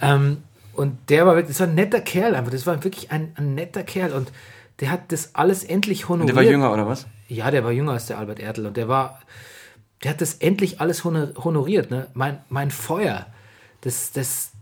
Ähm, 0.00 0.42
und 0.74 0.98
der 1.08 1.26
war 1.26 1.34
wirklich, 1.34 1.56
das 1.56 1.60
war 1.60 1.68
ein 1.68 1.74
netter 1.74 2.00
Kerl 2.00 2.34
einfach. 2.34 2.52
Das 2.52 2.66
war 2.66 2.84
wirklich 2.84 3.10
ein, 3.10 3.32
ein 3.36 3.54
netter 3.54 3.82
Kerl. 3.82 4.12
Und 4.12 4.30
der 4.80 4.90
hat 4.90 5.10
das 5.10 5.34
alles 5.34 5.64
endlich 5.64 6.04
Und 6.04 6.20
honoriert. 6.20 6.28
der 6.36 6.36
war 6.36 6.50
jünger, 6.50 6.72
oder 6.72 6.86
was? 6.86 7.06
Ja, 7.28 7.50
der 7.50 7.64
war 7.64 7.72
jünger 7.72 7.92
als 7.92 8.06
der 8.06 8.18
Albert 8.18 8.40
Erdl. 8.40 8.66
Und 8.66 8.76
der 8.76 8.88
war, 8.88 9.20
der 10.02 10.10
hat 10.10 10.20
das 10.20 10.34
endlich 10.34 10.80
alles 10.80 11.04
honor- 11.04 11.32
honoriert. 11.36 11.90
Ne? 11.90 12.08
Mein, 12.14 12.38
mein 12.48 12.70
Feuer, 12.70 13.26
das, 13.82 14.12
das, 14.12 14.52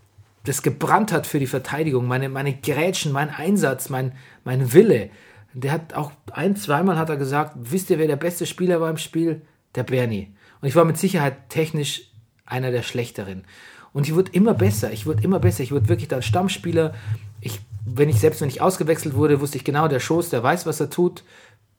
das 0.44 0.62
gebrannt 0.62 1.12
hat 1.12 1.26
für 1.26 1.38
die 1.38 1.46
Verteidigung, 1.46 2.06
meine, 2.06 2.28
meine 2.28 2.54
Grätschen, 2.54 3.12
mein 3.12 3.30
Einsatz, 3.30 3.88
mein, 3.88 4.12
mein 4.44 4.72
Wille. 4.72 5.10
Der 5.52 5.72
hat 5.72 5.94
auch 5.94 6.12
ein, 6.32 6.56
zweimal 6.56 6.96
hat 6.96 7.08
er 7.08 7.16
gesagt, 7.16 7.54
wisst 7.56 7.90
ihr, 7.90 7.98
wer 7.98 8.06
der 8.06 8.16
beste 8.16 8.46
Spieler 8.46 8.80
war 8.80 8.90
im 8.90 8.98
Spiel? 8.98 9.42
Der 9.74 9.82
Bernie. 9.82 10.32
Und 10.60 10.68
ich 10.68 10.76
war 10.76 10.84
mit 10.84 10.98
Sicherheit 10.98 11.48
technisch 11.48 12.02
einer 12.44 12.70
der 12.70 12.82
schlechteren. 12.82 13.44
Und 13.92 14.06
ich 14.06 14.14
wurde 14.14 14.30
immer 14.32 14.54
besser, 14.54 14.92
ich 14.92 15.06
wurde 15.06 15.22
immer 15.22 15.40
besser, 15.40 15.62
ich 15.62 15.72
wurde 15.72 15.88
wirklich 15.88 16.08
dann 16.08 16.22
Stammspieler. 16.22 16.94
Ich, 17.40 17.60
wenn 17.84 18.08
ich, 18.08 18.20
selbst 18.20 18.40
wenn 18.40 18.48
ich 18.48 18.60
ausgewechselt 18.60 19.14
wurde, 19.14 19.40
wusste 19.40 19.56
ich 19.56 19.64
genau, 19.64 19.88
der 19.88 20.00
Schoß, 20.00 20.30
der 20.30 20.42
weiß, 20.42 20.66
was 20.66 20.80
er 20.80 20.90
tut. 20.90 21.24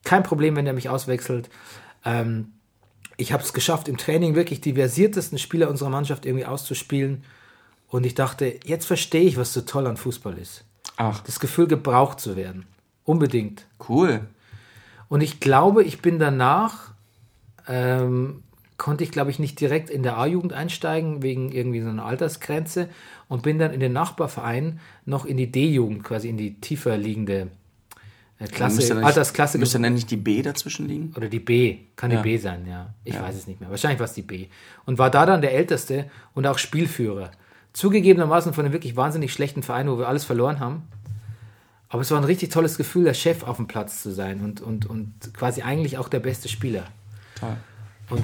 Kein 0.04 0.24
Problem, 0.24 0.56
wenn 0.56 0.68
er 0.68 0.74
mich 0.74 0.90
auswechselt. 0.90 1.50
Ähm, 2.04 2.54
ich 3.18 3.34
habe 3.34 3.44
es 3.44 3.54
geschafft, 3.54 3.88
im 3.88 3.98
Training 3.98 4.36
wirklich 4.36 4.62
die 4.62 4.74
versiertesten 4.74 5.38
Spieler 5.38 5.70
unserer 5.70 5.90
Mannschaft 5.90 6.26
irgendwie 6.26 6.46
auszuspielen. 6.46 7.24
Und 7.88 8.06
ich 8.06 8.16
dachte, 8.16 8.60
jetzt 8.64 8.86
verstehe 8.86 9.24
ich, 9.24 9.38
was 9.38 9.54
so 9.54 9.62
toll 9.62 9.88
an 9.88 9.98
Fußball 9.98 10.38
ist. 10.38 10.64
Ach, 10.98 11.22
Das 11.24 11.40
Gefühl, 11.40 11.68
gebraucht 11.68 12.20
zu 12.20 12.36
werden. 12.36 12.66
Unbedingt. 13.04 13.66
cool. 13.90 14.22
Und 15.10 15.22
ich 15.22 15.40
glaube, 15.40 15.84
ich 15.84 16.02
bin 16.02 16.20
danach, 16.20 16.92
ähm, 17.68 18.44
konnte 18.78 19.04
ich, 19.04 19.12
glaube 19.12 19.30
ich, 19.30 19.40
nicht 19.40 19.60
direkt 19.60 19.90
in 19.90 20.04
der 20.04 20.18
A-Jugend 20.18 20.54
einsteigen, 20.54 21.22
wegen 21.22 21.52
irgendwie 21.52 21.82
so 21.82 21.90
einer 21.90 22.06
Altersgrenze. 22.06 22.88
Und 23.28 23.44
bin 23.44 23.60
dann 23.60 23.74
in 23.74 23.80
den 23.80 23.94
Nachbarverein 23.94 24.80
noch 25.06 25.26
in 25.26 25.38
die 25.38 25.52
D-Jugend, 25.52 26.04
quasi 26.04 26.30
in 26.30 26.38
die 26.38 26.60
tiefer 26.62 26.98
liegende 26.98 27.50
äh, 28.42 28.48
Klasse, 28.48 28.76
Müsste 28.78 28.94
da 28.96 29.00
nicht- 29.02 29.08
Altersklasse 29.08 29.58
Müsste 29.58 29.80
dann 29.80 29.94
nicht 29.94 30.10
die 30.12 30.18
B 30.18 30.42
dazwischen 30.42 30.88
liegen? 30.88 31.14
oder 31.16 31.30
die 31.30 31.40
B, 31.40 31.78
kann 31.96 32.12
Ja. 32.12 32.18
die 32.22 32.24
B 32.30 32.38
sein, 32.38 32.66
ja. 32.68 32.94
Ich 33.04 33.14
Ja. 33.14 33.22
weiß 33.24 33.36
es 33.36 33.48
nicht 33.48 33.60
mehr. 33.62 33.70
Wahrscheinlich 33.70 34.00
war 34.00 34.06
es 34.06 34.14
die 34.14 34.22
B. 34.22 34.48
Und 34.86 34.98
war 34.98 35.10
da 35.10 35.26
dann 35.26 35.42
der 35.42 35.54
Älteste 35.54 36.10
und 36.34 36.46
auch 36.48 36.58
Spielführer. 36.58 37.32
Zugegebenermaßen 37.74 38.54
von 38.54 38.66
einem 38.66 38.74
wirklich 38.74 38.96
wahnsinnig 38.96 39.32
schlechten 39.32 39.64
Verein, 39.64 39.88
wo 39.90 39.98
wir 39.98 40.08
alles 40.08 40.26
verloren 40.26 40.60
haben. 40.60 40.84
Aber 41.90 42.02
es 42.02 42.12
war 42.12 42.18
ein 42.18 42.24
richtig 42.24 42.52
tolles 42.52 42.78
Gefühl, 42.78 43.04
der 43.06 43.14
Chef 43.14 43.44
auf 43.44 43.58
dem 43.58 43.68
Platz 43.68 44.02
zu 44.02 44.12
sein 44.12 44.42
und, 44.42 44.62
und, 44.62 44.86
und 44.86 45.14
quasi 45.34 45.62
eigentlich 45.62 45.98
auch 45.98 46.08
der 46.10 46.20
beste 46.20 46.48
Spieler. 46.50 46.86
Toll. 47.40 47.56
Und 48.10 48.24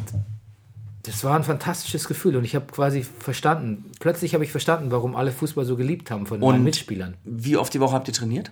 das 1.03 1.23
war 1.23 1.35
ein 1.37 1.43
fantastisches 1.43 2.07
Gefühl 2.07 2.35
und 2.35 2.43
ich 2.43 2.55
habe 2.55 2.65
quasi 2.67 3.03
verstanden, 3.03 3.91
plötzlich 3.99 4.33
habe 4.33 4.43
ich 4.43 4.51
verstanden, 4.51 4.91
warum 4.91 5.15
alle 5.15 5.31
Fußball 5.31 5.63
so 5.65 5.75
geliebt 5.77 6.11
haben 6.11 6.25
von 6.25 6.39
meinen 6.39 6.55
Und- 6.59 6.63
Mitspielern. 6.63 7.15
Wie 7.23 7.55
oft 7.57 7.73
die 7.73 7.79
Woche 7.79 7.93
habt 7.93 8.07
ihr 8.09 8.13
trainiert? 8.13 8.51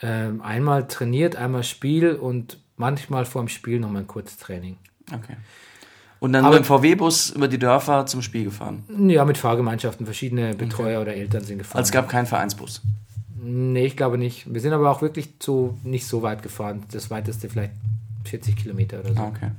Ähm, 0.00 0.40
einmal 0.42 0.86
trainiert, 0.86 1.36
einmal 1.36 1.64
Spiel 1.64 2.12
und 2.14 2.58
manchmal 2.76 3.24
vor 3.24 3.42
dem 3.42 3.48
Spiel 3.48 3.80
nochmal 3.80 4.02
ein 4.02 4.06
Kurztraining. 4.06 4.76
Okay. 5.12 5.36
Und 6.20 6.32
dann 6.32 6.44
Aber- 6.44 6.56
mit 6.56 6.64
dem 6.64 6.66
VW-Bus 6.66 7.30
über 7.30 7.48
die 7.48 7.58
Dörfer 7.58 8.06
zum 8.06 8.22
Spiel 8.22 8.44
gefahren. 8.44 8.84
Ja, 9.08 9.24
mit 9.24 9.38
Fahrgemeinschaften. 9.38 10.04
Verschiedene 10.06 10.54
Betreuer 10.54 11.00
oder 11.00 11.14
Eltern 11.14 11.42
sind 11.44 11.58
gefahren. 11.58 11.78
Also 11.78 11.88
es 11.88 11.92
gab 11.92 12.08
keinen 12.08 12.26
Vereinsbus. 12.26 12.82
nee, 13.40 13.86
ich 13.86 13.96
glaube 13.96 14.18
nicht. 14.18 14.52
Wir 14.52 14.60
sind 14.60 14.72
aber 14.72 14.90
auch 14.90 15.00
wirklich 15.02 15.30
so 15.40 15.78
nicht 15.84 16.06
so 16.06 16.22
weit 16.22 16.42
gefahren. 16.42 16.82
Das 16.90 17.10
weiteste 17.10 17.48
vielleicht 17.48 17.72
40 18.24 18.56
Kilometer 18.56 19.00
oder 19.00 19.14
so. 19.14 19.20
Ah, 19.20 19.28
okay. 19.28 19.50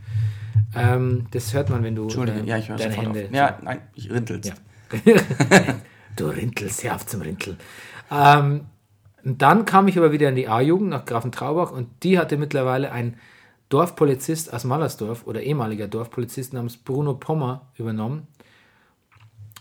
Ähm, 0.75 1.25
das 1.32 1.54
hört 1.54 1.69
man, 1.69 1.84
wenn 1.84 1.95
du 1.95 2.04
Entschuldige, 2.04 2.41
äh, 2.41 2.45
ja, 2.45 2.58
ich 2.58 2.69
höre 2.69 2.78
deine 2.78 2.91
sofort 2.93 3.08
Hände. 3.15 3.25
auf. 3.25 3.34
Ja, 3.36 3.58
nein, 3.63 3.80
ich 3.95 4.12
rintelst. 4.12 4.49
Ja. 4.49 5.13
du 6.15 6.28
Rintelst, 6.28 6.84
hör 6.84 6.95
auf 6.95 7.06
zum 7.06 7.21
Rinteln. 7.21 7.58
Ähm, 8.12 8.62
und 9.23 9.41
dann 9.41 9.65
kam 9.65 9.88
ich 9.88 9.97
aber 9.97 10.12
wieder 10.12 10.29
in 10.29 10.36
die 10.36 10.47
A-Jugend 10.47 10.89
nach 10.89 11.05
Grafentraubach 11.05 11.71
und 11.71 11.89
die 12.03 12.17
hatte 12.17 12.38
mittlerweile 12.38 12.91
ein 12.91 13.17
Dorfpolizist 13.69 14.51
aus 14.53 14.63
Mallersdorf 14.63 15.27
oder 15.27 15.41
ehemaliger 15.41 15.88
Dorfpolizist 15.88 16.53
namens 16.53 16.77
Bruno 16.77 17.13
Pommer 17.13 17.67
übernommen. 17.77 18.27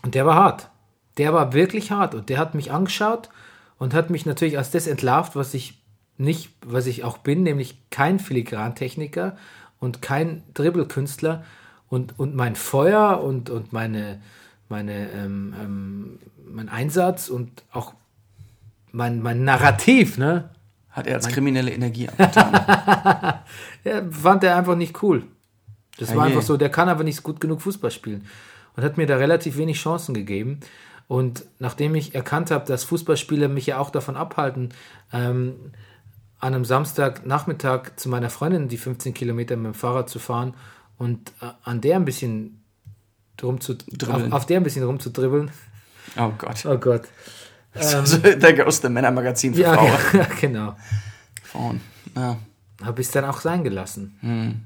Und 0.03 0.15
der 0.15 0.25
war 0.25 0.35
hart. 0.35 0.69
Der 1.17 1.33
war 1.33 1.53
wirklich 1.53 1.91
hart 1.91 2.15
und 2.15 2.29
der 2.29 2.39
hat 2.39 2.55
mich 2.55 2.71
angeschaut 2.71 3.29
und 3.77 3.93
hat 3.93 4.09
mich 4.09 4.25
natürlich 4.25 4.57
als 4.57 4.71
das 4.71 4.87
entlarvt, 4.87 5.35
was 5.35 5.53
ich 5.53 5.83
nicht, 6.17 6.51
was 6.65 6.87
ich 6.87 7.03
auch 7.03 7.17
bin, 7.17 7.43
nämlich 7.43 7.77
kein 7.91 8.19
Filigrantechniker 8.19 9.37
und 9.79 10.01
kein 10.01 10.43
Dribbelkünstler 10.53 11.43
und, 11.87 12.17
und 12.19 12.35
mein 12.35 12.55
Feuer 12.55 13.21
und, 13.21 13.49
und 13.49 13.73
meine, 13.73 14.21
meine, 14.69 15.11
ähm, 15.11 15.53
ähm, 15.59 16.19
mein 16.45 16.69
Einsatz 16.69 17.29
und 17.29 17.63
auch 17.71 17.93
mein, 18.91 19.21
mein 19.21 19.43
Narrativ, 19.43 20.17
ne? 20.17 20.49
Hat 20.89 21.07
er 21.07 21.15
als 21.15 21.27
kriminelle 21.27 21.71
Energie 21.71 22.09
abgetan. 22.09 23.39
Ja, 23.85 24.01
fand 24.11 24.43
er 24.43 24.57
einfach 24.57 24.75
nicht 24.75 25.01
cool. 25.01 25.23
Das 25.97 26.11
Ah 26.11 26.15
war 26.15 26.25
einfach 26.25 26.41
so, 26.41 26.57
der 26.57 26.69
kann 26.69 26.89
aber 26.89 27.03
nicht 27.03 27.23
gut 27.23 27.39
genug 27.39 27.61
Fußball 27.61 27.91
spielen. 27.91 28.25
Und 28.75 28.83
hat 28.83 28.97
mir 28.97 29.07
da 29.07 29.15
relativ 29.15 29.57
wenig 29.57 29.77
Chancen 29.77 30.13
gegeben. 30.13 30.59
Und 31.07 31.45
nachdem 31.59 31.95
ich 31.95 32.13
erkannt 32.13 32.51
habe, 32.51 32.65
dass 32.65 32.83
Fußballspieler 32.83 33.47
mich 33.47 33.65
ja 33.65 33.79
auch 33.79 33.89
davon 33.89 34.15
abhalten, 34.17 34.73
ähm, 35.13 35.71
an 36.39 36.53
einem 36.53 36.65
Samstagnachmittag 36.65 37.95
zu 37.95 38.09
meiner 38.09 38.29
Freundin 38.29 38.67
die 38.67 38.77
15 38.77 39.13
Kilometer 39.13 39.55
mit 39.55 39.73
dem 39.73 39.73
Fahrrad 39.73 40.09
zu 40.09 40.19
fahren 40.19 40.53
und 40.97 41.31
äh, 41.41 41.47
an 41.63 41.81
der 41.81 41.95
ein 41.95 42.05
bisschen 42.05 42.63
rumzu 43.41 43.73
Dribbeln. 43.73 44.31
auf, 44.31 44.41
auf 44.41 44.45
der 44.45 44.59
ein 44.59 44.63
bisschen 44.63 44.83
rumzudribbeln. 44.83 45.51
oh 46.17 46.31
Gott. 46.37 46.65
Oh 46.65 46.77
Gott. 46.77 47.03
Der 48.41 48.53
Ghost 48.53 48.83
der 48.83 48.89
Männermagazin 48.89 49.53
für 49.53 49.61
Ja, 49.61 49.73
Frauen. 49.73 49.91
ja, 50.13 50.27
genau. 50.39 50.75
Frauen. 51.43 51.81
Ja. 52.15 52.37
habe 52.83 53.01
ich 53.01 53.07
es 53.07 53.13
dann 53.13 53.25
auch 53.25 53.41
sein 53.41 53.63
gelassen. 53.63 54.17
Hm. 54.21 54.61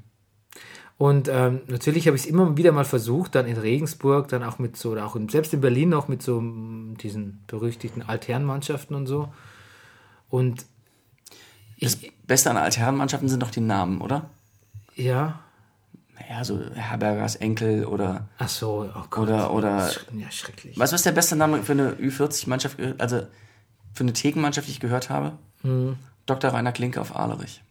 Und 0.96 1.28
ähm, 1.28 1.60
natürlich 1.66 2.06
habe 2.06 2.16
ich 2.16 2.22
es 2.24 2.28
immer 2.28 2.56
wieder 2.56 2.72
mal 2.72 2.84
versucht, 2.84 3.34
dann 3.34 3.46
in 3.46 3.56
Regensburg, 3.56 4.28
dann 4.28 4.42
auch 4.44 4.58
mit 4.58 4.76
so, 4.76 4.92
oder 4.92 5.04
auch 5.06 5.16
in, 5.16 5.28
selbst 5.28 5.52
in 5.52 5.60
Berlin 5.60 5.88
noch 5.88 6.06
mit 6.08 6.22
so 6.22 6.40
mm, 6.40 6.96
diesen 6.98 7.42
berüchtigten 7.48 8.02
Altherrenmannschaften 8.02 8.94
und 8.94 9.06
so. 9.06 9.32
Und 10.30 10.64
Das 11.80 11.98
Beste 12.26 12.50
an 12.50 12.56
Altherrenmannschaften 12.56 13.28
sind 13.28 13.42
doch 13.42 13.50
die 13.50 13.60
Namen, 13.60 14.00
oder? 14.00 14.30
ja, 14.94 15.40
Naja, 16.20 16.44
so 16.44 16.60
Herbergers 16.74 17.36
Enkel 17.36 17.84
oder. 17.86 18.28
ach 18.38 18.48
so, 18.48 18.88
oh 18.94 19.02
Gott. 19.10 19.28
Oder- 19.28 19.52
oder- 19.52 19.90
Ja, 20.16 20.30
schrecklich. 20.30 20.78
Weißt 20.78 20.92
du, 20.92 20.94
was 20.94 21.02
der 21.02 21.12
beste 21.12 21.34
Name 21.36 21.62
für 21.62 21.72
eine 21.72 21.92
Ü40-Mannschaft, 21.92 22.76
ge- 22.76 22.94
also 22.98 23.22
für 23.94 24.04
eine 24.04 24.12
Thekenmannschaft, 24.12 24.68
die 24.68 24.72
ich 24.72 24.80
gehört 24.80 25.10
habe? 25.10 25.32
Hm. 25.62 25.96
Dr. 26.26 26.50
Rainer 26.52 26.72
Klinke 26.72 27.00
auf 27.00 27.14
Ahlerich. 27.16 27.62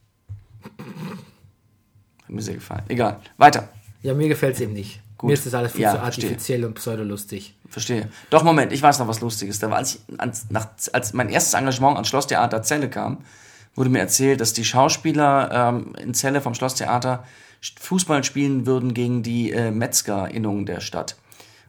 Hat 2.23 2.29
mir 2.29 2.41
sehr 2.41 2.55
gefallen. 2.55 2.83
Egal. 2.87 3.19
Weiter. 3.37 3.69
Ja, 4.01 4.13
mir 4.13 4.27
gefällt 4.27 4.55
es 4.55 4.61
eben 4.61 4.73
nicht. 4.73 4.99
Gut. 5.17 5.29
Mir 5.29 5.33
ist 5.33 5.45
das 5.45 5.53
alles 5.53 5.71
viel 5.71 5.81
Ja, 5.81 5.91
zu 5.91 5.97
verstehe. 5.99 6.25
artifiziell 6.25 6.65
und 6.65 6.73
pseudolustig. 6.75 7.55
Verstehe. 7.69 8.09
Doch, 8.29 8.43
Moment, 8.43 8.71
ich 8.73 8.81
weiß 8.81 8.99
noch 8.99 9.07
was 9.07 9.21
Lustiges. 9.21 9.59
Da 9.59 9.69
war, 9.69 9.77
als, 9.77 9.95
ich, 9.95 10.19
als, 10.19 10.49
nach, 10.49 10.67
als 10.91 11.13
mein 11.13 11.29
erstes 11.29 11.53
Engagement 11.53 11.95
ans 11.95 12.09
Schlosstheater 12.09 12.61
Celle 12.61 12.89
kam, 12.89 13.19
wurde 13.75 13.89
mir 13.89 13.99
erzählt, 13.99 14.41
dass 14.41 14.53
die 14.53 14.65
Schauspieler 14.65 15.49
ähm, 15.69 15.95
in 15.95 16.13
Celle 16.13 16.41
vom 16.41 16.53
Schlosstheater 16.53 17.25
Fußball 17.79 18.23
spielen 18.23 18.65
würden 18.65 18.93
gegen 18.93 19.23
die 19.23 19.51
äh, 19.51 19.71
Metzgerinnungen 19.71 20.65
der 20.65 20.81
Stadt. 20.81 21.15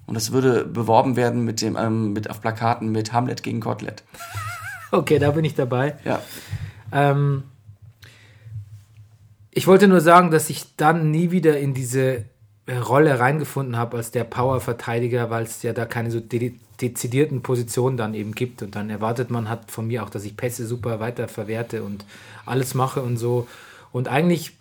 Und 0.07 0.15
das 0.15 0.33
würde 0.33 0.65
beworben 0.65 1.17
werden 1.17 1.45
mit 1.45 1.63
dem, 1.63 1.77
ähm, 1.77 2.13
mit 2.13 2.29
auf 2.29 2.41
Plakaten 2.41 2.91
mit 2.91 3.13
Hamlet 3.13 3.43
gegen 3.43 3.61
Kotelett. 3.61 4.03
Okay, 4.91 5.19
da 5.19 5.33
bin 5.33 5.45
ich 5.45 5.57
dabei. 5.57 5.97
Ja. 6.05 6.23
Ähm, 6.93 7.43
ich 9.51 9.67
wollte 9.67 9.89
nur 9.89 10.01
sagen, 10.01 10.31
dass 10.31 10.51
ich 10.51 10.77
dann 10.77 11.11
nie 11.11 11.33
wieder 11.33 11.59
in 11.59 11.75
diese 11.75 12.27
äh, 12.67 12.77
Rolle 12.77 13.19
reingefunden 13.19 13.77
habe 13.77 13.97
als 13.97 14.13
der 14.13 14.23
Power-Verteidiger, 14.23 15.31
weil 15.31 15.43
es 15.43 15.63
ja 15.65 15.73
da 15.73 15.85
keine 15.85 16.13
so 16.13 16.21
de 16.21 16.55
dezidierten 16.81 17.43
Positionen 17.43 17.97
dann 17.97 18.15
eben 18.15 18.37
gibt. 18.37 18.63
Und 18.63 18.77
dann 18.77 18.89
erwartet 18.89 19.31
man 19.31 19.49
hat 19.49 19.71
von 19.71 19.89
mir 19.89 20.05
auch, 20.05 20.11
dass 20.11 20.25
ich 20.25 20.37
Pässe 20.37 20.67
super 20.67 21.01
weiter 21.01 21.27
verwerte 21.27 21.83
und 21.83 22.05
alles 22.47 22.75
mache 22.75 23.03
und 23.03 23.17
so. 23.17 23.49
Und 23.91 24.07
eigentlich 24.07 24.53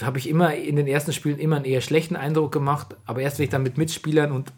habe 0.00 0.18
ich 0.18 0.28
immer 0.28 0.54
in 0.54 0.76
den 0.76 0.86
ersten 0.86 1.12
Spielen 1.12 1.38
immer 1.38 1.56
einen 1.56 1.64
eher 1.64 1.80
schlechten 1.80 2.16
Eindruck 2.16 2.52
gemacht, 2.52 2.96
aber 3.04 3.20
erst 3.20 3.38
wenn 3.38 3.44
ich 3.44 3.50
dann 3.50 3.62
mit 3.62 3.78
Mitspielern 3.78 4.32
und 4.32 4.52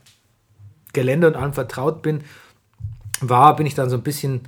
Gelände 0.93 1.27
und 1.27 1.37
allem 1.37 1.53
vertraut 1.53 2.03
bin, 2.03 2.23
war, 3.21 3.57
bin 3.57 3.67
ich 3.67 3.75
dann 3.75 3.91
so 3.91 3.97
ein 3.97 4.03
bisschen 4.03 4.43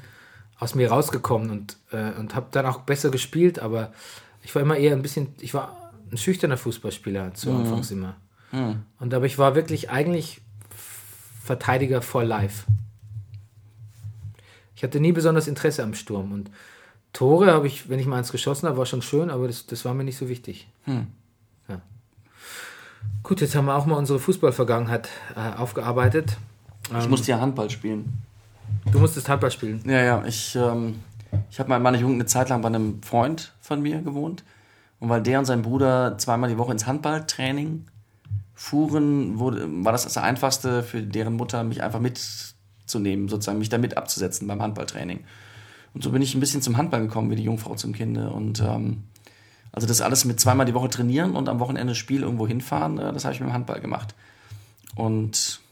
aus 0.58 0.74
mir 0.74 0.90
rausgekommen 0.90 1.50
und, 1.50 1.76
äh, 1.92 2.12
und 2.18 2.34
habe 2.34 2.46
dann 2.50 2.66
auch 2.66 2.80
besser 2.80 3.10
gespielt, 3.10 3.58
aber 3.58 3.92
ich 4.42 4.54
war 4.54 4.62
immer 4.62 4.76
eher 4.76 4.94
ein 4.94 5.02
bisschen, 5.02 5.34
ich 5.40 5.54
war 5.54 5.92
ein 6.10 6.16
schüchterner 6.16 6.56
Fußballspieler 6.56 7.34
zu 7.34 7.50
Mhm. 7.50 7.56
Anfangs 7.56 7.90
immer. 7.90 8.16
Und 9.00 9.12
aber 9.12 9.26
ich 9.26 9.38
war 9.38 9.54
wirklich 9.54 9.90
eigentlich 9.90 10.40
Verteidiger 11.42 12.00
for 12.00 12.24
life. 12.24 12.64
Ich 14.74 14.82
hatte 14.82 15.00
nie 15.00 15.12
besonders 15.12 15.48
Interesse 15.48 15.82
am 15.82 15.94
Sturm 15.94 16.32
und 16.32 16.50
Tore 17.16 17.50
habe 17.50 17.66
ich, 17.66 17.88
wenn 17.88 17.98
ich 17.98 18.04
mal 18.04 18.18
eins 18.18 18.30
geschossen 18.30 18.68
habe, 18.68 18.76
war 18.76 18.84
schon 18.84 19.00
schön, 19.00 19.30
aber 19.30 19.46
das, 19.46 19.64
das 19.64 19.86
war 19.86 19.94
mir 19.94 20.04
nicht 20.04 20.18
so 20.18 20.28
wichtig. 20.28 20.68
Hm. 20.84 21.06
Ja. 21.66 21.80
Gut, 23.22 23.40
jetzt 23.40 23.54
haben 23.54 23.64
wir 23.64 23.74
auch 23.74 23.86
mal 23.86 23.96
unsere 23.96 24.18
Fußballvergangenheit 24.18 25.08
äh, 25.34 25.56
aufgearbeitet. 25.56 26.36
Ich 26.98 27.08
musste 27.08 27.30
ja 27.30 27.40
Handball 27.40 27.70
spielen. 27.70 28.22
Du 28.92 28.98
musstest 28.98 29.30
Handball 29.30 29.50
spielen. 29.50 29.80
Ja, 29.86 30.02
ja, 30.02 30.24
ich, 30.26 30.56
ähm, 30.56 31.00
ich 31.50 31.58
habe 31.58 31.70
mal 31.70 31.78
in 31.78 31.82
meiner 31.84 31.96
Jugend 31.96 32.16
eine 32.16 32.26
Zeit 32.26 32.50
lang 32.50 32.60
bei 32.60 32.68
einem 32.68 33.02
Freund 33.02 33.54
von 33.62 33.80
mir 33.80 34.02
gewohnt. 34.02 34.44
Und 35.00 35.08
weil 35.08 35.22
der 35.22 35.38
und 35.38 35.46
sein 35.46 35.62
Bruder 35.62 36.18
zweimal 36.18 36.50
die 36.50 36.58
Woche 36.58 36.72
ins 36.72 36.86
Handballtraining 36.86 37.86
fuhren, 38.52 39.38
wurde, 39.38 39.66
war 39.86 39.92
das 39.92 40.04
das 40.04 40.18
Einfachste 40.18 40.82
für 40.82 41.02
deren 41.02 41.32
Mutter, 41.32 41.64
mich 41.64 41.82
einfach 41.82 42.00
mitzunehmen, 42.00 43.30
sozusagen 43.30 43.58
mich 43.58 43.70
damit 43.70 43.96
abzusetzen 43.96 44.46
beim 44.46 44.60
Handballtraining. 44.60 45.24
Und 45.96 46.02
so 46.02 46.10
bin 46.10 46.20
ich 46.20 46.34
ein 46.34 46.40
bisschen 46.40 46.60
zum 46.60 46.76
Handball 46.76 47.00
gekommen, 47.00 47.30
wie 47.30 47.36
die 47.36 47.44
Jungfrau 47.44 47.74
zum 47.74 47.94
Kinde. 47.94 48.28
Und 48.28 48.60
ähm, 48.60 49.04
also 49.72 49.86
das 49.86 50.02
alles 50.02 50.26
mit 50.26 50.38
zweimal 50.38 50.66
die 50.66 50.74
Woche 50.74 50.90
trainieren 50.90 51.34
und 51.34 51.48
am 51.48 51.58
Wochenende 51.58 51.94
Spiel 51.94 52.20
irgendwo 52.20 52.46
hinfahren, 52.46 52.98
äh, 52.98 53.14
das 53.14 53.24
habe 53.24 53.32
ich 53.32 53.40
mit 53.40 53.48
dem 53.48 53.54
Handball 53.54 53.80
gemacht. 53.80 54.14
Und 54.94 55.62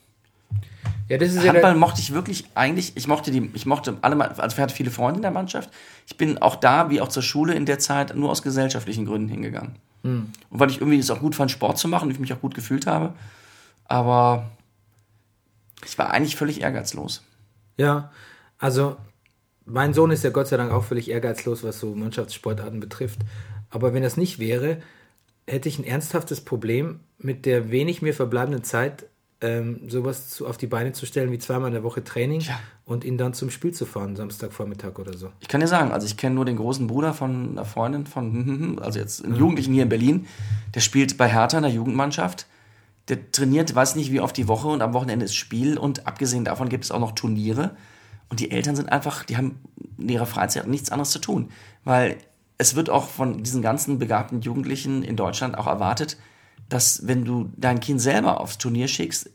Ja, 1.10 1.18
das 1.18 1.28
ist 1.28 1.44
ja 1.44 1.52
Handball 1.52 1.72
der, 1.72 1.78
mochte 1.78 2.00
ich 2.00 2.14
wirklich 2.14 2.46
eigentlich, 2.54 2.96
ich 2.96 3.06
mochte 3.06 3.32
die, 3.32 3.50
ich 3.52 3.66
mochte 3.66 3.98
alle, 4.00 4.18
also 4.40 4.56
ich 4.56 4.62
hatte 4.62 4.74
viele 4.74 4.90
Freunde 4.90 5.16
in 5.16 5.22
der 5.22 5.30
Mannschaft. 5.30 5.68
Ich 6.06 6.16
bin 6.16 6.38
auch 6.38 6.56
da, 6.56 6.88
wie 6.88 7.02
auch 7.02 7.08
zur 7.08 7.22
Schule 7.22 7.52
in 7.52 7.66
der 7.66 7.78
Zeit, 7.78 8.16
nur 8.16 8.30
aus 8.30 8.40
gesellschaftlichen 8.40 9.04
Gründen 9.04 9.28
hingegangen. 9.28 9.74
Hm. 10.04 10.32
Und 10.48 10.58
weil 10.58 10.70
ich 10.70 10.80
irgendwie 10.80 10.98
es 10.98 11.10
auch 11.10 11.20
gut 11.20 11.34
fand, 11.34 11.50
Sport 11.50 11.76
zu 11.76 11.86
machen 11.86 12.04
und 12.06 12.12
ich 12.12 12.18
mich 12.18 12.32
auch 12.32 12.40
gut 12.40 12.54
gefühlt 12.54 12.86
habe. 12.86 13.12
Aber 13.84 14.52
ich 15.84 15.98
war 15.98 16.08
eigentlich 16.12 16.36
völlig 16.36 16.62
ehrgeizlos. 16.62 17.22
ja, 17.76 18.10
also 18.58 18.96
mein 19.66 19.94
Sohn 19.94 20.10
ist 20.10 20.24
ja 20.24 20.30
Gott 20.30 20.48
sei 20.48 20.56
Dank 20.56 20.72
auch 20.72 20.84
völlig 20.84 21.10
ehrgeizlos, 21.10 21.62
was 21.64 21.80
so 21.80 21.94
Mannschaftssportarten 21.94 22.80
betrifft. 22.80 23.20
Aber 23.70 23.94
wenn 23.94 24.02
das 24.02 24.16
nicht 24.16 24.38
wäre, 24.38 24.78
hätte 25.46 25.68
ich 25.68 25.78
ein 25.78 25.84
ernsthaftes 25.84 26.40
Problem 26.42 27.00
mit 27.18 27.46
der 27.46 27.70
wenig 27.70 28.02
mir 28.02 28.14
verbleibenden 28.14 28.64
Zeit, 28.64 29.06
ähm, 29.40 29.80
sowas 29.88 30.30
zu, 30.30 30.46
auf 30.46 30.56
die 30.56 30.66
Beine 30.66 30.92
zu 30.92 31.06
stellen 31.06 31.30
wie 31.32 31.38
zweimal 31.38 31.68
in 31.68 31.74
der 31.74 31.82
Woche 31.82 32.02
Training 32.04 32.40
Ja. 32.40 32.58
und 32.84 33.04
ihn 33.04 33.18
dann 33.18 33.34
zum 33.34 33.50
Spiel 33.50 33.72
zu 33.72 33.84
fahren, 33.84 34.16
Samstagvormittag 34.16 34.98
oder 34.98 35.18
so. 35.18 35.30
Ich 35.40 35.48
kann 35.48 35.60
dir 35.60 35.66
sagen, 35.66 35.90
also 35.92 36.06
ich 36.06 36.16
kenne 36.16 36.34
nur 36.34 36.44
den 36.44 36.56
großen 36.56 36.86
Bruder 36.86 37.12
von 37.12 37.50
einer 37.50 37.64
Freundin 37.64 38.06
von, 38.06 38.78
also 38.82 38.98
jetzt 38.98 39.24
einen 39.24 39.36
Jugendlichen 39.36 39.74
hier 39.74 39.82
in 39.82 39.88
Berlin, 39.88 40.26
der 40.74 40.80
spielt 40.80 41.18
bei 41.18 41.28
Hertha 41.28 41.58
in 41.58 41.64
der 41.64 41.72
Jugendmannschaft. 41.72 42.46
Der 43.08 43.30
trainiert, 43.32 43.74
weiß 43.74 43.96
nicht 43.96 44.12
wie 44.12 44.20
oft 44.20 44.34
die 44.36 44.48
Woche 44.48 44.68
und 44.68 44.80
am 44.80 44.94
Wochenende 44.94 45.26
ist 45.26 45.34
Spiel 45.34 45.76
und 45.76 46.06
abgesehen 46.06 46.44
davon 46.46 46.70
gibt 46.70 46.84
es 46.84 46.90
auch 46.90 47.00
noch 47.00 47.12
Turniere. 47.12 47.76
Und 48.28 48.40
die 48.40 48.50
Eltern 48.50 48.76
sind 48.76 48.90
einfach, 48.90 49.24
die 49.24 49.36
haben 49.36 49.60
in 49.98 50.08
ihrer 50.08 50.26
Freizeit 50.26 50.66
nichts 50.66 50.90
anderes 50.90 51.10
zu 51.10 51.18
tun. 51.18 51.50
Weil 51.84 52.18
es 52.58 52.74
wird 52.74 52.90
auch 52.90 53.08
von 53.08 53.42
diesen 53.42 53.62
ganzen 53.62 53.98
begabten 53.98 54.40
Jugendlichen 54.40 55.02
in 55.02 55.16
Deutschland 55.16 55.58
auch 55.58 55.66
erwartet, 55.66 56.16
dass 56.68 57.06
wenn 57.06 57.24
du 57.24 57.50
dein 57.56 57.80
Kind 57.80 58.00
selber 58.00 58.40
aufs 58.40 58.58
Turnier 58.58 58.88
schickst, 58.88 59.30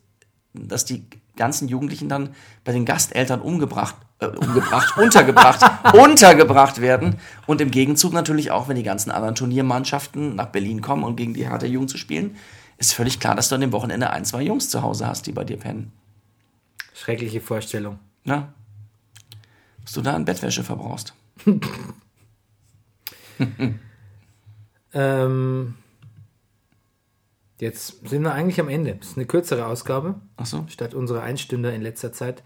dass 0.53 0.85
die 0.85 1.05
ganzen 1.35 1.67
Jugendlichen 1.67 2.09
dann 2.09 2.29
bei 2.63 2.71
den 2.71 2.85
Gasteltern 2.85 3.41
umgebracht, 3.41 3.95
äh, 4.19 4.25
umgebracht, 4.25 4.97
untergebracht, 4.97 5.93
untergebracht 5.93 6.81
werden. 6.81 7.15
Und 7.45 7.61
im 7.61 7.71
Gegenzug 7.71 8.13
natürlich 8.13 8.51
auch, 8.51 8.67
wenn 8.67 8.75
die 8.75 8.83
ganzen 8.83 9.11
anderen 9.11 9.35
Turniermannschaften 9.35 10.35
nach 10.35 10.47
Berlin 10.47 10.81
kommen, 10.81 11.03
um 11.03 11.15
gegen 11.15 11.33
die 11.33 11.47
Hertha 11.47 11.65
Jugend 11.65 11.89
zu 11.89 11.97
spielen, 11.97 12.35
ist 12.77 12.93
völlig 12.93 13.19
klar, 13.19 13.35
dass 13.35 13.49
du 13.49 13.55
an 13.55 13.61
dem 13.61 13.71
Wochenende 13.71 14.09
ein, 14.09 14.25
zwei 14.25 14.41
Jungs 14.41 14.69
zu 14.69 14.81
Hause 14.81 15.07
hast, 15.07 15.27
die 15.27 15.31
bei 15.31 15.43
dir 15.43 15.57
pennen. 15.57 15.91
Schreckliche 16.93 17.41
Vorstellung. 17.41 17.99
Na? 18.23 18.53
Dass 19.89 19.95
du 19.95 20.01
da 20.03 20.13
an 20.13 20.23
Bettwäsche 20.23 20.63
verbrauchst. 20.63 21.15
Ähm, 24.91 25.75
jetzt 27.59 28.07
sind 28.07 28.23
wir 28.23 28.33
eigentlich 28.33 28.59
am 28.59 28.69
Ende. 28.69 28.95
Das 28.95 29.09
ist 29.09 29.17
eine 29.17 29.27
kürzere 29.27 29.67
Ausgabe. 29.67 30.15
Ach 30.35 30.47
so? 30.47 30.65
statt 30.67 30.95
unserer 30.95 31.21
Einstünder 31.21 31.71
in 31.71 31.83
letzter 31.83 32.11
Zeit. 32.11 32.41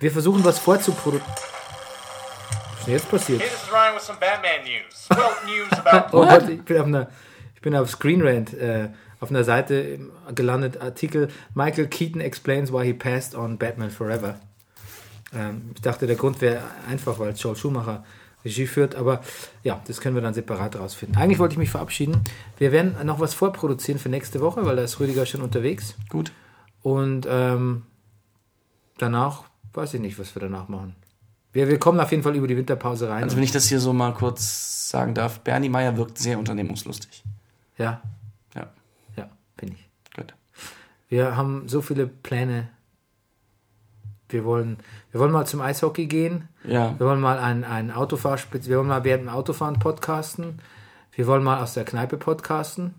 Wir 0.00 0.10
versuchen 0.10 0.44
was 0.44 0.58
vorzuproduzieren. 0.58 1.32
Was 1.32 2.78
ist 2.80 2.86
denn 2.86 2.94
jetzt 2.94 3.08
passiert? 3.08 3.40
Hey, 3.40 3.48
this 3.48 3.62
is 3.62 3.72
Ryan 3.72 3.94
with 3.94 4.02
some 4.02 4.18
Batman 4.18 4.64
news. 4.64 5.08
Well, 5.10 5.30
news 5.46 5.72
about 5.78 6.16
Oh 6.16 6.26
Gott, 6.26 6.48
ich 6.48 6.62
bin 6.62 6.78
auf 6.78 6.86
einer, 6.86 7.08
ich 7.54 7.60
bin 7.60 7.76
auf 7.76 7.88
Screen 7.88 8.22
Rant 8.26 8.52
äh, 8.54 8.88
auf 9.20 9.30
einer 9.30 9.44
Seite 9.44 9.74
ähm, 9.74 10.10
gelandet, 10.34 10.80
Artikel 10.80 11.28
Michael 11.54 11.86
Keaton 11.86 12.20
explains 12.20 12.72
why 12.72 12.84
he 12.84 12.94
passed 12.94 13.36
on 13.36 13.58
Batman 13.58 13.90
Forever. 13.90 14.40
Ähm, 15.34 15.70
ich 15.74 15.80
dachte, 15.82 16.06
der 16.06 16.16
Grund 16.16 16.40
wäre 16.40 16.62
einfach, 16.88 17.18
weil 17.18 17.32
Joel 17.34 17.56
Schumacher 17.56 18.04
Regie 18.44 18.66
führt, 18.66 18.94
aber 18.94 19.20
ja, 19.62 19.82
das 19.86 20.00
können 20.00 20.14
wir 20.14 20.22
dann 20.22 20.32
separat 20.34 20.76
rausfinden. 20.76 21.18
Eigentlich 21.18 21.38
wollte 21.38 21.52
ich 21.52 21.58
mich 21.58 21.70
verabschieden. 21.70 22.22
Wir 22.56 22.72
werden 22.72 22.94
noch 23.04 23.20
was 23.20 23.34
vorproduzieren 23.34 23.98
für 24.00 24.08
nächste 24.08 24.40
Woche, 24.40 24.64
weil 24.64 24.76
da 24.76 24.82
ist 24.82 24.98
Rüdiger 24.98 25.26
schon 25.26 25.42
unterwegs. 25.42 25.94
Gut. 26.08 26.32
Und 26.82 27.26
ähm, 27.28 27.82
danach 28.96 29.44
weiß 29.74 29.94
ich 29.94 30.00
nicht, 30.00 30.18
was 30.18 30.34
wir 30.34 30.40
danach 30.40 30.68
machen. 30.68 30.94
Wir, 31.52 31.68
wir 31.68 31.78
kommen 31.78 32.00
auf 32.00 32.10
jeden 32.12 32.22
Fall 32.22 32.34
über 32.36 32.46
die 32.46 32.56
Winterpause 32.56 33.10
rein. 33.10 33.24
Also 33.24 33.36
wenn 33.36 33.44
ich 33.44 33.52
das 33.52 33.66
hier 33.66 33.80
so 33.80 33.92
mal 33.92 34.14
kurz 34.14 34.88
sagen 34.88 35.14
darf, 35.14 35.40
Bernie 35.40 35.68
Meyer 35.68 35.96
wirkt 35.96 36.16
sehr 36.16 36.38
unternehmungslustig. 36.38 37.22
ja, 37.76 38.00
Ja, 38.54 38.68
ja, 39.16 39.28
bin 39.56 39.72
ich. 39.72 39.88
gut. 40.16 40.32
Wir 41.08 41.36
haben 41.36 41.68
so 41.68 41.82
viele 41.82 42.06
Pläne. 42.06 42.68
Wir 44.32 44.44
wollen, 44.44 44.78
wir 45.12 45.20
wollen 45.20 45.32
mal 45.32 45.46
zum 45.46 45.60
Eishockey 45.60 46.06
gehen. 46.06 46.48
Ja, 46.64 46.98
Wir 46.98 47.06
wollen 47.06 47.20
mal 47.20 47.38
ein, 47.38 47.64
ein 47.64 47.90
Autofahr, 47.90 48.38
wir 48.52 48.78
wollen 48.78 48.88
mal 48.88 49.04
während 49.04 49.24
dem 49.24 49.28
Autofahren 49.30 49.78
podcasten. 49.78 50.60
Wir 51.12 51.26
wollen 51.26 51.42
mal 51.42 51.62
aus 51.62 51.74
der 51.74 51.84
Kneipe 51.84 52.16
podcasten 52.16 52.94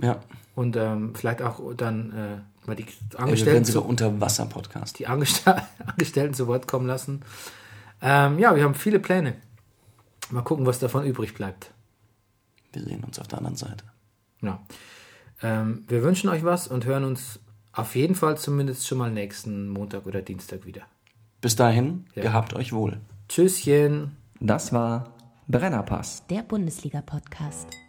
ja. 0.00 0.20
und 0.54 0.76
ähm, 0.76 1.14
vielleicht 1.14 1.42
auch 1.42 1.60
dann 1.74 2.12
äh, 2.12 2.66
mal 2.66 2.76
die 2.76 2.84
Ey, 2.84 2.88
wir 3.10 3.20
Angestellten, 3.20 3.52
werden 3.54 3.64
zu, 3.64 3.72
sogar 3.72 3.88
Unterwasser-Podcast. 3.88 4.98
die 4.98 5.06
Angestell 5.06 5.62
Angestellten 5.86 6.34
zu 6.34 6.46
Wort 6.46 6.66
kommen 6.66 6.86
lassen. 6.86 7.22
Ähm, 8.00 8.38
ja, 8.38 8.54
wir 8.54 8.62
haben 8.62 8.74
viele 8.74 9.00
Pläne. 9.00 9.34
Mal 10.30 10.42
gucken, 10.42 10.66
was 10.66 10.78
davon 10.78 11.04
übrig 11.04 11.34
bleibt. 11.34 11.72
Wir 12.72 12.82
sehen 12.82 13.04
uns 13.04 13.18
auf 13.18 13.28
der 13.28 13.38
anderen 13.38 13.56
Seite. 13.56 13.84
Ja. 14.42 14.60
Ähm, 15.42 15.84
wir 15.88 16.02
wünschen 16.02 16.28
euch 16.28 16.44
was 16.44 16.68
und 16.68 16.84
hören 16.84 17.04
uns 17.04 17.40
auf 17.76 17.94
jeden 17.94 18.14
Fall 18.14 18.36
zumindest 18.38 18.86
schon 18.86 18.98
mal 18.98 19.10
nächsten 19.10 19.68
Montag 19.68 20.06
oder 20.06 20.22
Dienstag 20.22 20.64
wieder. 20.64 20.82
Bis 21.40 21.56
dahin, 21.56 22.06
gehabt 22.14 22.54
euch 22.54 22.72
wohl. 22.72 22.98
Tschüsschen. 23.28 24.16
Das 24.40 24.72
war 24.72 25.12
Brennerpass. 25.46 26.26
Der 26.28 26.42
Bundesliga-Podcast. 26.42 27.85